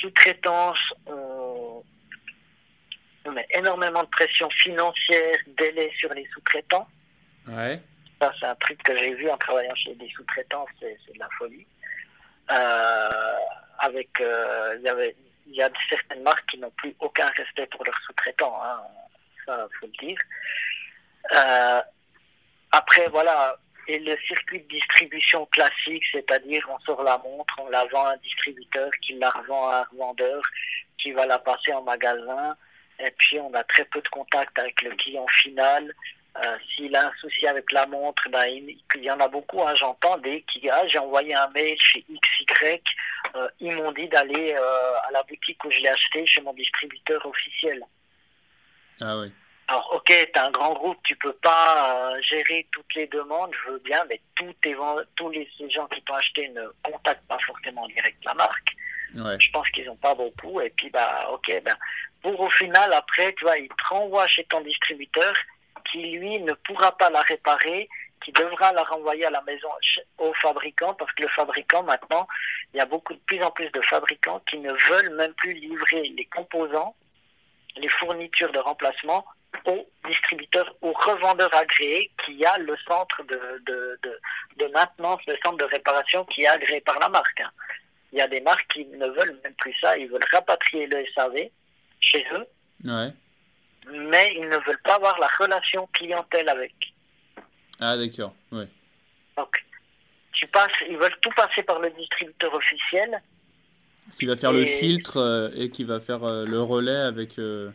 sous-traitance. 0.00 0.78
On, 1.06 1.82
met 3.32 3.46
énormément 3.54 4.02
de 4.02 4.08
pression 4.08 4.50
financière, 4.50 5.36
délai 5.56 5.92
sur 5.96 6.12
les 6.14 6.26
sous-traitants. 6.34 6.88
Ouais. 7.46 7.80
Ça, 8.20 8.32
c'est 8.38 8.46
un 8.46 8.54
truc 8.56 8.82
que 8.82 8.96
j'ai 8.96 9.14
vu 9.14 9.30
en 9.30 9.38
travaillant 9.38 9.74
chez 9.74 9.94
des 9.94 10.08
sous-traitants, 10.10 10.66
c'est, 10.78 10.98
de 11.14 11.18
la 11.18 11.28
folie. 11.38 11.66
Euh, 12.50 13.08
avec, 13.78 14.20
euh, 14.20 14.76
il 15.46 15.54
y 15.54 15.62
a 15.62 15.70
certaines 15.88 16.22
marques 16.22 16.44
qui 16.50 16.58
n'ont 16.58 16.70
plus 16.72 16.94
aucun 17.00 17.26
respect 17.28 17.66
pour 17.66 17.84
leurs 17.84 17.98
sous-traitants, 18.06 18.60
hein. 18.62 18.80
ça 19.46 19.66
faut 19.78 19.86
le 19.86 20.06
dire. 20.06 20.18
Euh, 21.32 21.80
après, 22.72 23.08
voilà, 23.08 23.56
et 23.88 23.98
le 23.98 24.16
circuit 24.26 24.60
de 24.60 24.68
distribution 24.68 25.46
classique, 25.46 26.04
c'est-à-dire 26.12 26.64
on 26.70 26.78
sort 26.80 27.02
la 27.02 27.18
montre, 27.18 27.54
on 27.58 27.68
la 27.70 27.84
vend 27.86 28.04
à 28.06 28.12
un 28.12 28.16
distributeur 28.18 28.90
qui 29.02 29.14
la 29.14 29.30
revend 29.30 29.68
à 29.68 29.78
un 29.78 29.82
revendeur 29.84 30.42
qui 30.98 31.12
va 31.12 31.26
la 31.26 31.38
passer 31.38 31.72
en 31.72 31.82
magasin. 31.82 32.56
Et 32.98 33.10
puis 33.12 33.40
on 33.40 33.52
a 33.54 33.64
très 33.64 33.84
peu 33.86 34.00
de 34.00 34.08
contact 34.08 34.58
avec 34.58 34.80
le 34.82 34.90
client 34.90 35.26
final. 35.28 35.92
Euh, 36.38 36.56
S'il 36.74 36.94
a 36.94 37.08
un 37.08 37.12
souci 37.20 37.46
avec 37.46 37.72
la 37.72 37.86
montre, 37.86 38.28
ben, 38.30 38.44
il, 38.46 39.02
y 39.02 39.10
en 39.10 39.18
a 39.18 39.28
beaucoup, 39.28 39.62
hein, 39.62 39.74
j'entends 39.74 40.16
des 40.18 40.42
qui 40.42 40.68
ah, 40.70 40.86
j'ai 40.86 40.98
envoyé 40.98 41.34
un 41.34 41.48
mail 41.48 41.76
chez 41.80 42.04
XY, 42.08 42.80
euh, 43.34 43.48
ils 43.58 43.74
m'ont 43.74 43.92
dit 43.92 44.08
d'aller 44.08 44.54
euh, 44.56 45.08
à 45.08 45.10
la 45.12 45.22
boutique 45.24 45.62
où 45.64 45.70
je 45.70 45.80
l'ai 45.80 45.88
acheté 45.88 46.24
chez 46.26 46.40
mon 46.40 46.52
distributeur 46.54 47.24
officiel. 47.26 47.82
Ah 49.00 49.18
oui. 49.18 49.32
Alors, 49.66 49.92
ok, 49.94 50.06
tu 50.06 50.38
as 50.38 50.46
un 50.46 50.50
grand 50.50 50.74
groupe, 50.74 50.98
tu 51.04 51.16
peux 51.16 51.32
pas 51.32 52.14
gérer 52.22 52.66
toutes 52.72 52.94
les 52.94 53.06
demandes, 53.08 53.52
je 53.64 53.72
veux 53.72 53.78
bien, 53.78 54.02
mais 54.08 54.20
tous, 54.34 54.54
tous 55.16 55.30
les, 55.30 55.48
gens 55.68 55.86
qui 55.86 56.02
t'ont 56.02 56.14
acheté 56.14 56.48
ne 56.48 56.66
contactent 56.82 57.26
pas 57.28 57.38
forcément 57.46 57.86
direct 57.88 58.24
la 58.24 58.34
marque. 58.34 58.74
Je 59.14 59.50
pense 59.52 59.68
qu'ils 59.70 59.86
n'ont 59.86 59.96
pas 59.96 60.14
beaucoup. 60.14 60.60
Et 60.60 60.70
puis, 60.70 60.90
bah, 60.90 61.28
ok, 61.32 61.62
ben, 61.64 61.76
pour 62.22 62.40
au 62.40 62.50
final, 62.50 62.92
après, 62.92 63.32
tu 63.34 63.44
vois, 63.44 63.58
il 63.58 63.68
te 63.68 63.84
renvoie 63.88 64.26
chez 64.26 64.44
ton 64.44 64.60
distributeur 64.60 65.34
qui, 65.90 65.98
lui, 65.98 66.40
ne 66.40 66.52
pourra 66.52 66.96
pas 66.96 67.10
la 67.10 67.22
réparer, 67.22 67.88
qui 68.24 68.32
devra 68.32 68.72
la 68.72 68.82
renvoyer 68.82 69.24
à 69.26 69.30
la 69.30 69.42
maison 69.42 69.68
au 70.18 70.32
fabricant, 70.34 70.94
parce 70.94 71.12
que 71.12 71.22
le 71.22 71.28
fabricant, 71.28 71.82
maintenant, 71.82 72.26
il 72.72 72.78
y 72.78 72.80
a 72.80 72.86
beaucoup 72.86 73.14
de 73.14 73.20
plus 73.20 73.42
en 73.42 73.50
plus 73.50 73.70
de 73.70 73.80
fabricants 73.80 74.40
qui 74.48 74.58
ne 74.58 74.72
veulent 74.72 75.14
même 75.16 75.32
plus 75.34 75.54
livrer 75.54 76.02
les 76.16 76.24
composants, 76.26 76.94
les 77.76 77.88
fournitures 77.88 78.52
de 78.52 78.58
remplacement 78.58 79.24
au 79.66 79.86
distributeur, 80.06 80.74
au 80.80 80.92
revendeur 80.92 81.54
agréé 81.54 82.10
qui 82.24 82.44
a 82.44 82.58
le 82.58 82.76
centre 82.86 83.22
de, 83.24 83.62
de, 83.66 83.98
de, 84.56 84.66
maintenance, 84.68 85.20
le 85.26 85.36
centre 85.42 85.58
de 85.58 85.64
réparation 85.64 86.24
qui 86.26 86.42
est 86.42 86.48
agréé 86.48 86.80
par 86.80 86.98
la 86.98 87.08
marque. 87.08 87.40
Hein. 87.40 87.50
Il 88.12 88.18
y 88.18 88.22
a 88.22 88.28
des 88.28 88.40
marques 88.40 88.66
qui 88.72 88.84
ne 88.86 89.06
veulent 89.06 89.38
même 89.42 89.54
plus 89.54 89.74
ça, 89.80 89.96
ils 89.96 90.08
veulent 90.08 90.24
rapatrier 90.30 90.86
le 90.86 91.04
SAV 91.14 91.48
chez 92.00 92.24
eux, 92.32 92.46
mais 93.88 94.32
ils 94.36 94.48
ne 94.48 94.56
veulent 94.56 94.82
pas 94.84 94.96
avoir 94.96 95.18
la 95.18 95.28
relation 95.38 95.88
clientèle 95.92 96.48
avec. 96.48 96.74
Ah 97.78 97.96
d'accord, 97.96 98.34
oui. 98.52 98.64
Donc, 99.36 99.64
tu 100.32 100.46
passes, 100.48 100.72
ils 100.88 100.96
veulent 100.96 101.16
tout 101.20 101.30
passer 101.36 101.62
par 101.62 101.78
le 101.80 101.90
distributeur 101.90 102.52
officiel. 102.54 103.22
Qui 104.18 104.26
va 104.26 104.36
faire 104.36 104.52
le 104.52 104.66
filtre 104.66 105.18
euh, 105.18 105.50
et 105.54 105.70
qui 105.70 105.84
va 105.84 106.00
faire 106.00 106.24
euh, 106.24 106.44
le 106.44 106.60
relais 106.60 106.96
avec... 106.96 107.38
Euh, 107.38 107.70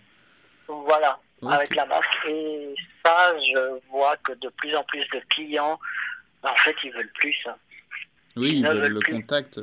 voilà 0.68 1.20
avec 1.52 1.76
la 1.76 1.86
marque. 1.86 2.26
Et 2.28 2.76
ça, 3.04 3.34
je 3.40 3.80
vois 3.90 4.16
que 4.18 4.34
de 4.34 4.50
plus 4.50 4.76
en 4.76 4.84
plus 4.84 5.08
de 5.10 5.22
clients, 5.30 5.80
en 6.44 6.56
fait, 6.56 6.76
ils 6.84 6.92
veulent 6.92 7.12
plus 7.16 7.36
ça. 7.44 7.58
Oui, 8.36 8.60
ils, 8.60 8.68
veulent, 8.68 8.88
le 8.88 9.00
contact. 9.00 9.60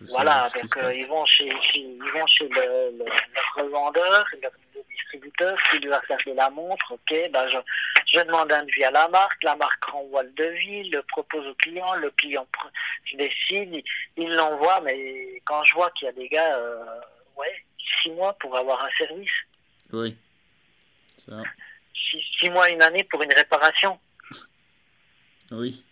Voilà, 0.00 0.48
donc 0.54 0.76
euh, 0.76 0.94
ils 0.94 1.06
vont 1.06 1.26
chez, 1.26 1.48
ils 1.74 1.98
vont 2.14 2.26
chez 2.26 2.48
le, 2.48 2.98
le, 2.98 3.04
le 3.04 3.62
revendeur, 3.62 4.24
le, 4.32 4.48
distributeur 4.90 5.56
qui 5.70 5.78
lui 5.78 5.92
a 5.92 6.00
fait 6.02 6.34
la 6.34 6.50
montre. 6.50 6.92
Ok, 6.92 7.14
ben 7.30 7.48
je, 7.48 7.58
je 8.06 8.20
demande 8.20 8.52
un 8.52 8.64
devis 8.64 8.84
à 8.84 8.90
la 8.90 9.08
marque, 9.08 9.42
la 9.42 9.56
marque 9.56 9.84
renvoie 9.84 10.22
le 10.22 10.30
devis, 10.30 10.88
le 10.90 11.02
propose 11.02 11.46
au 11.46 11.54
client, 11.54 11.94
le 11.94 12.10
client 12.12 12.46
je 13.04 13.16
décide, 13.16 13.82
il 14.16 14.34
l'envoie, 14.34 14.80
mais 14.82 15.42
quand 15.44 15.64
je 15.64 15.74
vois 15.74 15.90
qu'il 15.92 16.06
y 16.06 16.08
a 16.08 16.12
des 16.12 16.28
gars, 16.28 16.56
euh, 16.56 17.00
ouais, 17.36 17.64
six 18.02 18.10
mois 18.10 18.34
pour 18.34 18.56
avoir 18.56 18.84
un 18.84 18.90
service. 18.96 19.32
Oui. 19.92 20.16
Six, 21.94 22.22
six 22.38 22.50
mois, 22.50 22.70
une 22.70 22.82
année 22.82 23.04
pour 23.04 23.22
une 23.22 23.32
réparation. 23.32 23.98
Oui. 25.50 25.82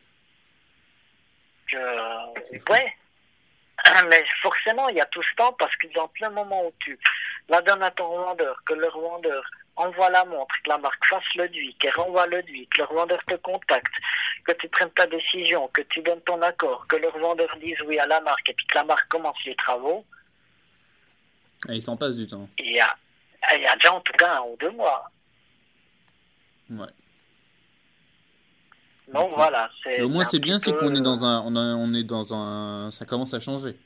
Euh, 1.75 2.27
ouais. 2.71 2.95
Mais 4.11 4.25
forcément, 4.43 4.89
il 4.89 4.97
y 4.97 5.01
a 5.01 5.07
tout 5.07 5.23
ce 5.23 5.35
temps 5.37 5.53
parce 5.59 5.75
que 5.77 5.87
dans 5.95 6.09
plein 6.09 6.31
moment 6.31 6.67
où 6.67 6.73
tu 6.81 6.99
la 7.49 7.61
donnes 7.63 7.83
à 7.83 7.91
ton 7.91 8.09
revendeur, 8.09 8.63
que 8.65 8.75
le 8.75 8.89
revendeur 8.89 9.45
envoie 9.77 10.11
la 10.11 10.25
montre, 10.25 10.55
que 10.65 10.71
la 10.71 10.79
marque 10.79 11.05
fasse 11.05 11.35
le 11.37 11.49
devis, 11.49 11.75
qu'elle 11.77 11.95
renvoie 11.95 12.27
le 12.27 12.43
devis, 12.43 12.67
que 12.69 12.79
le 12.79 12.85
revendeur 12.85 13.23
te 13.27 13.35
contacte, 13.35 13.93
que 14.45 14.53
tu 14.53 14.69
prennes 14.69 14.91
ta 14.91 15.07
décision, 15.07 15.69
que 15.69 15.83
tu 15.83 16.01
donnes 16.01 16.23
ton 16.23 16.41
accord, 16.43 16.87
que 16.89 16.97
le 16.97 17.09
revendeur 17.09 17.55
dise 17.61 17.81
oui 17.87 17.99
à 17.99 18.07
la 18.07 18.21
marque 18.21 18.49
et 18.49 18.55
puis 18.55 18.67
que 18.67 18.75
la 18.77 18.85
marque 18.85 19.09
commence 19.09 19.37
les 19.45 19.55
travaux. 19.57 20.05
Et 21.69 21.75
il 21.75 21.83
s'en 21.83 21.97
passe 21.97 22.17
du 22.17 22.27
temps. 22.27 22.49
Il 22.59 22.73
y 22.73 22.81
a, 22.81 22.97
il 23.55 23.63
y 23.63 23.67
a 23.67 23.75
déjà 23.75 23.93
en 23.93 24.01
tout 24.01 24.13
cas 24.15 24.39
un 24.39 24.43
ou 24.43 24.57
deux 24.59 24.71
mois. 24.71 25.11
Ouais. 26.71 26.87
Donc 29.13 29.33
voilà. 29.35 29.71
Au 30.01 30.09
moins 30.09 30.25
c'est 30.25 30.39
bien, 30.39 30.59
c'est 30.59 30.73
qu'on 30.73 30.95
est 30.95 31.01
dans 31.01 31.25
un, 31.25 31.41
on, 31.43 31.55
on 31.57 31.95
est 31.95 32.05
dans 32.05 32.35
un, 32.35 32.91
ça 32.91 33.05
commence 33.05 33.35
à 33.35 33.41
changer. 33.41 33.77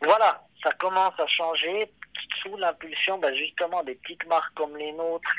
Voilà, 0.00 0.42
ça 0.62 0.70
commence 0.72 1.18
à 1.18 1.26
changer 1.26 1.90
sous 2.42 2.56
l'impulsion 2.56 3.18
ben, 3.18 3.34
justement 3.34 3.82
des 3.84 3.94
petites 3.96 4.26
marques 4.26 4.54
comme 4.54 4.76
les 4.76 4.92
nôtres 4.92 5.30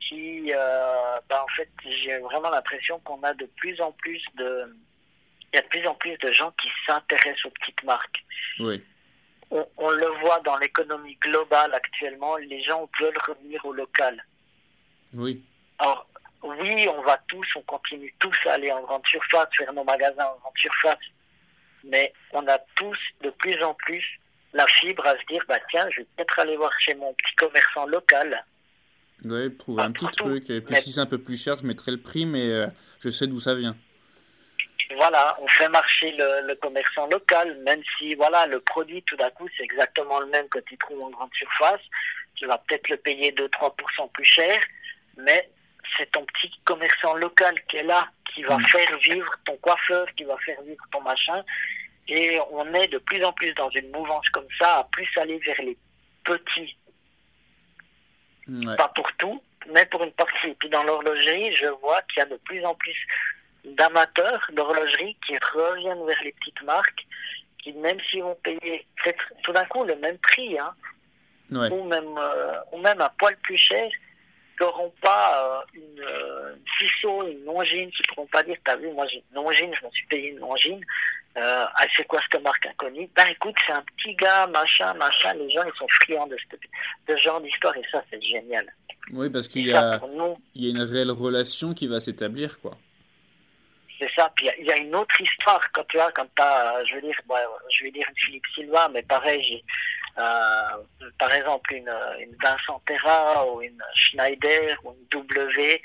qui, 0.00 0.52
euh, 0.54 1.18
ben, 1.28 1.36
en 1.36 1.48
fait, 1.56 1.68
j'ai 1.84 2.18
vraiment 2.18 2.50
l'impression 2.50 2.98
qu'on 3.00 3.22
a 3.22 3.34
de 3.34 3.46
plus 3.56 3.80
en 3.80 3.92
plus 3.92 4.22
de, 4.36 4.74
il 5.52 5.56
y 5.56 5.58
a 5.58 5.62
de 5.62 5.68
plus 5.68 5.86
en 5.86 5.94
plus 5.94 6.16
de 6.18 6.30
gens 6.30 6.50
qui 6.52 6.68
s'intéressent 6.86 7.46
aux 7.46 7.50
petites 7.50 7.82
marques. 7.84 8.24
Oui. 8.60 8.82
On, 9.50 9.66
on 9.76 9.90
le 9.90 10.06
voit 10.20 10.40
dans 10.40 10.56
l'économie 10.58 11.16
globale 11.16 11.74
actuellement, 11.74 12.36
les 12.36 12.62
gens 12.62 12.88
veulent 13.00 13.18
revenir 13.26 13.64
au 13.64 13.72
local. 13.72 14.24
Oui. 15.14 15.42
Alors, 15.78 16.06
oui, 16.42 16.88
on 16.88 17.02
va 17.02 17.18
tous, 17.28 17.46
on 17.56 17.62
continue 17.62 18.14
tous 18.18 18.36
à 18.46 18.52
aller 18.52 18.70
en 18.70 18.82
grande 18.82 19.06
surface, 19.06 19.48
faire 19.56 19.72
nos 19.72 19.84
magasins 19.84 20.24
en 20.24 20.38
grande 20.38 20.56
surface, 20.56 20.98
mais 21.84 22.12
on 22.32 22.46
a 22.46 22.58
tous 22.76 22.98
de 23.22 23.30
plus 23.30 23.62
en 23.62 23.74
plus 23.74 24.04
la 24.52 24.66
fibre 24.66 25.06
à 25.06 25.12
se 25.12 25.26
dire, 25.28 25.42
bah 25.48 25.58
tiens, 25.70 25.88
je 25.90 26.00
vais 26.00 26.06
peut-être 26.16 26.38
aller 26.38 26.56
voir 26.56 26.72
chez 26.80 26.94
mon 26.94 27.12
petit 27.14 27.34
commerçant 27.36 27.86
local. 27.86 28.44
Oui, 29.24 29.56
trouver 29.56 29.82
un 29.82 29.92
petit 29.92 30.06
truc, 30.16 30.48
et 30.48 30.60
puis 30.60 30.76
si 30.76 30.92
c'est 30.92 31.00
un 31.00 31.06
peu 31.06 31.18
plus 31.18 31.42
cher, 31.42 31.56
je 31.56 31.66
mettrai 31.66 31.90
le 31.90 32.00
prix, 32.00 32.24
mais 32.24 32.46
euh, 32.46 32.68
je 33.00 33.10
sais 33.10 33.26
d'où 33.26 33.40
ça 33.40 33.54
vient. 33.54 33.76
Voilà, 34.96 35.36
on 35.42 35.48
fait 35.48 35.68
marcher 35.68 36.12
le, 36.12 36.46
le, 36.46 36.54
commerçant 36.54 37.06
local, 37.08 37.58
même 37.58 37.82
si 37.98 38.14
voilà 38.14 38.46
le 38.46 38.60
produit 38.60 39.02
tout 39.02 39.16
d'un 39.16 39.28
coup 39.30 39.46
c'est 39.56 39.64
exactement 39.64 40.18
le 40.20 40.26
même 40.26 40.48
que 40.48 40.60
tu 40.60 40.78
trouves 40.78 41.02
en 41.02 41.10
grande 41.10 41.34
surface, 41.34 41.80
tu 42.36 42.46
vas 42.46 42.56
peut-être 42.58 42.88
le 42.88 42.96
payer 42.96 43.32
2-3% 43.32 44.10
plus 44.12 44.24
cher, 44.24 44.58
mais 45.18 45.50
c'est 45.96 46.10
ton 46.10 46.24
petit 46.24 46.50
commerçant 46.64 47.14
local 47.14 47.54
qui 47.68 47.78
est 47.78 47.82
là, 47.82 48.08
qui 48.34 48.42
va 48.42 48.58
mm. 48.58 48.66
faire 48.66 48.98
vivre 48.98 49.30
ton 49.44 49.56
coiffeur, 49.56 50.06
qui 50.16 50.24
va 50.24 50.36
faire 50.38 50.60
vivre 50.62 50.84
ton 50.92 51.00
machin. 51.00 51.42
Et 52.08 52.38
on 52.50 52.72
est 52.74 52.88
de 52.88 52.98
plus 52.98 53.22
en 53.24 53.32
plus 53.32 53.52
dans 53.54 53.70
une 53.70 53.90
mouvance 53.90 54.28
comme 54.30 54.46
ça, 54.58 54.78
à 54.78 54.84
plus 54.84 55.08
aller 55.16 55.38
vers 55.38 55.60
les 55.62 55.76
petits. 56.24 56.76
Pas 58.78 58.88
pour 58.88 59.12
tout, 59.18 59.42
mais 59.74 59.84
pour 59.86 60.02
une 60.02 60.12
partie. 60.12 60.48
Et 60.48 60.54
puis 60.54 60.70
dans 60.70 60.82
l'horlogerie, 60.82 61.54
je 61.54 61.66
vois 61.66 62.00
qu'il 62.02 62.20
y 62.20 62.22
a 62.22 62.26
de 62.26 62.36
plus 62.36 62.64
en 62.64 62.74
plus 62.74 62.96
d'amateurs 63.64 64.40
d'horlogerie 64.52 65.16
qui 65.26 65.36
reviennent 65.52 66.06
vers 66.06 66.22
les 66.22 66.32
petites 66.32 66.62
marques, 66.62 67.06
qui 67.62 67.72
même 67.74 67.98
s'ils 68.08 68.22
vont 68.22 68.36
payer 68.36 68.86
tout 69.42 69.52
d'un 69.52 69.66
coup 69.66 69.84
le 69.84 69.96
même 69.96 70.16
prix, 70.18 70.58
hein, 70.58 70.72
ou, 71.50 71.84
même, 71.84 72.16
euh, 72.16 72.60
ou 72.72 72.78
même 72.78 73.00
un 73.00 73.10
poil 73.18 73.36
plus 73.38 73.56
cher, 73.58 73.90
n'auront 74.60 74.92
pas 75.00 75.64
euh, 75.74 75.78
une, 75.80 76.00
euh, 76.00 77.26
une 77.30 77.44
longine, 77.44 77.90
qui 77.90 78.02
ne 78.02 78.08
pourront 78.08 78.26
pas 78.26 78.42
dire, 78.42 78.56
t'as 78.64 78.76
vu, 78.76 78.90
moi 78.92 79.06
j'ai 79.06 79.22
une 79.30 79.36
longine, 79.36 79.74
je 79.74 79.86
me 79.86 79.90
suis 79.90 80.06
payé 80.06 80.30
une 80.30 80.38
longine, 80.38 80.84
euh, 81.36 81.64
ah, 81.74 81.84
c'est 81.94 82.06
quoi 82.06 82.20
cette 82.30 82.42
marque 82.42 82.66
inconnue? 82.66 83.08
Ben 83.14 83.26
écoute, 83.28 83.54
c'est 83.66 83.72
un 83.72 83.82
petit 83.96 84.14
gars, 84.14 84.46
machin, 84.48 84.94
machin, 84.94 85.34
les 85.34 85.50
gens 85.50 85.62
ils 85.64 85.78
sont 85.78 85.86
friands 86.02 86.26
de 86.26 86.36
ce, 86.36 87.12
de 87.12 87.18
genre 87.18 87.40
d'histoire 87.40 87.76
et 87.76 87.84
ça 87.90 88.02
c'est 88.10 88.22
génial. 88.22 88.66
Oui, 89.12 89.30
parce 89.30 89.48
qu'il 89.48 89.66
y, 89.66 89.72
a, 89.72 90.00
il 90.54 90.64
y 90.64 90.66
a 90.66 90.70
une 90.70 90.82
réelle 90.82 91.10
relation 91.10 91.72
qui 91.72 91.86
va 91.86 92.00
s'établir, 92.00 92.60
quoi. 92.60 92.76
C'est 93.98 94.10
ça, 94.14 94.30
puis 94.36 94.48
il 94.60 94.66
y, 94.66 94.70
a 94.70 94.76
une 94.76 94.94
autre 94.94 95.20
histoire 95.20 95.60
quand 95.72 95.82
tu 95.88 95.98
as, 95.98 96.10
quand 96.12 96.26
tu 96.36 96.42
as, 96.42 96.84
je 96.84 96.94
veux 96.94 97.00
dire, 97.00 97.16
je 97.70 97.84
vais 97.84 97.90
dire 97.90 98.06
une 98.08 98.16
Philippe 98.16 98.46
Silva, 98.54 98.88
mais 98.92 99.02
pareil, 99.02 99.42
j'ai 99.42 99.64
par 101.18 101.32
exemple 101.32 101.74
une, 101.74 101.92
une 102.20 102.36
Vincent 102.42 102.82
Terra 102.86 103.46
ou 103.46 103.62
une 103.62 103.82
Schneider 103.94 104.76
ou 104.84 104.92
une 104.92 105.06
W, 105.10 105.82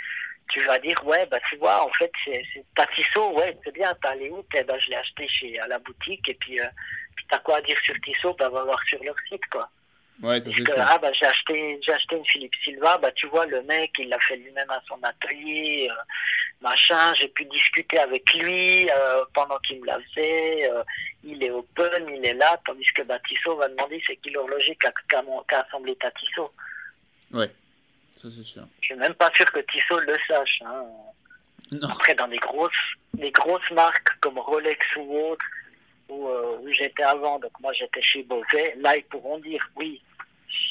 tu 0.49 0.59
vas 0.61 0.79
dire 0.79 0.97
ouais 1.05 1.25
bah 1.27 1.39
tu 1.49 1.55
vois 1.57 1.85
en 1.85 1.91
fait 1.93 2.11
c'est 2.25 2.43
ta 2.75 2.85
Tissot 2.87 3.33
ouais 3.33 3.57
c'est 3.63 3.73
bien 3.73 3.95
t'as 4.01 4.11
allé 4.11 4.29
où 4.29 4.45
eh 4.55 4.63
ben, 4.63 4.77
je 4.79 4.89
l'ai 4.89 4.95
acheté 4.95 5.27
chez 5.27 5.59
à 5.59 5.67
la 5.67 5.79
boutique 5.79 6.27
et 6.29 6.33
puis, 6.35 6.59
euh, 6.59 6.67
puis 7.15 7.25
t'as 7.29 7.39
quoi 7.39 7.57
à 7.57 7.61
dire 7.61 7.77
sur 7.79 7.95
Tissot 8.01 8.35
bah 8.37 8.49
va 8.49 8.63
voir 8.63 8.81
sur 8.83 9.03
leur 9.03 9.15
site 9.29 9.45
quoi 9.51 9.69
ouais 10.21 10.41
ça 10.41 10.51
c'est 10.51 10.77
ah 10.77 10.97
bah 10.99 11.11
j'ai 11.13 11.25
acheté 11.25 11.79
j'ai 11.81 11.93
acheté 11.93 12.15
une 12.15 12.25
Philippe 12.25 12.55
Silva 12.63 12.97
bah 12.97 13.11
tu 13.13 13.27
vois 13.27 13.45
le 13.45 13.61
mec 13.63 13.91
il 13.99 14.09
l'a 14.09 14.19
fait 14.19 14.37
lui-même 14.37 14.69
à 14.69 14.81
son 14.87 14.99
atelier 15.03 15.89
euh, 15.89 15.95
machin 16.61 17.13
j'ai 17.15 17.27
pu 17.27 17.45
discuter 17.45 17.97
avec 17.99 18.33
lui 18.33 18.89
euh, 18.89 19.23
pendant 19.33 19.57
qu'il 19.59 19.81
me 19.81 19.87
l'a 19.87 19.99
fait 20.13 20.69
euh, 20.69 20.83
il 21.23 21.43
est 21.43 21.51
open 21.51 22.07
il 22.09 22.25
est 22.25 22.35
là 22.35 22.59
tandis 22.65 22.85
que 22.95 23.01
bah 23.03 23.19
Tissot 23.27 23.55
va 23.55 23.67
demander 23.69 24.01
c'est 24.05 24.17
qui 24.17 24.29
l'horloger 24.29 24.75
qui 24.75 24.87
a, 24.87 24.91
qui 25.09 25.55
a 25.55 25.59
assemblé 25.59 25.95
ta 25.95 26.11
Tissot 26.11 26.51
ouais 27.31 27.51
ça 28.23 28.29
c'est 28.35 28.45
sûr. 28.45 28.63
Je 28.79 28.85
suis 28.85 28.95
même 28.95 29.13
pas 29.15 29.29
sûr 29.35 29.51
que 29.51 29.59
Tissot 29.59 29.99
le 29.99 30.17
sache. 30.27 30.61
Hein. 30.65 30.85
Après, 31.83 32.15
dans 32.15 32.27
des 32.27 32.37
grosses, 32.37 32.71
des 33.13 33.31
grosses 33.31 33.69
marques 33.71 34.17
comme 34.21 34.39
Rolex 34.39 34.85
ou 34.97 35.17
autres, 35.17 35.45
où, 36.13 36.27
euh, 36.27 36.57
où 36.61 36.71
j'étais 36.71 37.03
avant, 37.03 37.39
donc 37.39 37.51
moi 37.59 37.73
j'étais 37.73 38.01
chez 38.01 38.23
Beauvais, 38.23 38.75
là 38.79 38.97
ils 38.97 39.05
pourront 39.05 39.39
dire 39.39 39.67
oui, 39.75 40.01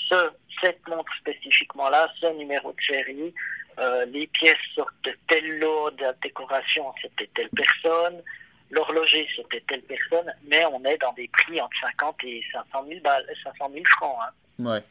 ce, 0.09 0.31
cette 0.61 0.87
montre 0.89 1.13
spécifiquement-là, 1.21 2.09
ce 2.21 2.27
numéro 2.39 2.73
de 2.73 2.83
série, 2.83 3.35
euh, 3.79 4.05
les 4.07 4.27
pièces 4.29 4.57
sortent 4.75 4.95
de 5.05 5.15
tel 5.29 5.59
lot 5.59 5.91
de 5.91 6.05
décoration, 6.23 6.93
c'était 7.01 7.31
telle 7.35 7.51
personne, 7.51 8.23
l'horloger, 8.71 9.27
c'était 9.37 9.63
telle 9.67 9.83
personne, 9.83 10.33
mais 10.47 10.65
on 10.67 10.85
est 10.85 10.99
dans 10.99 11.13
des 11.13 11.29
prix 11.29 11.61
entre 11.61 11.77
50 11.83 12.17
et 12.25 12.43
500 12.53 12.85
000, 12.89 13.01
balles, 13.01 13.27
500 13.45 13.71
000 13.73 13.85
francs. 13.87 14.19
Hein. 14.23 14.65
Ouais. 14.65 14.83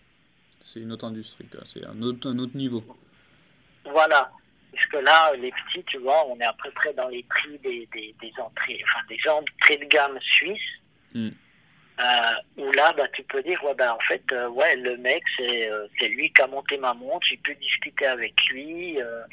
C'est 0.63 0.79
une 0.79 0.91
autre 0.91 1.05
industrie, 1.05 1.47
c'est 1.65 1.85
un 1.85 2.01
autre, 2.01 2.29
un 2.29 2.37
autre 2.37 2.55
niveau. 2.55 2.83
Voilà. 3.85 4.31
Parce 4.73 4.85
que 4.87 4.97
là, 4.97 5.33
les 5.35 5.51
petits, 5.51 5.83
tu 5.85 5.97
vois, 5.97 6.25
on 6.27 6.39
est 6.39 6.45
à 6.45 6.53
peu 6.53 6.71
près 6.71 6.93
dans 6.93 7.07
les 7.09 7.23
prix 7.23 7.57
des, 7.59 7.87
des, 7.93 8.15
des 8.21 8.33
entrées, 8.39 8.81
enfin 8.83 8.99
des 9.09 9.19
entrées 9.29 9.77
de 9.77 9.85
gamme 9.85 10.19
suisses. 10.21 10.59
Mm. 11.13 11.29
Euh, 11.99 12.63
où 12.63 12.71
là, 12.71 12.93
bah, 12.97 13.07
tu 13.13 13.21
peux 13.23 13.43
dire, 13.43 13.63
ouais, 13.63 13.75
bah, 13.75 13.95
en 13.95 13.99
fait, 13.99 14.23
euh, 14.31 14.49
ouais, 14.49 14.75
le 14.77 14.97
mec, 14.97 15.21
c'est 15.37 15.69
euh, 15.69 15.87
lui 16.01 16.31
qui 16.31 16.41
a 16.41 16.47
monté 16.47 16.77
ma 16.77 16.93
montre, 16.93 17.27
j'ai 17.27 17.37
pu 17.37 17.55
discuter 17.55 18.07
avec 18.07 18.33
lui. 18.49 18.99
Euh, 18.99 19.23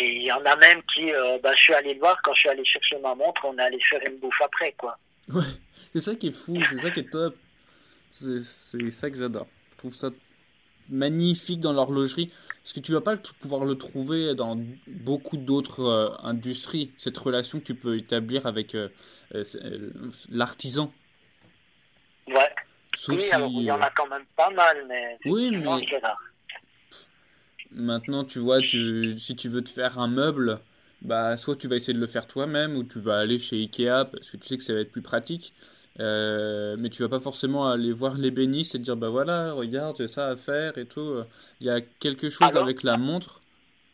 il 0.00 0.22
y 0.22 0.32
en 0.32 0.42
a 0.44 0.56
même 0.56 0.80
qui, 0.94 1.10
bah, 1.42 1.52
je 1.56 1.62
suis 1.62 1.74
allé 1.74 1.94
le 1.94 2.00
voir, 2.00 2.20
quand 2.22 2.32
je 2.34 2.40
suis 2.40 2.48
allé 2.48 2.64
chercher 2.64 2.98
ma 2.98 3.14
montre, 3.14 3.44
on 3.44 3.58
est 3.58 3.62
allé 3.62 3.78
faire 3.82 4.00
une 4.06 4.18
bouffe 4.18 4.40
après, 4.40 4.72
quoi. 4.78 4.96
Ouais, 5.28 5.42
c'est 5.92 6.00
ça 6.00 6.14
qui 6.14 6.28
est 6.28 6.32
fou, 6.32 6.56
c'est 6.70 6.80
ça 6.80 6.90
qui 6.90 7.00
est 7.00 7.10
top. 7.10 7.36
C'est 8.12 8.90
ça 8.90 9.10
que 9.10 9.16
j'adore. 9.16 9.48
Je 9.72 9.76
trouve 9.78 9.94
ça 9.94 10.10
magnifique 10.88 11.60
dans 11.60 11.72
l'horlogerie, 11.72 12.32
parce 12.68 12.74
que 12.74 12.80
tu 12.80 12.92
vas 12.92 13.00
pas 13.00 13.16
pouvoir 13.40 13.64
le 13.64 13.76
trouver 13.78 14.34
dans 14.34 14.60
beaucoup 14.86 15.38
d'autres 15.38 15.80
euh, 15.84 16.10
industries, 16.22 16.92
cette 16.98 17.16
relation 17.16 17.60
que 17.60 17.64
tu 17.64 17.74
peux 17.74 17.96
établir 17.96 18.44
avec 18.44 18.74
euh, 18.74 18.90
euh, 19.34 19.90
l'artisan. 20.28 20.92
Ouais. 22.26 22.52
oui, 23.08 23.22
il 23.32 23.62
y 23.62 23.70
en 23.70 23.80
a 23.80 23.88
quand 23.88 24.06
même 24.08 24.26
pas 24.36 24.50
mal, 24.50 24.84
mais 24.86 25.16
oui, 25.24 25.50
mais 25.50 25.64
maintenant 27.70 28.24
tu 28.24 28.38
vois, 28.38 28.60
tu, 28.60 29.18
si 29.18 29.34
tu 29.34 29.48
veux 29.48 29.64
te 29.64 29.70
faire 29.70 29.98
un 29.98 30.08
meuble, 30.08 30.60
bah 31.00 31.38
soit 31.38 31.56
tu 31.56 31.68
vas 31.68 31.76
essayer 31.76 31.94
de 31.94 32.00
le 32.00 32.06
faire 32.06 32.26
toi-même 32.26 32.76
ou 32.76 32.84
tu 32.84 33.00
vas 33.00 33.20
aller 33.20 33.38
chez 33.38 33.56
Ikea 33.56 34.04
parce 34.12 34.30
que 34.30 34.36
tu 34.36 34.46
sais 34.46 34.58
que 34.58 34.62
ça 34.62 34.74
va 34.74 34.80
être 34.80 34.92
plus 34.92 35.00
pratique. 35.00 35.54
Euh, 36.00 36.76
mais 36.78 36.90
tu 36.90 37.02
vas 37.02 37.08
pas 37.08 37.20
forcément 37.20 37.68
aller 37.68 37.92
voir 37.92 38.14
l'ébéniste 38.16 38.74
et 38.74 38.78
dire 38.78 38.96
bah 38.96 39.08
voilà, 39.08 39.52
regarde, 39.52 39.96
j'ai 39.98 40.08
ça 40.08 40.28
à 40.28 40.36
faire 40.36 40.78
et 40.78 40.86
tout. 40.86 41.22
Il 41.60 41.66
y 41.66 41.70
a 41.70 41.80
quelque 41.80 42.30
chose 42.30 42.54
avec 42.54 42.82
la 42.82 42.96
montre 42.96 43.40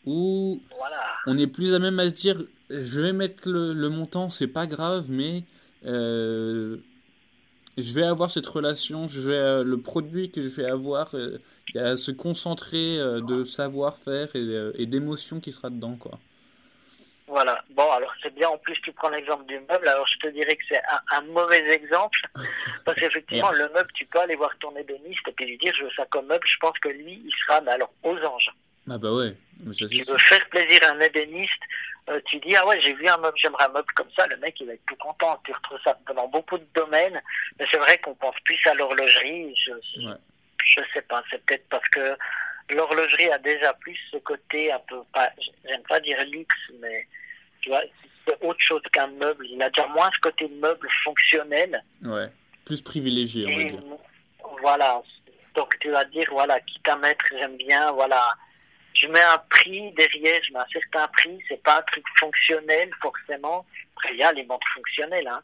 où 0.05 0.61
on 1.27 1.39
est 1.39 1.47
plus 1.47 1.75
à 1.75 1.79
même 1.79 1.99
à 1.99 2.11
se 2.11 2.15
dire 2.15 2.45
je 2.69 3.01
vais 3.01 3.13
mettre 3.13 3.49
le, 3.49 3.89
montant, 3.89 4.31
c'est 4.31 4.47
pas 4.49 4.67
grave, 4.67 5.07
mais 5.09 5.45
euh, 5.87 6.77
je 7.79 7.95
vais 7.95 8.05
avoir 8.05 8.31
cette 8.31 8.47
relation, 8.47 9.09
je 9.09 9.21
vais 9.21 9.65
le 9.65 9.79
produit 9.79 10.31
que 10.31 10.43
je 10.43 10.49
vais 10.49 10.67
avoir, 10.67 11.11
il 11.15 11.41
y 11.75 11.79
a 11.79 11.97
se 11.97 12.11
concentrer 12.11 12.99
de 12.99 13.45
savoir-faire 13.45 14.35
et, 14.35 14.71
et 14.75 14.87
d'émotion 14.87 15.41
qui 15.41 15.53
sera 15.53 15.71
dedans, 15.71 15.97
quoi. 15.97 16.19
Voilà. 17.27 17.65
Bon, 17.71 17.91
alors 17.91 18.13
c'est 18.23 18.35
bien. 18.35 18.49
En 18.49 18.59
plus, 18.59 18.79
tu 18.83 18.93
prends 18.93 19.09
l'exemple 19.09 19.47
du 19.47 19.59
meuble. 19.61 19.89
Alors, 19.89 20.07
je 20.07 20.19
te 20.19 20.29
dirais 20.29 20.57
que 20.57 20.65
c'est 20.69 20.83
un, 21.11 21.23
mauvais 21.23 21.67
exemple. 21.73 22.21
Parce 22.85 22.99
qu'effectivement, 22.99 23.51
le 23.53 23.69
meuble, 23.71 23.91
tu 23.95 24.05
peux 24.07 24.21
aller 24.21 24.37
voir 24.37 24.51
ton 24.61 24.77
ébéniste 24.77 25.27
et 25.29 25.33
puis 25.33 25.47
lui 25.47 25.59
dire, 25.59 25.73
je 25.79 25.85
veux 25.85 25.91
ça 25.97 26.07
comme 26.11 26.27
meuble. 26.27 26.47
Je 26.47 26.59
pense 26.59 26.79
que 26.79 26.89
lui, 26.89 27.23
il 27.25 27.33
sera, 27.45 27.61
mais 27.63 27.73
alors, 27.73 27.93
aux 28.03 28.17
anges. 28.19 28.51
Ah 28.91 28.99
bah 28.99 29.11
ouais. 29.13 29.35
tu 29.77 29.87
veux 29.87 30.19
faire 30.19 30.47
plaisir 30.51 30.79
à 30.87 30.91
un 30.91 31.01
ébéniste, 31.01 31.63
euh, 32.11 32.21
tu 32.27 32.39
dis, 32.41 32.55
ah 32.55 32.67
ouais, 32.67 32.79
j'ai 32.83 32.93
vu 32.93 33.09
un 33.09 33.17
meuble, 33.17 33.39
j'aimerais 33.39 33.65
un 33.65 33.73
meuble 33.73 33.91
comme 33.95 34.11
ça. 34.15 34.27
Le 34.27 34.37
mec, 34.37 34.61
il 34.61 34.67
va 34.67 34.75
être 34.75 34.85
tout 34.87 34.97
content. 34.97 35.41
Tu 35.45 35.53
retrouves 35.53 35.79
ça 35.83 35.99
dans 36.15 36.29
beaucoup 36.29 36.59
de 36.59 36.67
domaines. 36.75 37.21
Mais 37.59 37.67
c'est 37.71 37.79
vrai 37.79 37.97
qu'on 37.99 38.15
pense 38.15 38.37
plus 38.45 38.59
à 38.67 38.75
l'horlogerie. 38.75 39.55
Je, 39.57 39.73
je 40.65 40.81
sais 40.93 41.03
pas. 41.03 41.23
C'est 41.31 41.43
peut-être 41.47 41.67
parce 41.71 41.89
que 41.89 42.15
l'horlogerie 42.71 43.31
a 43.31 43.39
déjà 43.39 43.73
plus 43.75 43.99
ce 44.11 44.17
côté 44.19 44.73
un 44.73 44.81
peu, 44.81 45.03
pas, 45.13 45.31
j'aime 45.65 45.83
pas 45.83 46.01
dire 46.01 46.19
luxe, 46.27 46.57
mais 46.81 47.07
tu 47.61 47.69
vois, 47.71 47.83
c'est 48.27 48.43
autre 48.43 48.61
chose 48.61 48.83
qu'un 48.93 49.09
meuble. 49.09 49.47
Il 49.47 49.63
a 49.63 49.71
déjà 49.71 49.87
moins 49.89 50.11
ce 50.15 50.21
côté 50.21 50.49
meuble 50.49 50.89
fonctionnel. 51.05 51.83
Ouais, 52.03 52.31
plus 52.65 52.81
privilégié, 52.81 53.47
on 53.47 53.57
va 53.57 53.71
dire. 53.71 53.99
Voilà. 54.61 55.03
Donc 55.55 55.79
tu 55.81 55.91
vas 55.91 56.05
dire, 56.07 56.27
voilà, 56.31 56.61
quitte 56.61 56.89
à 56.89 56.97
mettre, 56.97 57.25
j'aime 57.31 57.57
bien, 57.57 57.93
voilà, 57.93 58.35
je 58.95 59.07
mets 59.07 59.23
un 59.23 59.39
prix 59.51 59.93
derrière, 59.93 60.41
je 60.43 60.53
mets 60.53 60.59
un 60.59 60.67
certain 60.73 61.07
prix, 61.09 61.39
c'est 61.49 61.63
pas 61.63 61.79
un 61.79 61.83
truc 61.83 62.05
fonctionnel 62.19 62.91
forcément. 63.01 63.65
Après, 63.97 64.13
il 64.13 64.19
y 64.19 64.23
a 64.23 64.33
les 64.33 64.45
montres 64.45 64.69
fonctionnelles, 64.75 65.29
hein. 65.29 65.43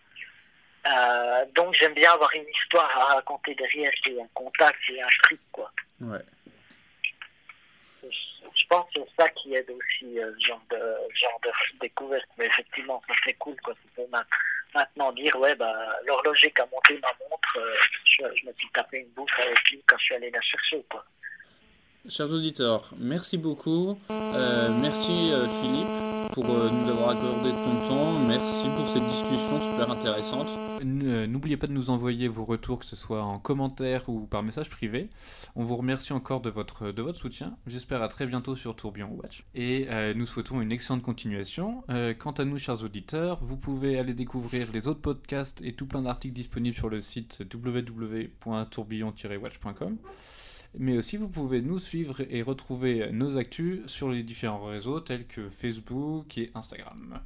Euh, 0.87 1.45
donc 1.55 1.75
j'aime 1.75 1.93
bien 1.93 2.11
avoir 2.11 2.35
une 2.35 2.47
histoire 2.49 2.91
à 2.99 3.15
raconter 3.17 3.55
derrière, 3.55 3.93
qui 4.03 4.19
un 4.19 4.27
contact, 4.33 4.79
qui 4.87 5.01
un 5.01 5.07
truc, 5.23 5.41
quoi. 5.53 5.71
Ouais 6.01 6.25
je 8.03 8.67
pense 8.69 8.87
que 8.95 9.01
c'est 9.01 9.23
ça 9.23 9.29
qui 9.31 9.55
aide 9.55 9.71
aussi 9.71 10.19
euh, 10.19 10.33
ce 10.39 10.47
genre 10.47 10.63
de, 10.71 10.77
genre 10.77 11.41
de 11.45 11.79
découverte. 11.81 12.27
Mais 12.39 12.47
effectivement, 12.47 13.03
ça 13.09 13.15
c'est 13.25 13.35
cool 13.35 13.57
quoi. 13.63 13.75
Tu 13.75 13.89
peux 13.97 14.09
maintenant 14.75 15.13
dire, 15.13 15.35
ouais, 15.37 15.55
bah, 15.55 15.75
l'horloger 16.07 16.51
qui 16.51 16.61
a 16.61 16.69
monté 16.73 16.99
ma 17.01 17.09
montre, 17.29 17.59
euh, 17.59 17.75
je, 18.05 18.47
me 18.47 18.53
suis 18.55 18.69
tapé 18.73 18.99
une 18.99 19.09
boucle 19.11 19.41
avec 19.41 19.71
lui 19.71 19.83
quand 19.87 19.97
je 19.99 20.05
suis 20.05 20.15
allé 20.15 20.31
la 20.31 20.41
chercher. 20.41 20.85
Quoi. 20.91 21.05
Chers 22.09 22.31
auditeurs, 22.31 22.91
merci 22.99 23.37
beaucoup. 23.37 23.99
Euh, 24.11 24.69
merci 24.81 25.33
Philippe 25.61 26.33
pour 26.33 26.45
nous 26.47 26.89
avoir 26.89 27.11
accordé 27.11 27.51
ton 27.51 27.89
temps. 27.89 28.13
Merci 28.27 28.69
pour 28.77 28.89
cette 28.89 29.09
discussion 29.09 29.61
super 29.61 29.91
intéressante. 29.91 30.70
Euh, 30.81 31.27
n'oubliez 31.27 31.57
pas 31.57 31.67
de 31.67 31.73
nous 31.73 31.91
envoyer 31.91 32.29
vos 32.29 32.45
retours, 32.45 32.79
que 32.79 32.87
ce 32.87 32.95
soit 32.97 33.23
en 33.23 33.39
commentaire 33.39 34.09
ou 34.09 34.27
par 34.27 34.43
message 34.43 34.71
privé. 34.71 35.11
On 35.57 35.65
vous 35.65 35.77
remercie 35.77 36.13
encore 36.13 36.41
de 36.41 36.51
votre, 36.51 36.93
de 36.93 37.03
votre 37.03 37.19
soutien. 37.19 37.57
J'espère 37.67 38.03
à 38.03 38.09
très 38.09 38.27
bientôt 38.27 38.55
sur 38.57 38.77
Tourbillon 38.77 39.13
Watch. 39.13 39.45
Et 39.55 39.87
euh, 39.91 40.15
nous 40.15 40.27
souhaitons 40.27 40.61
une 40.61 40.73
excellente 40.73 41.03
continuation. 41.03 41.85
Euh, 41.91 42.15
quant 42.15 42.33
à 42.33 42.45
nous, 42.45 42.59
chers 42.59 42.83
auditeurs, 42.83 43.39
vous 43.43 43.57
pouvez 43.57 43.97
aller 43.99 44.15
découvrir 44.15 44.73
les 44.73 44.89
autres 44.89 45.01
podcasts 45.01 45.63
et 45.63 45.75
tout 45.75 45.87
plein 45.87 46.03
d'articles 46.03 46.35
disponibles 46.35 46.77
sur 46.77 46.89
le 46.89 47.01
site 47.01 47.45
www.tourbillon-watch.com. 47.53 49.97
Mais 50.79 50.97
aussi, 50.97 51.17
vous 51.17 51.29
pouvez 51.29 51.63
nous 51.63 51.81
suivre 51.81 52.21
et 52.31 52.43
retrouver 52.43 53.11
nos 53.13 53.37
actus 53.37 53.81
sur 53.87 54.09
les 54.09 54.23
différents 54.23 54.67
réseaux 54.67 55.01
tels 55.01 55.27
que 55.27 55.49
Facebook 55.49 56.39
et 56.39 56.53
Instagram. 56.55 57.21